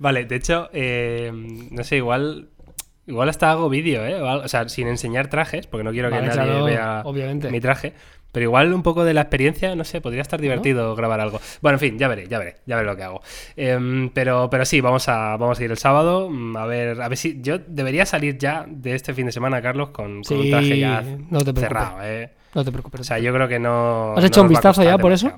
Vale, 0.00 0.24
de 0.24 0.34
hecho, 0.34 0.68
eh, 0.72 1.30
no 1.32 1.84
sé, 1.84 1.96
igual. 1.96 2.48
Igual 3.06 3.28
hasta 3.28 3.50
hago 3.50 3.68
vídeo, 3.68 4.04
¿eh? 4.06 4.14
O, 4.20 4.48
sea, 4.48 4.66
sin 4.70 4.88
enseñar 4.88 5.28
trajes, 5.28 5.66
porque 5.66 5.84
no 5.84 5.92
quiero 5.92 6.08
que 6.08 6.14
Vale, 6.14 6.26
nadie 6.28 6.42
claro, 6.42 6.64
vea 6.64 7.02
obviamente. 7.04 7.50
mi 7.50 7.60
traje. 7.60 7.92
Pero 8.34 8.44
igual 8.44 8.74
un 8.74 8.82
poco 8.82 9.04
de 9.04 9.14
la 9.14 9.22
experiencia, 9.22 9.74
no 9.76 9.84
sé, 9.84 10.00
podría 10.02 10.20
estar 10.20 10.40
divertido 10.40 10.94
grabar 10.96 11.20
algo. 11.20 11.40
Bueno, 11.62 11.76
en 11.76 11.80
fin, 11.80 11.98
ya 11.98 12.08
veré, 12.08 12.28
ya 12.28 12.38
veré, 12.38 12.56
ya 12.66 12.76
veré 12.76 12.86
lo 12.88 12.96
que 12.96 13.02
hago. 13.04 13.22
Em, 13.56 14.10
pero, 14.10 14.50
pero 14.50 14.64
sí, 14.66 14.82
vamos 14.82 15.08
a, 15.08 15.36
vamos 15.38 15.58
a 15.58 15.64
ir 15.64 15.70
el 15.70 15.78
sábado. 15.78 16.28
mm, 16.28 16.56
A 16.56 16.66
ver, 16.66 17.00
a 17.00 17.08
ver 17.08 17.16
si. 17.16 17.40
Yo 17.40 17.58
debería 17.58 18.04
salir 18.04 18.36
ya 18.36 18.66
de 18.68 18.94
este 18.94 19.14
fin 19.14 19.26
de 19.26 19.32
semana, 19.32 19.62
Carlos, 19.62 19.90
con, 19.90 20.22
con 20.24 20.38
un 20.40 20.50
traje 20.50 20.78
ya 20.78 21.00
no 21.00 21.38
te 21.38 21.54
preocupes. 21.54 21.60
cerrado, 21.60 21.98
¿eh? 22.02 22.30
No 22.54 22.64
te 22.64 22.70
preocupes. 22.72 23.00
O 23.00 23.04
sea, 23.04 23.18
yo 23.20 23.32
creo 23.32 23.48
que 23.48 23.58
no. 23.58 24.12
¿Has 24.16 24.20
no 24.22 24.26
hecho 24.26 24.42
un 24.42 24.48
vistazo 24.48 24.82
ya 24.82 24.98
por 24.98 25.12
eso? 25.12 25.32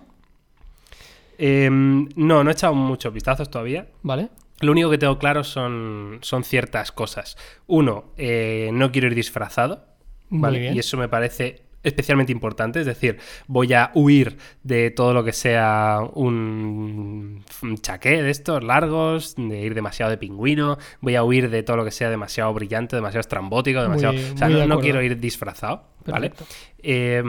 Em, 1.38 2.09
no, 2.16 2.42
no 2.42 2.51
he 2.51 2.53
echado 2.53 2.74
muchos 2.74 3.12
vistazos 3.12 3.51
todavía. 3.51 3.86
¿Vale? 4.03 4.28
Lo 4.61 4.72
único 4.72 4.88
que 4.90 4.97
tengo 4.99 5.18
claro 5.18 5.44
son, 5.44 6.18
son 6.22 6.44
ciertas 6.44 6.92
cosas. 6.92 7.36
Uno, 7.66 8.07
eh, 8.16 8.70
no 8.72 8.90
quiero 8.90 9.07
ir 9.09 9.14
disfrazado. 9.14 9.84
Muy 10.30 10.40
¿vale? 10.40 10.59
bien. 10.61 10.74
Y 10.76 10.78
eso 10.78 10.97
me 10.97 11.09
parece 11.09 11.62
especialmente 11.87 12.32
importante. 12.32 12.80
Es 12.80 12.87
decir, 12.87 13.18
voy 13.47 13.72
a 13.72 13.91
huir 13.95 14.37
de 14.62 14.91
todo 14.91 15.14
lo 15.14 15.24
que 15.24 15.32
sea 15.32 16.01
un, 16.14 17.43
un 17.62 17.78
chaqué 17.78 18.22
de 18.22 18.30
estos 18.30 18.62
largos, 18.62 19.34
de 19.37 19.61
ir 19.61 19.74
demasiado 19.74 20.11
de 20.11 20.18
pingüino. 20.18 20.78
Voy 21.01 21.14
a 21.16 21.24
huir 21.24 21.49
de 21.51 21.62
todo 21.62 21.76
lo 21.76 21.84
que 21.84 21.91
sea 21.91 22.11
demasiado 22.11 22.53
brillante, 22.53 22.97
demasiado 22.97 23.20
estrambótico, 23.20 23.80
demasiado. 23.82 24.14
Muy- 24.14 24.22
o 24.32 24.37
sea, 24.37 24.49
de 24.49 24.55
no, 24.55 24.66
no 24.66 24.80
quiero 24.80 25.03
ir 25.03 25.18
disfrazado. 25.18 25.84
¿vale? 26.07 26.32
Eh, 26.78 27.22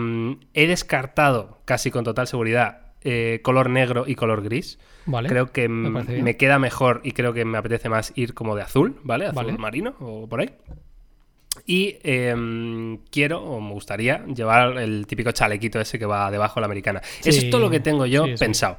he 0.54 0.68
descartado 0.68 1.62
casi 1.66 1.90
con 1.90 2.04
total 2.04 2.28
seguridad 2.28 2.82
eh, 3.02 3.40
color 3.44 3.70
negro 3.70 4.04
y 4.08 4.16
color 4.16 4.44
gris. 4.44 4.80
Vale. 5.06 5.30
Creo 5.30 5.52
que 5.52 5.70
Me 5.70 6.36
queda 6.38 6.60
mejor 6.60 7.02
y 7.04 7.14
creo 7.14 7.32
que 7.34 7.46
me 7.46 7.58
apetece 7.58 7.88
más 7.90 8.12
ir 8.16 8.34
como 8.34 8.56
de 8.56 8.64
azul, 8.64 9.00
¿vale? 9.04 9.26
Azul 9.28 9.36
Vale. 9.46 9.58
marino 9.58 9.96
o 10.00 10.28
por 10.28 10.42
ahí. 10.42 10.50
Y 11.66 11.98
em, 12.04 12.98
quiero 13.12 13.42
o 13.44 13.60
me 13.62 13.72
gustaría 13.74 14.24
llevar 14.26 14.78
el 14.78 15.06
típico 15.08 15.32
chalequito 15.32 15.80
ese 15.80 15.98
que 16.00 16.06
va 16.06 16.30
debajo 16.32 16.56
de 16.56 16.62
la 16.62 16.66
americana. 16.66 17.02
Eso 17.24 17.40
es 17.40 17.50
todo 17.50 17.62
lo 17.62 17.70
que 17.70 17.80
tengo 17.80 18.06
yo 18.06 18.26
sí, 18.26 18.34
pensado. 18.40 18.78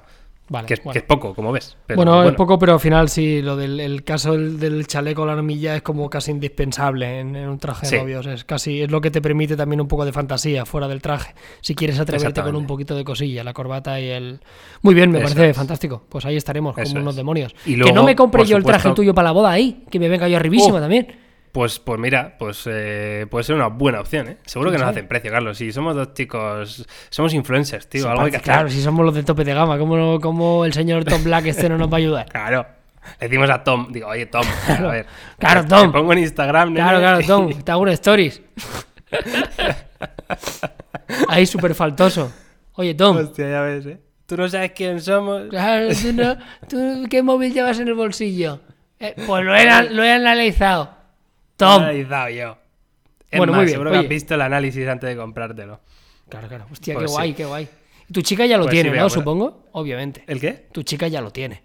Vale, 0.51 0.66
que, 0.66 0.72
es, 0.72 0.83
bueno. 0.83 0.93
que 0.95 0.99
es 1.01 1.05
poco, 1.05 1.35
como 1.35 1.53
ves. 1.53 1.76
pero 1.87 1.97
bueno, 1.99 2.24
es 2.26 2.35
poco, 2.35 2.59
pero 2.59 2.72
al 2.72 2.81
final 2.81 3.11
sí, 3.11 3.43
lo 3.43 3.55
del 3.55 3.79
el 3.81 4.03
caso 4.03 4.33
del, 4.33 4.59
del 4.59 4.87
chaleco 4.87 5.26
la 5.26 5.35
armilla 5.35 5.76
es 5.76 5.83
como 5.83 6.09
casi 6.09 6.31
indispensable 6.31 7.20
en, 7.20 7.37
en 7.37 7.51
un 7.51 7.59
traje 7.59 7.85
Sí. 7.85 7.97
de 7.97 8.01
novios. 8.01 8.24
Es 8.26 8.45
casi 8.45 8.81
es 8.81 8.91
lo 8.91 9.03
que 9.03 9.11
te 9.11 9.20
permite 9.20 9.57
también 9.59 9.79
un 9.83 9.89
poco 9.89 10.07
de 10.07 10.12
fantasía 10.12 10.64
fuera 10.64 10.89
del 10.89 11.03
traje. 11.03 11.35
Si 11.61 11.74
quieres 11.74 12.01
atreverte 12.01 12.41
con 12.41 12.57
un 12.57 12.66
poquito 12.66 12.97
de 12.97 13.05
cosilla, 13.05 13.45
la 13.45 13.53
corbata 13.53 14.01
y 14.01 14.09
el. 14.09 14.41
Muy 14.81 14.95
bien, 14.95 15.11
me 15.11 15.18
Eso 15.18 15.26
parece 15.29 15.51
es. 15.51 15.57
fantástico. 15.59 16.05
Pues 16.09 16.24
ahí 16.24 16.37
estaremos 16.39 16.72
como 16.74 16.83
Eso 16.87 16.97
unos 16.99 17.12
es. 17.12 17.16
demonios. 17.18 17.55
Y 17.66 17.79
que 17.79 17.93
no 17.93 18.03
me 18.05 18.16
compre 18.16 18.47
yo 18.47 18.57
el 18.57 18.64
traje 18.64 18.91
tuyo 18.93 19.12
para 19.14 19.26
la 19.29 19.33
boda 19.33 19.51
ahí, 19.51 19.85
que 19.91 19.99
me 20.01 20.09
venga 20.09 20.29
yo 20.29 20.39
arribísima 20.39 20.79
Oh. 20.79 20.81
también. 20.81 21.09
Pues, 21.53 21.78
pues 21.78 21.99
mira, 21.99 22.36
pues 22.38 22.62
eh, 22.66 23.26
puede 23.30 23.42
ser 23.44 23.55
una 23.57 23.68
buena 23.68 24.01
opción, 24.01 24.28
¿eh? 24.28 24.36
Seguro 24.44 24.70
que 24.70 24.76
¿Quién 24.76 24.86
nos 24.86 24.90
hacen 24.94 25.09
precio, 25.09 25.30
Carlos. 25.30 25.57
Si 25.59 25.72
somos 25.72 25.96
dos 25.96 26.12
chicos, 26.14 26.86
somos 27.11 27.32
influencers, 27.34 27.88
tío. 27.88 28.03
Sí, 28.03 28.09
algo 28.09 28.22
hay 28.22 28.30
que 28.30 28.36
hacer. 28.36 28.44
claro, 28.53 28.68
si 28.68 28.82
somos 28.82 29.05
los 29.05 29.14
de 29.14 29.22
tope 29.22 29.44
de 29.44 29.55
gama, 29.55 29.78
¿cómo, 29.78 30.20
cómo 30.20 30.64
el 30.64 30.72
señor 30.72 31.05
Tom 31.05 31.24
Black 31.24 31.46
este 31.46 31.68
no 31.68 31.78
nos 31.78 31.88
va 31.90 31.94
a 31.94 31.99
ayudar? 31.99 32.26
Claro. 32.32 32.66
Le 33.20 33.28
decimos 33.28 33.49
a 33.49 33.64
Tom, 33.64 33.90
digo, 33.90 34.09
oye 34.09 34.26
Tom, 34.26 34.44
a 34.68 34.82
ver. 34.82 35.07
Claro, 35.38 35.62
te 35.62 35.68
Tom. 35.68 35.90
pongo 35.92 36.12
en 36.12 36.18
Instagram, 36.18 36.74
Claro, 36.74 36.99
claro, 36.99 37.20
Tom, 37.26 37.51
te 37.64 37.72
hago 37.72 37.82
un 37.82 37.88
stories. 37.88 38.42
Ahí 41.28 41.46
súper 41.46 41.74
faltoso. 41.74 42.30
Oye, 42.74 42.94
Tom, 42.94 43.16
Hostia, 43.16 43.49
ya 43.49 43.61
ves, 43.62 43.86
¿eh? 43.86 43.99
Tú 44.26 44.36
no 44.36 44.46
sabes 44.49 44.72
quién 44.72 45.01
somos. 45.01 45.44
claro, 45.49 45.88
tú 45.94 46.12
no- 46.12 46.36
tú 46.68 47.07
¿qué 47.09 47.22
móvil 47.22 47.53
llevas 47.55 47.80
en 47.80 47.88
el 47.88 47.94
bolsillo? 47.94 48.61
Eh, 49.01 49.14
pues 49.26 49.44
lo 49.44 49.55
he, 49.55 49.90
lo 49.90 50.03
he 50.05 50.12
analizado. 50.12 50.90
Tom. 51.59 51.82
Lo 51.82 51.88
he 51.88 51.90
analizado 51.90 52.28
yo. 52.30 52.59
Es 53.30 53.36
Bueno, 53.38 53.52
más, 53.52 53.59
muy 53.59 53.66
bien, 53.66 53.74
seguro 53.74 53.90
que 53.90 53.96
has 53.98 54.09
visto 54.09 54.34
el 54.34 54.40
análisis 54.40 54.88
antes 54.88 55.11
de 55.11 55.16
comprártelo. 55.16 55.80
Claro, 56.30 56.48
claro. 56.48 56.66
Hostia, 56.72 56.94
Pues 56.94 57.06
qué 57.06 57.12
guay, 57.12 57.28
sí. 57.28 57.34
qué 57.34 57.44
guay. 57.44 57.68
Tu 58.11 58.22
chica 58.22 58.46
ya 58.46 58.56
lo 58.56 58.64
Pues 58.64 58.72
tiene, 58.72 58.90
sí, 58.90 58.96
¿no? 58.96 59.11
Supongo. 59.11 59.66
Obviamente. 59.72 60.24
¿El 60.26 60.40
qué? 60.40 60.68
Tu 60.72 60.82
chica 60.82 61.09
ya 61.09 61.20
lo 61.20 61.30
tiene. 61.30 61.62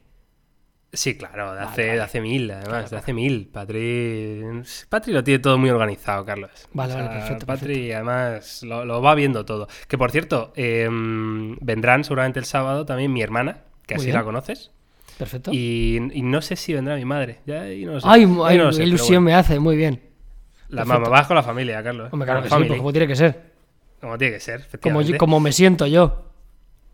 Sí, 0.92 1.18
claro, 1.18 1.54
de 1.54 1.60
Vale, 1.60 1.70
hace, 1.72 1.82
vale. 1.88 1.94
de 1.96 2.02
hace 2.04 2.22
mil, 2.22 2.52
además, 2.52 2.92
de 2.92 2.98
hace 2.98 3.14
mil. 3.14 3.48
Patri... 3.48 4.42
Patri 4.90 5.12
lo 5.14 5.24
tiene 5.24 5.40
todo 5.40 5.58
muy 5.58 5.70
organizado, 5.72 6.24
Carlos. 6.24 6.52
Vale, 6.74 6.94
vale, 6.94 7.08
perfecto, 7.10 7.46
Patri, 7.48 7.92
además, 7.94 8.62
lo, 8.62 8.86
lo 8.86 9.02
va 9.02 9.16
viendo 9.16 9.44
todo. 9.44 9.68
Que 9.88 9.98
por 9.98 10.12
cierto, 10.12 10.54
eh, 10.56 10.88
vendrán 11.62 12.04
seguramente 12.04 12.38
el 12.40 12.46
sábado 12.46 12.86
también 12.86 13.12
mi 13.12 13.22
hermana, 13.24 13.64
que 13.88 13.96
Muy 13.96 14.02
así 14.02 14.06
bien. 14.08 14.18
la 14.18 14.24
conoces. 14.24 14.72
Perfecto. 15.18 15.52
Y, 15.54 16.00
y 16.14 16.22
no 16.22 16.42
sé 16.42 16.56
si 16.56 16.74
vendrá 16.74 16.96
mi 16.96 17.06
madre. 17.06 17.40
Ya 17.46 17.62
ahí 17.62 17.86
no 17.86 17.94
lo 17.94 18.02
sé. 18.02 18.08
Ay, 18.10 18.26
lo 18.26 18.72
sé, 18.74 18.84
ilusión 18.84 19.24
bueno. 19.24 19.26
me 19.26 19.34
hace, 19.36 19.60
muy 19.60 19.76
bien. 19.78 20.02
La 20.70 20.82
Perfecto. 20.84 21.02
mamá, 21.02 21.10
vas 21.10 21.28
con 21.28 21.36
la 21.36 21.44
familia, 21.44 21.84
Carlos. 21.84 22.10
Hombre, 22.12 22.26
claro 22.26 22.42
que 22.44 22.50
sí, 22.50 22.56
pues 22.68 22.78
como 22.80 22.92
tiene 22.92 23.08
que 23.08 23.16
ser. 23.16 23.54
Como 24.02 24.18
tiene 24.18 24.34
que 24.34 24.40
ser, 24.40 24.56
Como, 24.56 24.66
efectivamente. 24.68 25.18
como 25.18 25.40
me 25.40 25.52
siento 25.52 25.86
yo. 25.88 26.30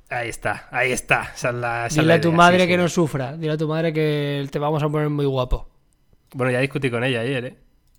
Ahí 0.10 0.30
está, 0.30 0.68
ahí 0.72 0.92
está. 0.92 1.32
Esa 1.36 1.50
es 1.50 1.56
la, 1.56 1.78
esa 1.86 1.88
es 1.88 1.96
Dile 1.96 2.08
la 2.08 2.14
a 2.16 2.22
tu 2.22 2.32
madre 2.32 2.62
sí, 2.62 2.68
que 2.68 2.74
sí. 2.74 2.78
no 2.78 2.90
sufra. 2.90 3.38
Dile 3.38 3.54
a 3.54 3.58
tu 3.58 3.68
madre 3.68 3.94
que 3.94 4.48
te 4.52 4.60
vamos 4.60 4.84
a 4.84 4.90
poner 4.90 5.10
muy 5.10 5.26
guapo. 5.26 5.70
Bueno, 6.34 6.52
ya 6.52 6.60
discutí 6.60 6.90
con 6.92 7.04
ella 7.04 7.22
ayer, 7.22 7.46
¿eh? 7.46 7.56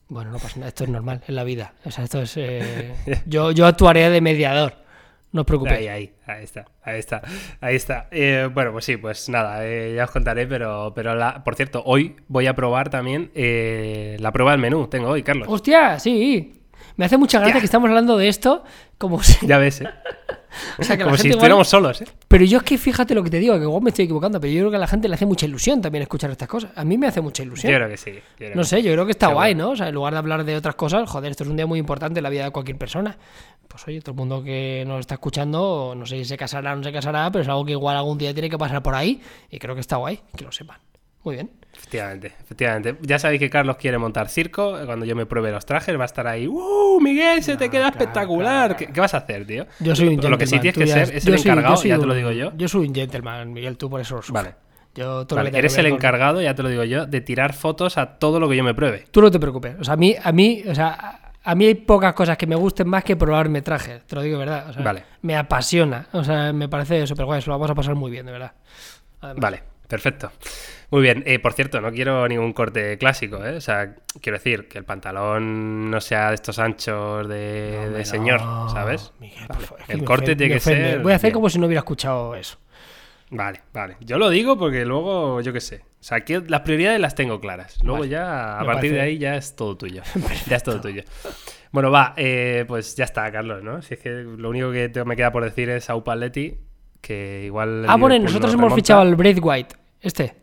Bueno, 0.08 0.30
no 0.32 0.38
pasa 0.38 0.56
nada. 0.58 0.68
Esto 0.68 0.84
es 0.84 0.90
normal 0.90 1.22
en 1.26 1.34
la 1.36 1.44
vida. 1.44 1.72
O 1.84 1.90
sea, 1.90 2.04
esto 2.04 2.20
es. 2.22 2.36
eh, 2.36 2.94
yo, 3.26 3.52
yo 3.52 3.66
actuaré 3.66 4.10
de 4.10 4.20
mediador. 4.20 4.74
No 5.32 5.42
os 5.42 5.46
preocupéis. 5.46 5.78
Ahí, 5.80 5.88
ahí, 5.88 6.12
ahí 6.26 6.44
está, 6.44 6.64
ahí 6.82 6.98
está, 6.98 7.22
ahí 7.60 7.76
está. 7.76 8.08
Eh, 8.10 8.48
bueno, 8.52 8.72
pues 8.72 8.84
sí, 8.84 8.96
pues 8.96 9.28
nada, 9.28 9.64
eh, 9.66 9.94
ya 9.94 10.04
os 10.04 10.10
contaré, 10.10 10.46
pero, 10.46 10.92
pero 10.94 11.14
la, 11.14 11.44
por 11.44 11.54
cierto, 11.54 11.82
hoy 11.86 12.16
voy 12.28 12.46
a 12.48 12.54
probar 12.54 12.90
también 12.90 13.30
eh, 13.34 14.16
la 14.20 14.32
prueba 14.32 14.50
del 14.52 14.60
menú. 14.60 14.88
Tengo 14.88 15.08
hoy, 15.08 15.22
Carlos. 15.22 15.46
Hostia, 15.48 15.98
sí. 16.00 16.54
Me 16.96 17.04
hace 17.04 17.16
mucha 17.16 17.38
gracia 17.38 17.54
Ya. 17.54 17.60
que 17.60 17.64
estamos 17.66 17.88
hablando 17.88 18.18
de 18.18 18.28
esto 18.28 18.64
como 18.98 19.22
si. 19.22 19.46
Ya 19.46 19.58
ves, 19.58 19.80
¿eh? 19.82 19.88
o 20.78 20.82
sea, 20.82 20.96
que 20.96 21.04
la 21.04 21.10
Como 21.10 21.16
si 21.16 21.28
igual- 21.28 21.36
estuviéramos 21.36 21.68
solos, 21.68 22.02
¿eh? 22.02 22.06
Pero 22.28 22.44
yo 22.44 22.58
es 22.58 22.64
que 22.64 22.76
fíjate 22.76 23.14
lo 23.14 23.22
que 23.22 23.30
te 23.30 23.38
digo, 23.38 23.56
que 23.56 23.62
igual 23.62 23.82
me 23.82 23.90
estoy 23.90 24.04
equivocando, 24.06 24.40
pero 24.40 24.52
yo 24.52 24.58
creo 24.60 24.70
que 24.70 24.76
a 24.76 24.80
la 24.80 24.86
gente 24.86 25.08
le 25.08 25.14
hace 25.14 25.24
mucha 25.24 25.46
ilusión 25.46 25.80
también 25.80 26.02
escuchar 26.02 26.30
estas 26.30 26.48
cosas. 26.48 26.72
A 26.74 26.84
mí 26.84 26.98
me 26.98 27.06
hace 27.06 27.20
mucha 27.20 27.42
ilusión. 27.42 27.72
Yo 27.72 27.78
creo 27.78 27.88
que 27.88 27.96
sí. 27.96 28.12
creo 28.36 28.54
No 28.56 28.62
que 28.62 28.68
sé, 28.68 28.82
yo 28.82 28.92
creo 28.92 29.06
que 29.06 29.12
está 29.12 29.26
Seguro. 29.26 29.36
guay, 29.38 29.54
¿no? 29.54 29.70
O 29.70 29.76
sea, 29.76 29.88
en 29.88 29.94
lugar 29.94 30.12
de 30.12 30.18
hablar 30.18 30.44
de 30.44 30.56
otras 30.56 30.74
cosas, 30.74 31.08
joder, 31.08 31.30
esto 31.30 31.44
es 31.44 31.50
un 31.50 31.56
día 31.56 31.66
muy 31.66 31.78
importante 31.78 32.18
en 32.18 32.24
la 32.24 32.30
vida 32.30 32.44
de 32.44 32.50
cualquier 32.50 32.76
persona. 32.76 33.16
Pues 33.70 33.86
oye, 33.86 34.00
todo 34.00 34.10
el 34.12 34.16
mundo 34.18 34.42
que 34.42 34.84
nos 34.86 35.00
está 35.00 35.14
escuchando, 35.14 35.94
no 35.96 36.04
sé 36.04 36.16
si 36.18 36.24
se 36.24 36.36
casará 36.36 36.72
o 36.72 36.76
no 36.76 36.82
se 36.82 36.92
casará, 36.92 37.30
pero 37.30 37.42
es 37.42 37.48
algo 37.48 37.64
que 37.64 37.72
igual 37.72 37.96
algún 37.96 38.18
día 38.18 38.32
tiene 38.34 38.50
que 38.50 38.58
pasar 38.58 38.82
por 38.82 38.94
ahí 38.96 39.20
y 39.48 39.58
creo 39.60 39.74
que 39.76 39.80
está 39.80 39.96
guay, 39.96 40.20
que 40.36 40.44
lo 40.44 40.50
sepan. 40.52 40.78
Muy 41.22 41.36
bien. 41.36 41.50
Efectivamente, 41.76 42.32
efectivamente. 42.42 42.96
Ya 43.02 43.18
sabéis 43.18 43.38
que 43.40 43.48
Carlos 43.50 43.76
quiere 43.76 43.96
montar 43.98 44.28
circo. 44.28 44.76
Cuando 44.86 45.04
yo 45.06 45.14
me 45.14 45.24
pruebe 45.26 45.52
los 45.52 45.64
trajes, 45.66 45.96
va 45.96 46.02
a 46.02 46.06
estar 46.06 46.26
ahí. 46.26 46.48
¡Uh, 46.48 46.98
Miguel, 47.00 47.42
se 47.44 47.56
te 47.56 47.68
queda 47.70 47.88
espectacular! 47.88 48.74
¿Qué, 48.76 48.86
qué 48.86 49.00
vas 49.00 49.14
a 49.14 49.18
hacer, 49.18 49.46
tío? 49.46 49.66
Yo 49.80 49.94
soy 49.94 50.08
un 50.08 50.16
Lo 50.30 50.36
que 50.38 50.46
sí 50.46 50.58
gentleman, 50.58 50.60
tienes 50.60 50.74
que 50.74 50.86
ser 51.06 51.16
es 51.16 51.26
el 51.26 51.38
soy- 51.38 51.50
encargado, 51.50 51.82
ya 51.84 51.94
te 51.96 52.00
un- 52.02 52.08
lo 52.08 52.14
digo 52.14 52.32
yo. 52.32 52.52
Yo 52.56 52.68
soy 52.68 52.88
un 52.88 52.94
gentleman, 52.94 53.52
Miguel, 53.52 53.76
tú 53.76 53.88
por 53.90 54.00
eso 54.00 54.16
lo. 54.16 54.22
Vale. 54.32 54.54
Yo, 54.94 55.24
Vale, 55.26 55.50
eres 55.56 55.76
el 55.78 55.84
con- 55.86 55.94
encargado, 55.94 56.40
ya 56.42 56.54
te 56.54 56.62
lo 56.64 56.68
digo 56.70 56.82
yo, 56.84 57.06
de 57.06 57.20
tirar 57.20 57.52
fotos 57.52 57.96
a 57.98 58.18
todo 58.18 58.40
lo 58.40 58.48
que 58.48 58.56
yo 58.56 58.64
me 58.64 58.74
pruebe. 58.74 59.04
Tú 59.10 59.20
no 59.22 59.30
te 59.30 59.38
preocupes. 59.38 59.76
O 59.78 59.84
sea, 59.84 59.94
a 59.94 59.96
mí, 59.96 60.16
a 60.20 60.32
mí, 60.32 60.64
o 60.66 60.74
sea, 60.74 61.29
a- 61.44 61.54
mí 61.54 61.66
hay 61.66 61.74
pocas 61.74 62.12
cosas 62.14 62.36
que 62.36 62.46
me 62.46 62.56
gusten 62.56 62.88
más 62.88 63.04
que 63.04 63.16
probarme 63.16 63.62
trajes. 63.62 64.04
Te 64.06 64.14
lo 64.16 64.22
digo 64.22 64.38
de 64.38 64.44
verdad. 64.46 64.70
O 64.70 64.72
sea, 64.72 64.82
Vale. 64.82 65.04
Me 65.22 65.36
apasiona. 65.36 66.06
O 66.12 66.22
sea, 66.24 66.52
me 66.52 66.68
parece 66.68 67.06
súper 67.06 67.24
guay. 67.26 67.40
Se 67.42 67.48
lo 67.48 67.54
vamos 67.54 67.70
a 67.70 67.74
pasar 67.74 67.94
muy 67.94 68.10
bien, 68.10 68.26
de 68.26 68.32
verdad. 68.32 68.52
Además. 69.20 69.40
Vale, 69.42 69.62
perfecto. 69.88 70.32
Muy 70.90 71.02
bien. 71.02 71.22
Eh, 71.26 71.38
por 71.38 71.52
cierto, 71.52 71.80
no 71.80 71.92
quiero 71.92 72.26
ningún 72.26 72.52
corte 72.52 72.98
clásico, 72.98 73.44
¿eh? 73.44 73.56
O 73.56 73.60
sea, 73.60 73.94
quiero 74.20 74.38
decir 74.38 74.66
que 74.66 74.78
el 74.78 74.84
pantalón 74.84 75.90
no 75.90 76.00
sea 76.00 76.30
de 76.30 76.34
estos 76.34 76.58
anchos 76.58 77.28
de, 77.28 78.02
señor, 78.04 78.42
no, 78.42 78.68
¿sabes? 78.70 79.12
Miguel, 79.20 79.46
por 79.46 79.60
favor, 79.60 79.84
El 79.88 80.04
corte 80.04 80.34
tiene 80.34 80.54
que 80.54 80.60
ser. 80.60 80.98
Voy 81.00 81.12
a 81.12 81.16
hacer 81.16 81.28
bien. 81.28 81.34
como 81.34 81.48
si 81.48 81.58
no 81.60 81.66
hubiera 81.66 81.80
escuchado 81.80 82.34
eso. 82.34 82.58
Vale, 83.30 83.60
vale. 83.72 83.96
Yo 84.00 84.18
lo 84.18 84.28
digo 84.28 84.58
porque 84.58 84.84
luego, 84.84 85.40
yo 85.40 85.52
qué 85.52 85.60
sé. 85.60 85.76
O 86.00 86.02
sea, 86.02 86.18
aquí 86.18 86.34
las 86.48 86.62
prioridades 86.62 87.00
las 87.00 87.14
tengo 87.14 87.40
claras. 87.40 87.78
Luego 87.82 88.00
Vale, 88.00 88.10
ya, 88.10 88.58
a 88.58 88.64
partir 88.64 88.92
de 88.92 89.00
ahí, 89.00 89.18
ya 89.18 89.36
es 89.36 89.54
todo 89.54 89.76
tuyo. 89.76 90.02
ya 90.48 90.56
es 90.56 90.62
todo 90.62 90.80
tuyo. 90.80 91.02
Bueno, 91.70 91.90
va, 91.92 92.14
eh, 92.16 92.64
pues 92.66 92.96
ya 92.96 93.04
está, 93.04 93.30
Carlos, 93.30 93.62
¿no? 93.62 93.82
Si 93.82 93.94
es 93.94 94.00
que 94.00 94.10
lo 94.10 94.48
único 94.50 94.72
que 94.72 94.88
te- 94.88 95.04
me 95.04 95.14
queda 95.14 95.30
por 95.30 95.44
decir 95.44 95.68
es 95.70 95.88
a 95.90 95.94
Upaletti, 95.96 96.56
que 97.00 97.42
igual. 97.46 97.84
Ah, 97.88 97.96
bueno, 97.96 98.18
nosotros 98.18 98.52
hemos 98.54 98.74
fichado 98.74 99.02
al 99.02 99.14
Braithwaite. 99.14 99.76
Este. 100.00 100.34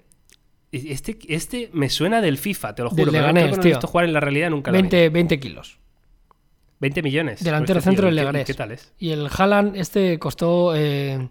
Este, 0.71 1.17
este 1.27 1.69
me 1.73 1.89
suena 1.89 2.21
del 2.21 2.37
FIFA, 2.37 2.75
te 2.75 2.83
lo 2.83 2.89
Del 2.89 2.99
juro. 2.99 3.11
pero 3.11 3.27
Leganés, 3.27 3.57
no 3.57 3.63
tío. 3.63 3.79
jugar 3.81 4.05
en 4.05 4.13
la 4.13 4.19
realidad 4.19 4.49
nunca. 4.49 4.71
lo 4.71 4.75
vi. 4.77 4.81
20, 4.83 5.09
20 5.09 5.39
kilos. 5.39 5.79
20 6.79 7.01
millones. 7.01 7.43
Delantero 7.43 7.75
por 7.75 7.77
este 7.79 7.89
centro 7.89 8.05
del 8.05 8.13
¿Y 8.13 8.17
qué- 8.17 8.21
Leganés. 8.21 8.45
¿Qué 8.47 8.53
tal 8.53 8.71
es? 8.71 8.93
Y 8.99 9.09
el 9.11 9.27
Haaland, 9.35 9.75
este 9.75 10.19
costó. 10.19 10.73
eh, 10.75 11.29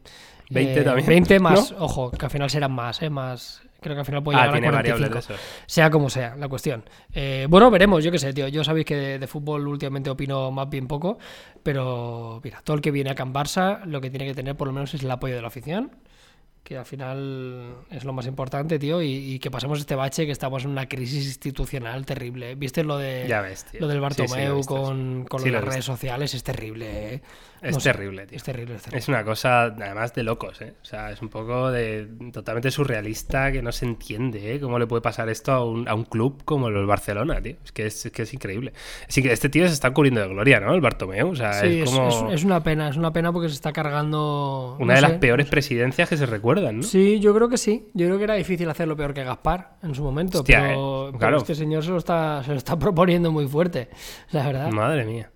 20 0.50 0.80
Eh, 0.80 0.84
también. 0.84 1.06
20 1.06 1.40
más, 1.40 1.72
¿no? 1.72 1.78
ojo, 1.84 2.10
que 2.10 2.24
al 2.24 2.30
final 2.30 2.48
serán 2.50 2.72
más, 2.72 3.02
¿eh? 3.02 3.10
Más. 3.10 3.62
Creo 3.80 3.94
que 3.94 4.00
al 4.00 4.06
final 4.06 4.22
puede 4.22 4.38
Ah, 4.38 4.42
llegar 4.46 4.52
tiene 4.54 4.68
a 4.68 4.70
variables 4.72 5.08
45. 5.10 5.34
de 5.34 5.34
eso. 5.40 5.62
Sea 5.66 5.90
como 5.90 6.08
sea, 6.10 6.34
la 6.36 6.48
cuestión. 6.48 6.82
Eh, 7.12 7.46
bueno, 7.48 7.70
veremos, 7.70 8.02
yo 8.02 8.10
qué 8.10 8.18
sé, 8.18 8.32
tío. 8.32 8.48
Yo 8.48 8.64
sabéis 8.64 8.86
que 8.86 8.96
de, 8.96 9.18
de 9.18 9.26
fútbol 9.26 9.68
últimamente 9.68 10.10
opino 10.10 10.50
más 10.50 10.68
bien 10.70 10.88
poco, 10.88 11.18
pero 11.62 12.40
mira, 12.42 12.60
todo 12.64 12.74
el 12.76 12.82
que 12.82 12.90
viene 12.90 13.10
a 13.10 13.14
Can 13.14 13.32
Barça 13.32 13.84
lo 13.84 14.00
que 14.00 14.10
tiene 14.10 14.26
que 14.26 14.34
tener 14.34 14.56
por 14.56 14.66
lo 14.68 14.72
menos 14.72 14.92
es 14.94 15.02
el 15.02 15.10
apoyo 15.10 15.34
de 15.36 15.42
la 15.42 15.48
afición, 15.48 15.92
que 16.66 16.76
al 16.76 16.84
final 16.84 17.76
es 17.92 18.02
lo 18.04 18.12
más 18.12 18.26
importante, 18.26 18.76
tío, 18.80 19.00
y, 19.00 19.34
y 19.34 19.38
que 19.38 19.52
pasemos 19.52 19.78
este 19.78 19.94
bache, 19.94 20.26
que 20.26 20.32
estamos 20.32 20.64
en 20.64 20.70
una 20.70 20.86
crisis 20.88 21.24
institucional 21.24 22.04
terrible. 22.04 22.56
¿Viste 22.56 22.82
lo 22.82 22.98
de 22.98 23.24
Ya 23.28 23.40
ves, 23.40 23.66
tío. 23.66 23.80
lo 23.82 23.86
del 23.86 23.98
Sí, 23.98 24.14
sí, 24.26 24.34
lo 24.34 24.34
he 24.36 24.48
Bartomeu 24.48 24.64
con, 24.64 25.24
con 25.26 25.40
Sí, 25.42 25.46
lo 25.48 25.52
lo 25.52 25.58
de 25.58 25.62
he 25.62 25.64
las 25.66 25.74
redes 25.74 25.84
sociales? 25.84 26.34
Es 26.34 26.42
terrible, 26.42 27.14
¿eh? 27.14 27.22
Es 27.62 27.76
sé, 27.76 27.92
terrible, 27.92 28.26
tío. 28.26 28.36
Es 28.36 28.42
terrible, 28.42 28.74
es 28.74 28.82
terrible. 28.82 28.98
Es 28.98 29.08
una 29.08 29.24
cosa, 29.24 29.62
además, 29.62 30.12
de 30.12 30.22
locos, 30.24 30.60
¿eh? 30.60 30.74
O 30.82 30.84
sea, 30.84 31.10
es 31.12 31.22
un 31.22 31.28
poco 31.28 31.70
de 31.70 32.08
totalmente 32.32 32.70
surrealista 32.72 33.52
que 33.52 33.62
no 33.62 33.70
se 33.70 33.86
entiende, 33.86 34.54
¿eh? 34.54 34.60
Cómo 34.60 34.78
le 34.80 34.86
puede 34.88 35.02
pasar 35.02 35.28
esto 35.28 35.52
a 35.52 35.64
un, 35.64 35.88
a 35.88 35.94
un 35.94 36.04
club 36.04 36.42
como 36.44 36.66
el 36.68 36.84
Barcelona, 36.84 37.40
tío. 37.40 37.56
Es 37.64 37.70
que 37.70 37.86
es, 37.86 38.06
es 38.06 38.12
que 38.12 38.22
es 38.22 38.34
increíble. 38.34 38.72
Así 39.08 39.22
que 39.22 39.32
este 39.32 39.48
tío 39.48 39.66
se 39.68 39.72
está 39.74 39.92
cubriendo 39.92 40.20
de 40.20 40.28
gloria, 40.28 40.58
¿no? 40.58 40.74
El 40.74 40.80
Bartomeu. 40.80 41.30
O 41.30 41.36
sea, 41.36 41.60
es 41.64 41.88
es, 41.88 41.90
como 41.90 42.08
es- 42.30 42.38
es 42.40 42.44
una 42.44 42.62
pena, 42.62 42.88
es 42.88 42.96
una 42.96 43.12
pena 43.12 43.32
porque 43.32 43.48
se 43.48 43.54
está 43.54 43.72
cargando. 43.72 44.76
una 44.80 44.94
no 44.94 44.96
de 44.96 45.00
las 45.00 45.12
sé, 45.12 45.18
peores 45.18 45.46
presidencias 45.46 46.08
que 46.08 46.16
se 46.16 46.26
Sí, 46.82 47.20
yo 47.20 47.34
creo 47.34 47.48
que 47.48 47.58
sí. 47.58 47.88
Yo 47.94 48.06
creo 48.06 48.18
que 48.18 48.24
era 48.24 48.34
difícil 48.34 48.68
hacerlo 48.68 48.96
peor 48.96 49.14
que 49.14 49.24
Gaspar 49.24 49.76
en 49.82 49.94
su 49.94 50.02
momento. 50.02 50.40
Hostia, 50.40 50.60
pero, 50.60 51.08
eh, 51.08 51.10
pero 51.12 51.18
claro. 51.18 51.36
este 51.38 51.54
señor 51.54 51.84
se 51.84 51.90
lo, 51.90 51.98
está, 51.98 52.42
se 52.44 52.50
lo 52.52 52.56
está 52.56 52.78
proponiendo 52.78 53.30
muy 53.32 53.46
fuerte. 53.48 53.88
La 54.30 54.46
verdad. 54.46 54.70
Madre 54.70 55.04
mía. 55.04 55.30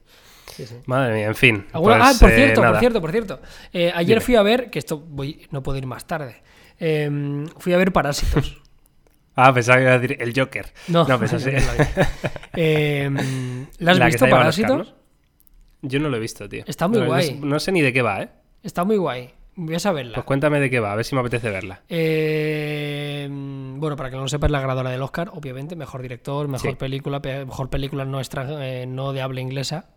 Sí, 0.54 0.66
sí. 0.66 0.76
Madre 0.86 1.14
mía, 1.14 1.26
en 1.26 1.34
fin. 1.34 1.66
Pues, 1.72 1.96
ah, 2.00 2.12
por 2.18 2.30
eh, 2.30 2.36
cierto, 2.36 2.62
por 2.62 2.78
cierto, 2.78 3.00
por 3.00 3.10
cierto. 3.12 3.40
Eh, 3.72 3.92
ayer 3.94 4.18
Dime. 4.18 4.20
fui 4.20 4.34
a 4.36 4.42
ver, 4.42 4.70
que 4.70 4.78
esto 4.78 4.98
voy, 4.98 5.46
no 5.50 5.62
puedo 5.62 5.78
ir 5.78 5.86
más 5.86 6.06
tarde. 6.06 6.42
Eh, 6.78 7.46
fui 7.58 7.72
a 7.72 7.76
ver 7.76 7.92
Parásitos. 7.92 8.60
Ah, 9.36 9.54
pensaba 9.54 9.78
que 9.78 9.84
iba 9.84 9.92
a 9.92 9.98
decir 9.98 10.20
el 10.20 10.34
Joker. 10.36 10.66
No, 10.88 11.06
no 11.06 11.18
pensaba 11.20 11.40
no, 11.40 11.50
no 11.52 11.66
la 11.66 11.72
vi. 11.72 11.84
Eh, 12.56 13.10
¿La 13.78 13.92
has 13.92 13.98
La 13.98 14.06
visto, 14.06 14.28
Parásitos? 14.28 14.94
Yo 15.82 15.98
no 15.98 16.10
lo 16.10 16.16
he 16.16 16.20
visto, 16.20 16.46
tío. 16.46 16.64
Está 16.66 16.88
muy 16.88 16.98
No, 16.98 17.06
guay. 17.06 17.38
No 17.40 17.58
sé 17.58 17.72
ni 17.72 17.80
de 17.80 17.92
qué 17.92 18.02
va, 18.02 18.22
¿eh? 18.22 18.28
Está 18.62 18.84
muy 18.84 18.98
guay. 18.98 19.30
Voy 19.56 19.74
a 19.74 19.78
saberla. 19.80 20.14
Pues 20.14 20.24
cuéntame 20.26 20.58
de 20.60 20.70
qué 20.70 20.80
va, 20.80 20.92
a 20.92 20.96
ver 20.96 21.04
si 21.04 21.14
me 21.14 21.20
apetece 21.20 21.50
verla. 21.50 21.82
Eh, 21.88 23.28
bueno, 23.30 23.96
para 23.96 24.10
que 24.10 24.16
no 24.16 24.22
lo 24.22 24.28
sepas, 24.28 24.50
la 24.50 24.60
ganadora 24.60 24.90
del 24.90 25.02
Oscar, 25.02 25.30
obviamente, 25.34 25.76
mejor 25.76 26.02
director, 26.02 26.48
mejor 26.48 26.70
Sí. 26.70 26.76
película, 26.76 27.20
pe- 27.20 27.44
mejor 27.44 27.68
película 27.70 28.04
no, 28.04 28.20
extran- 28.20 28.58
eh, 28.60 28.86
no 28.86 29.12
de 29.12 29.22
habla 29.22 29.40
inglesa. 29.40 29.90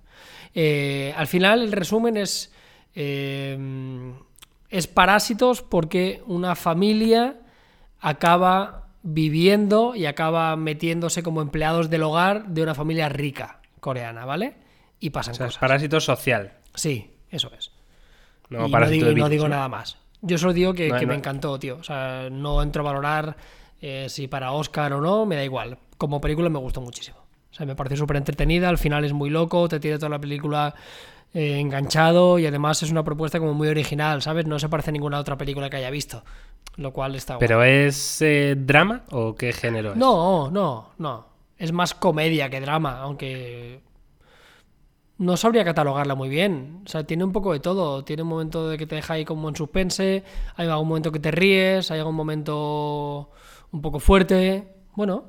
Eh, 0.56 1.14
al 1.18 1.28
final, 1.28 1.62
el 1.62 1.72
resumen 1.72 2.18
es. 2.18 2.54
es 2.96 4.88
Parásitos 4.88 5.62
porque 5.62 6.22
una 6.28 6.56
familia 6.56 7.38
acaba 8.00 8.88
viviendo 9.02 9.96
y 9.96 10.06
acaba 10.06 10.56
metiéndose 10.56 11.24
como 11.24 11.42
empleados 11.42 11.90
del 11.90 12.04
hogar 12.04 12.48
de 12.48 12.64
una 12.64 12.74
familia 12.76 13.10
rica 13.10 13.60
coreana, 13.80 14.26
¿vale? 14.26 14.56
Y 15.00 15.10
pasan 15.10 15.34
O 15.34 15.36
sea, 15.36 15.46
es 15.48 15.52
cosas. 15.54 15.60
parásito 15.62 16.00
social. 16.00 16.54
Sí, 16.76 17.12
eso 17.30 17.52
es. 17.58 17.72
No 18.60 18.68
y 18.68 18.70
no 18.70 18.72
parásito 18.72 19.06
digo, 19.08 19.18
y 19.18 19.22
no 19.22 19.30
digo 19.30 19.44
¿no? 19.44 19.56
nada 19.56 19.68
más. 19.70 19.98
Yo 20.22 20.38
solo 20.38 20.54
digo 20.54 20.74
que, 20.74 20.90
No, 20.90 20.98
que 20.98 21.06
no. 21.06 21.10
me 21.12 21.18
encantó, 21.18 21.60
tío. 21.60 21.78
O 21.80 21.84
sea, 21.84 22.30
no 22.32 22.62
entro 22.62 22.82
a 22.82 22.86
valorar 22.92 23.36
eh, 23.82 24.08
si 24.10 24.28
para 24.28 24.52
Oscar 24.54 24.94
o 24.94 25.02
no, 25.02 25.26
me 25.26 25.36
da 25.36 25.44
igual. 25.44 25.78
Como 25.98 26.22
película 26.22 26.50
me 26.50 26.60
gustó 26.60 26.80
muchísimo. 26.82 27.18
O 27.52 27.56
sea, 27.56 27.66
me 27.66 27.76
pareció 27.76 27.98
súper 27.98 28.18
entretenida, 28.18 28.70
al 28.70 28.78
final 28.78 29.04
es 29.06 29.14
muy 29.14 29.30
loco, 29.30 29.68
te 29.68 29.80
tiene 29.80 29.98
toda 29.98 30.10
la 30.10 30.20
película 30.20 30.74
eh, 31.34 31.60
enganchado 31.60 32.40
y 32.40 32.46
además 32.48 32.82
es 32.84 32.90
una 32.90 33.04
propuesta 33.04 33.40
como 33.40 33.54
muy 33.54 33.68
original, 33.68 34.22
¿sabes? 34.22 34.48
No 34.48 34.58
se 34.60 34.70
parece 34.70 34.90
a 34.90 34.94
ninguna 34.94 35.20
otra 35.20 35.38
película 35.38 35.70
que 35.70 35.78
haya 35.78 35.90
visto, 35.92 36.24
lo 36.78 36.94
cual 36.94 37.16
está 37.16 37.36
guay. 37.36 37.48
¿Pero 37.48 37.64
es 37.64 38.22
eh, 38.22 38.56
drama 38.58 39.02
o 39.12 39.36
qué 39.36 39.52
género 39.54 39.92
es? 39.92 39.98
No, 39.98 40.50
no, 40.50 40.92
no. 40.98 41.28
Es 41.58 41.72
más 41.72 41.94
comedia 41.94 42.50
que 42.50 42.60
drama, 42.60 43.00
aunque 43.02 43.82
no 45.24 45.38
sabría 45.38 45.64
catalogarla 45.64 46.16
muy 46.16 46.30
bien. 46.30 46.82
O 46.86 46.90
sea, 46.90 47.06
tiene 47.06 47.24
un 47.24 47.32
poco 47.32 47.54
de 47.54 47.60
todo. 47.60 48.04
Tiene 48.04 48.24
un 48.24 48.30
momento 48.30 48.70
de 48.70 48.78
que 48.78 48.86
te 48.86 48.96
deja 48.96 49.16
ahí 49.16 49.26
como 49.26 49.50
en 49.50 49.56
suspense, 49.56 50.24
hay 50.56 50.68
algún 50.68 50.88
momento 50.88 51.12
que 51.12 51.20
te 51.20 51.32
ríes, 51.32 51.92
hay 51.92 52.00
algún 52.00 52.16
momento 52.16 53.32
un 53.72 53.82
poco 53.82 54.00
fuerte. 54.00 54.68
Bueno, 54.96 55.26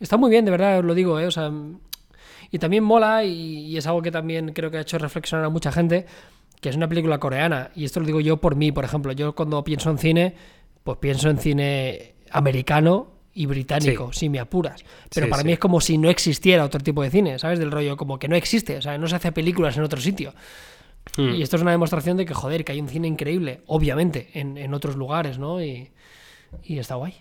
está 0.00 0.16
muy 0.16 0.30
bien, 0.30 0.44
de 0.44 0.50
verdad, 0.50 0.78
os 0.78 0.84
lo 0.84 0.94
digo, 0.94 1.20
¿eh? 1.20 1.28
Y 2.50 2.58
también 2.58 2.84
mola 2.84 3.24
y, 3.24 3.66
y 3.66 3.76
es 3.76 3.86
algo 3.86 4.02
que 4.02 4.10
también 4.10 4.52
creo 4.52 4.70
que 4.70 4.78
ha 4.78 4.80
hecho 4.80 4.98
reflexionar 4.98 5.46
a 5.46 5.48
mucha 5.50 5.72
gente, 5.72 6.06
que 6.60 6.68
es 6.68 6.76
una 6.76 6.88
película 6.88 7.18
coreana. 7.18 7.70
Y 7.74 7.84
esto 7.84 8.00
lo 8.00 8.06
digo 8.06 8.20
yo 8.20 8.38
por 8.38 8.56
mí, 8.56 8.72
por 8.72 8.84
ejemplo. 8.84 9.12
Yo 9.12 9.34
cuando 9.34 9.62
pienso 9.64 9.90
en 9.90 9.98
cine, 9.98 10.34
pues 10.82 10.98
pienso 10.98 11.28
en 11.28 11.38
cine 11.38 12.14
americano 12.30 13.15
y 13.36 13.46
británico, 13.46 14.12
si 14.12 14.28
me 14.28 14.40
apuras. 14.40 14.82
Pero 15.14 15.26
Sí, 15.26 15.30
para 15.30 15.42
sí. 15.42 15.46
mí 15.46 15.52
es 15.52 15.58
como 15.58 15.80
si 15.80 15.98
no 15.98 16.10
existiera 16.10 16.64
otro 16.64 16.80
tipo 16.80 17.02
de 17.02 17.10
cine, 17.10 17.38
¿sabes? 17.38 17.58
Del 17.58 17.70
rollo, 17.70 17.96
como 17.96 18.18
que 18.18 18.26
no 18.28 18.34
existe, 18.34 18.76
o 18.78 18.82
sea, 18.82 18.96
no 18.98 19.06
se 19.06 19.14
hace 19.16 19.30
películas 19.30 19.76
en 19.76 19.82
otro 19.84 20.00
sitio. 20.00 20.34
Hmm. 21.16 21.34
Y 21.34 21.42
esto 21.42 21.56
es 21.56 21.62
una 21.62 21.70
demostración 21.70 22.16
de 22.16 22.24
que, 22.26 22.34
joder, 22.34 22.64
que 22.64 22.72
hay 22.72 22.80
un 22.80 22.88
cine 22.88 23.06
increíble, 23.06 23.60
obviamente, 23.66 24.30
en, 24.34 24.58
en 24.58 24.74
otros 24.74 24.96
lugares, 24.96 25.38
¿no? 25.38 25.62
Y, 25.62 25.90
y 26.64 26.78
está 26.78 26.94
guay. 26.96 27.14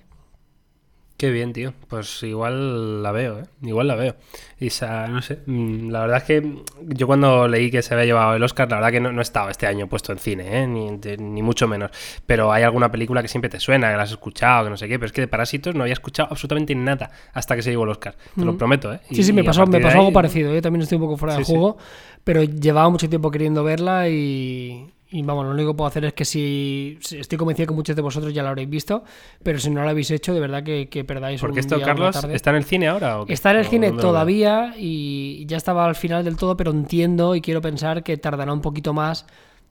Qué 1.18 1.32
bien, 1.32 1.54
tío. 1.54 1.74
Pues 1.88 2.22
igual 2.24 3.02
la 3.02 3.14
veo, 3.14 3.40
¿eh? 3.40 3.44
Igual 3.62 3.88
la 3.88 3.96
veo. 3.96 4.18
Y 4.60 4.68
esa, 4.68 5.08
no 5.08 5.22
sé. 5.22 5.40
mm, 5.46 5.90
La 5.90 6.02
verdad 6.02 6.18
es 6.18 6.24
que 6.26 6.56
yo 6.88 7.08
cuando 7.08 7.48
leí 7.48 7.72
que 7.72 7.82
se 7.82 7.94
había 7.94 8.06
llevado 8.06 8.36
el 8.36 8.44
Oscar, 8.44 8.70
la 8.70 8.76
verdad 8.78 8.92
que 8.92 9.00
no, 9.00 9.14
no 9.14 9.22
estaba 9.22 9.50
este 9.50 9.66
año 9.66 9.88
puesto 9.88 10.12
en 10.12 10.18
cine, 10.20 10.62
¿eh? 10.64 10.68
Ni, 10.68 10.98
de- 10.98 11.16
ni 11.18 11.42
mucho 11.42 11.70
menos. 11.70 11.92
Pero 12.26 12.52
hay 12.52 12.64
alguna 12.64 12.92
película 12.92 13.22
que 13.22 13.30
siempre 13.30 13.50
te 13.50 13.62
suena, 13.62 13.90
que 13.92 13.96
la 13.96 14.04
has 14.04 14.12
escuchado, 14.12 14.66
que 14.66 14.70
no 14.72 14.76
sé 14.78 14.90
qué. 14.90 15.00
Pero 15.00 15.06
es 15.06 15.14
que 15.14 15.22
de 15.22 15.30
Parásitos 15.30 15.74
no 15.74 15.84
había 15.84 15.94
escuchado 15.94 16.28
absolutamente 16.30 16.76
nada 16.76 17.10
hasta 17.34 17.56
que 17.56 17.62
se 17.62 17.70
llevó 17.72 17.86
el 17.86 17.92
Oscar. 17.92 18.16
Te 18.36 18.44
lo 18.44 18.58
prometo, 18.58 18.94
¿eh? 18.94 19.00
Sí, 19.10 19.24
sí, 19.24 19.32
me 19.32 19.46
pasó, 19.46 19.66
me 19.68 19.80
pasó 19.80 20.00
algo 20.00 20.12
parecido. 20.12 20.54
Yo 20.54 20.62
también 20.62 20.82
estoy 20.82 20.98
un 20.98 21.04
poco 21.06 21.16
fuera 21.16 21.36
Sí, 21.36 21.40
de 21.40 21.46
sí. 21.46 21.52
juego, 21.54 21.78
pero 22.26 22.44
llevaba 22.44 22.90
mucho 22.90 23.08
tiempo 23.08 23.32
queriendo 23.32 23.64
verla 23.64 24.10
y, 24.10 24.92
y, 25.10 25.22
vamos, 25.22 25.46
lo 25.46 25.52
único 25.52 25.72
que 25.72 25.78
puedo 25.78 25.88
hacer 25.88 26.06
es 26.06 26.14
que 26.14 26.26
si, 26.26 26.98
estoy 27.12 27.38
convencido 27.38 27.68
que 27.68 27.74
muchos 27.74 27.96
de 27.96 28.02
vosotros 28.02 28.34
ya 28.34 28.44
la 28.44 28.50
habréis 28.50 28.70
visto, 28.70 29.04
pero 29.44 29.60
si 29.60 29.70
no 29.70 29.84
lo 29.84 29.90
habéis 29.90 30.12
hecho, 30.12 30.34
de 30.34 30.40
verdad 30.40 30.64
que, 30.64 30.90
que 30.90 31.04
perdáis 31.04 31.42
Porque 31.42 31.54
un 31.54 31.60
esto, 31.60 31.76
día 31.76 31.86
Carlos, 31.86 32.20
tarde. 32.20 32.36
¿está 32.36 32.50
en 32.50 32.56
el 32.58 32.64
cine 32.66 32.88
ahora? 32.88 33.22
O? 33.22 33.28
Está 33.28 33.52
en 33.52 33.58
el 33.58 33.66
¿O 33.66 33.70
cine 33.70 33.92
lo 33.92 33.98
todavía 33.98 34.74
y 34.78 35.46
ya 35.46 35.58
estaba 35.58 35.86
al 35.86 35.96
final 35.96 36.24
del 36.24 36.38
todo, 36.38 36.58
pero 36.58 36.72
entiendo 36.72 37.36
y 37.36 37.42
quiero 37.42 37.62
pensar 37.62 38.04
que 38.04 38.18
tardará 38.18 38.52
un 38.52 38.62
poquito 38.62 38.94
más. 38.94 39.26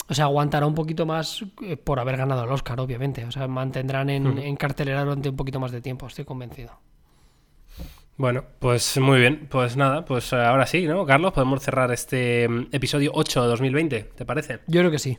O 0.09 0.14
sea, 0.14 0.26
aguantará 0.26 0.66
un 0.66 0.74
poquito 0.74 1.07
más 1.07 1.45
eh, 1.62 1.76
por 1.76 1.99
haber 1.99 2.16
ganado 2.18 2.45
el 2.45 2.51
Oscar, 2.51 2.78
obviamente. 2.78 3.24
O 3.24 3.32
sea, 3.32 3.49
mantendrán 3.49 4.11
en, 4.11 4.39
en 4.39 4.57
cartelera 4.57 5.03
durante 5.03 5.30
un 5.30 5.37
poquito 5.37 5.59
más 5.61 5.72
de 5.72 5.80
tiempo, 5.80 6.07
estoy 6.07 6.24
convencido. 6.24 6.72
Bueno, 8.16 8.44
pues 8.60 8.96
muy 8.98 9.18
bien. 9.18 9.48
Pues 9.50 9.76
nada, 9.76 10.04
pues 10.04 10.32
eh, 10.32 10.36
ahora 10.36 10.66
sí, 10.66 10.86
¿no, 10.86 11.04
Carlos? 11.04 11.32
Podemos 11.32 11.62
cerrar 11.62 11.90
este 11.92 12.48
mm, 12.48 12.68
episodio 12.70 13.10
8 13.14 13.42
de 13.42 13.48
2020, 13.48 14.02
¿te 14.14 14.24
parece? 14.24 14.60
Yo 14.68 14.80
creo 14.80 14.90
que 14.90 14.98
sí. 15.00 15.18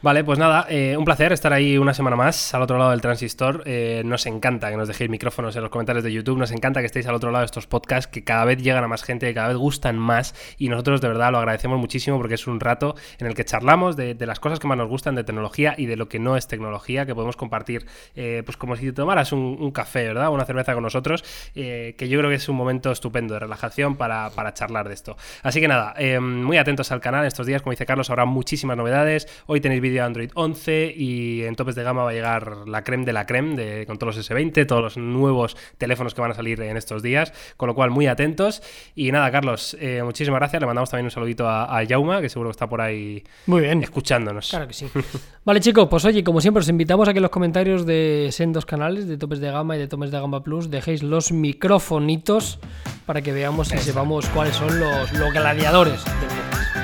Vale, 0.00 0.22
pues 0.22 0.38
nada, 0.38 0.64
eh, 0.70 0.96
un 0.96 1.04
placer 1.04 1.32
estar 1.32 1.52
ahí 1.52 1.76
una 1.76 1.92
semana 1.92 2.14
más 2.14 2.54
al 2.54 2.62
otro 2.62 2.78
lado 2.78 2.92
del 2.92 3.00
transistor. 3.00 3.64
Eh, 3.66 4.02
nos 4.04 4.26
encanta 4.26 4.70
que 4.70 4.76
nos 4.76 4.86
dejéis 4.86 5.10
micrófonos 5.10 5.56
en 5.56 5.62
los 5.62 5.72
comentarios 5.72 6.04
de 6.04 6.12
YouTube, 6.12 6.38
nos 6.38 6.52
encanta 6.52 6.78
que 6.78 6.86
estéis 6.86 7.08
al 7.08 7.16
otro 7.16 7.32
lado 7.32 7.40
de 7.40 7.46
estos 7.46 7.66
podcasts 7.66 8.06
que 8.06 8.22
cada 8.22 8.44
vez 8.44 8.62
llegan 8.62 8.84
a 8.84 8.86
más 8.86 9.02
gente, 9.02 9.26
que 9.26 9.34
cada 9.34 9.48
vez 9.48 9.56
gustan 9.56 9.98
más 9.98 10.36
y 10.56 10.68
nosotros 10.68 11.00
de 11.00 11.08
verdad 11.08 11.32
lo 11.32 11.38
agradecemos 11.38 11.80
muchísimo 11.80 12.16
porque 12.16 12.34
es 12.34 12.46
un 12.46 12.60
rato 12.60 12.94
en 13.18 13.26
el 13.26 13.34
que 13.34 13.44
charlamos 13.44 13.96
de, 13.96 14.14
las 14.20 14.38
cosas 14.38 14.60
que 14.60 14.68
más 14.68 14.78
nos 14.78 14.86
gustan 14.86 15.16
de 15.16 15.24
tecnología 15.24 15.74
y 15.76 15.86
de 15.86 15.96
lo 15.96 16.08
que 16.08 16.20
no 16.20 16.36
es 16.36 16.46
tecnología, 16.46 17.04
que 17.04 17.16
podemos 17.16 17.36
compartir 17.36 17.84
eh, 18.14 18.44
pues 18.46 18.56
como 18.56 18.76
si 18.76 18.86
te 18.86 18.92
tomaras 18.92 19.32
un, 19.32 19.72
café, 19.72 20.06
¿verdad? 20.06 20.30
Una 20.30 20.44
cerveza 20.44 20.74
con 20.74 20.84
nosotros, 20.84 21.24
que 21.54 22.08
yo 22.08 22.18
creo 22.18 22.30
que 22.30 22.36
es 22.36 22.48
un 22.48 22.54
momento 22.54 22.92
estupendo 22.92 23.34
de 23.34 23.40
relajación 23.40 23.96
para, 23.96 24.30
para 24.30 24.54
charlar 24.54 24.86
de 24.86 24.94
esto. 24.94 25.16
Así 25.42 25.60
que 25.60 25.66
nada, 25.66 25.94
muy 26.20 26.56
atentos 26.56 26.92
al 26.92 27.00
canal 27.00 27.26
estos 27.26 27.46
días, 27.46 27.62
como 27.62 27.72
dice 27.72 27.84
Carlos, 27.84 28.10
habrá 28.10 28.26
muchísimas 28.26 28.76
novedades. 28.76 29.26
Hoy 29.46 29.60
tenéis 29.60 29.82
de 29.90 30.00
Android 30.00 30.30
11 30.34 30.94
y 30.96 31.42
en 31.42 31.54
topes 31.56 31.74
de 31.74 31.82
gama 31.82 32.02
va 32.04 32.10
a 32.10 32.12
llegar 32.12 32.68
la 32.68 32.84
creme 32.84 33.04
de 33.04 33.12
la 33.12 33.26
creme 33.26 33.56
de, 33.56 33.86
con 33.86 33.98
todos 33.98 34.16
los 34.16 34.30
S20, 34.30 34.66
todos 34.66 34.82
los 34.82 34.96
nuevos 34.96 35.56
teléfonos 35.78 36.14
que 36.14 36.20
van 36.20 36.30
a 36.30 36.34
salir 36.34 36.60
en 36.60 36.76
estos 36.76 37.02
días, 37.02 37.32
con 37.56 37.66
lo 37.68 37.74
cual 37.74 37.90
muy 37.90 38.06
atentos. 38.06 38.62
Y 38.94 39.10
nada, 39.12 39.30
Carlos, 39.30 39.76
eh, 39.80 40.02
muchísimas 40.04 40.40
gracias. 40.40 40.60
Le 40.60 40.66
mandamos 40.66 40.90
también 40.90 41.06
un 41.06 41.10
saludito 41.10 41.48
a, 41.48 41.78
a 41.78 41.86
Jauma, 41.86 42.20
que 42.20 42.28
seguro 42.28 42.50
que 42.50 42.52
está 42.52 42.68
por 42.68 42.80
ahí 42.80 43.22
Muy 43.46 43.62
bien. 43.62 43.82
escuchándonos. 43.82 44.50
Claro 44.50 44.66
que 44.68 44.74
sí. 44.74 44.88
Vale, 45.44 45.60
chicos, 45.60 45.88
pues 45.88 46.04
oye, 46.04 46.22
como 46.24 46.40
siempre, 46.40 46.60
os 46.60 46.68
invitamos 46.68 47.08
a 47.08 47.12
que 47.12 47.18
en 47.18 47.22
los 47.22 47.30
comentarios 47.30 47.86
de 47.86 48.28
sendos 48.32 48.66
canales, 48.66 49.08
de 49.08 49.16
topes 49.16 49.40
de 49.40 49.50
gama 49.50 49.76
y 49.76 49.78
de 49.78 49.88
topes 49.88 50.10
de 50.10 50.20
gama 50.20 50.42
plus, 50.42 50.70
dejéis 50.70 51.02
los 51.02 51.32
microfonitos 51.32 52.58
para 53.06 53.22
que 53.22 53.32
veamos 53.32 53.72
y 53.72 53.78
sepamos 53.78 54.26
cuáles 54.30 54.56
son 54.56 54.78
los, 54.78 55.12
los 55.12 55.32
gladiadores 55.32 56.04
del 56.04 56.14
podcast. 56.14 56.78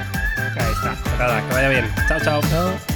Ahí 0.57 0.73
está. 0.73 0.97
Pues 1.03 1.19
nada, 1.19 1.49
que 1.49 1.55
vaya 1.55 1.69
bien. 1.69 1.85
Chao, 2.09 2.21
chao. 2.21 2.41
Chao. 2.51 2.94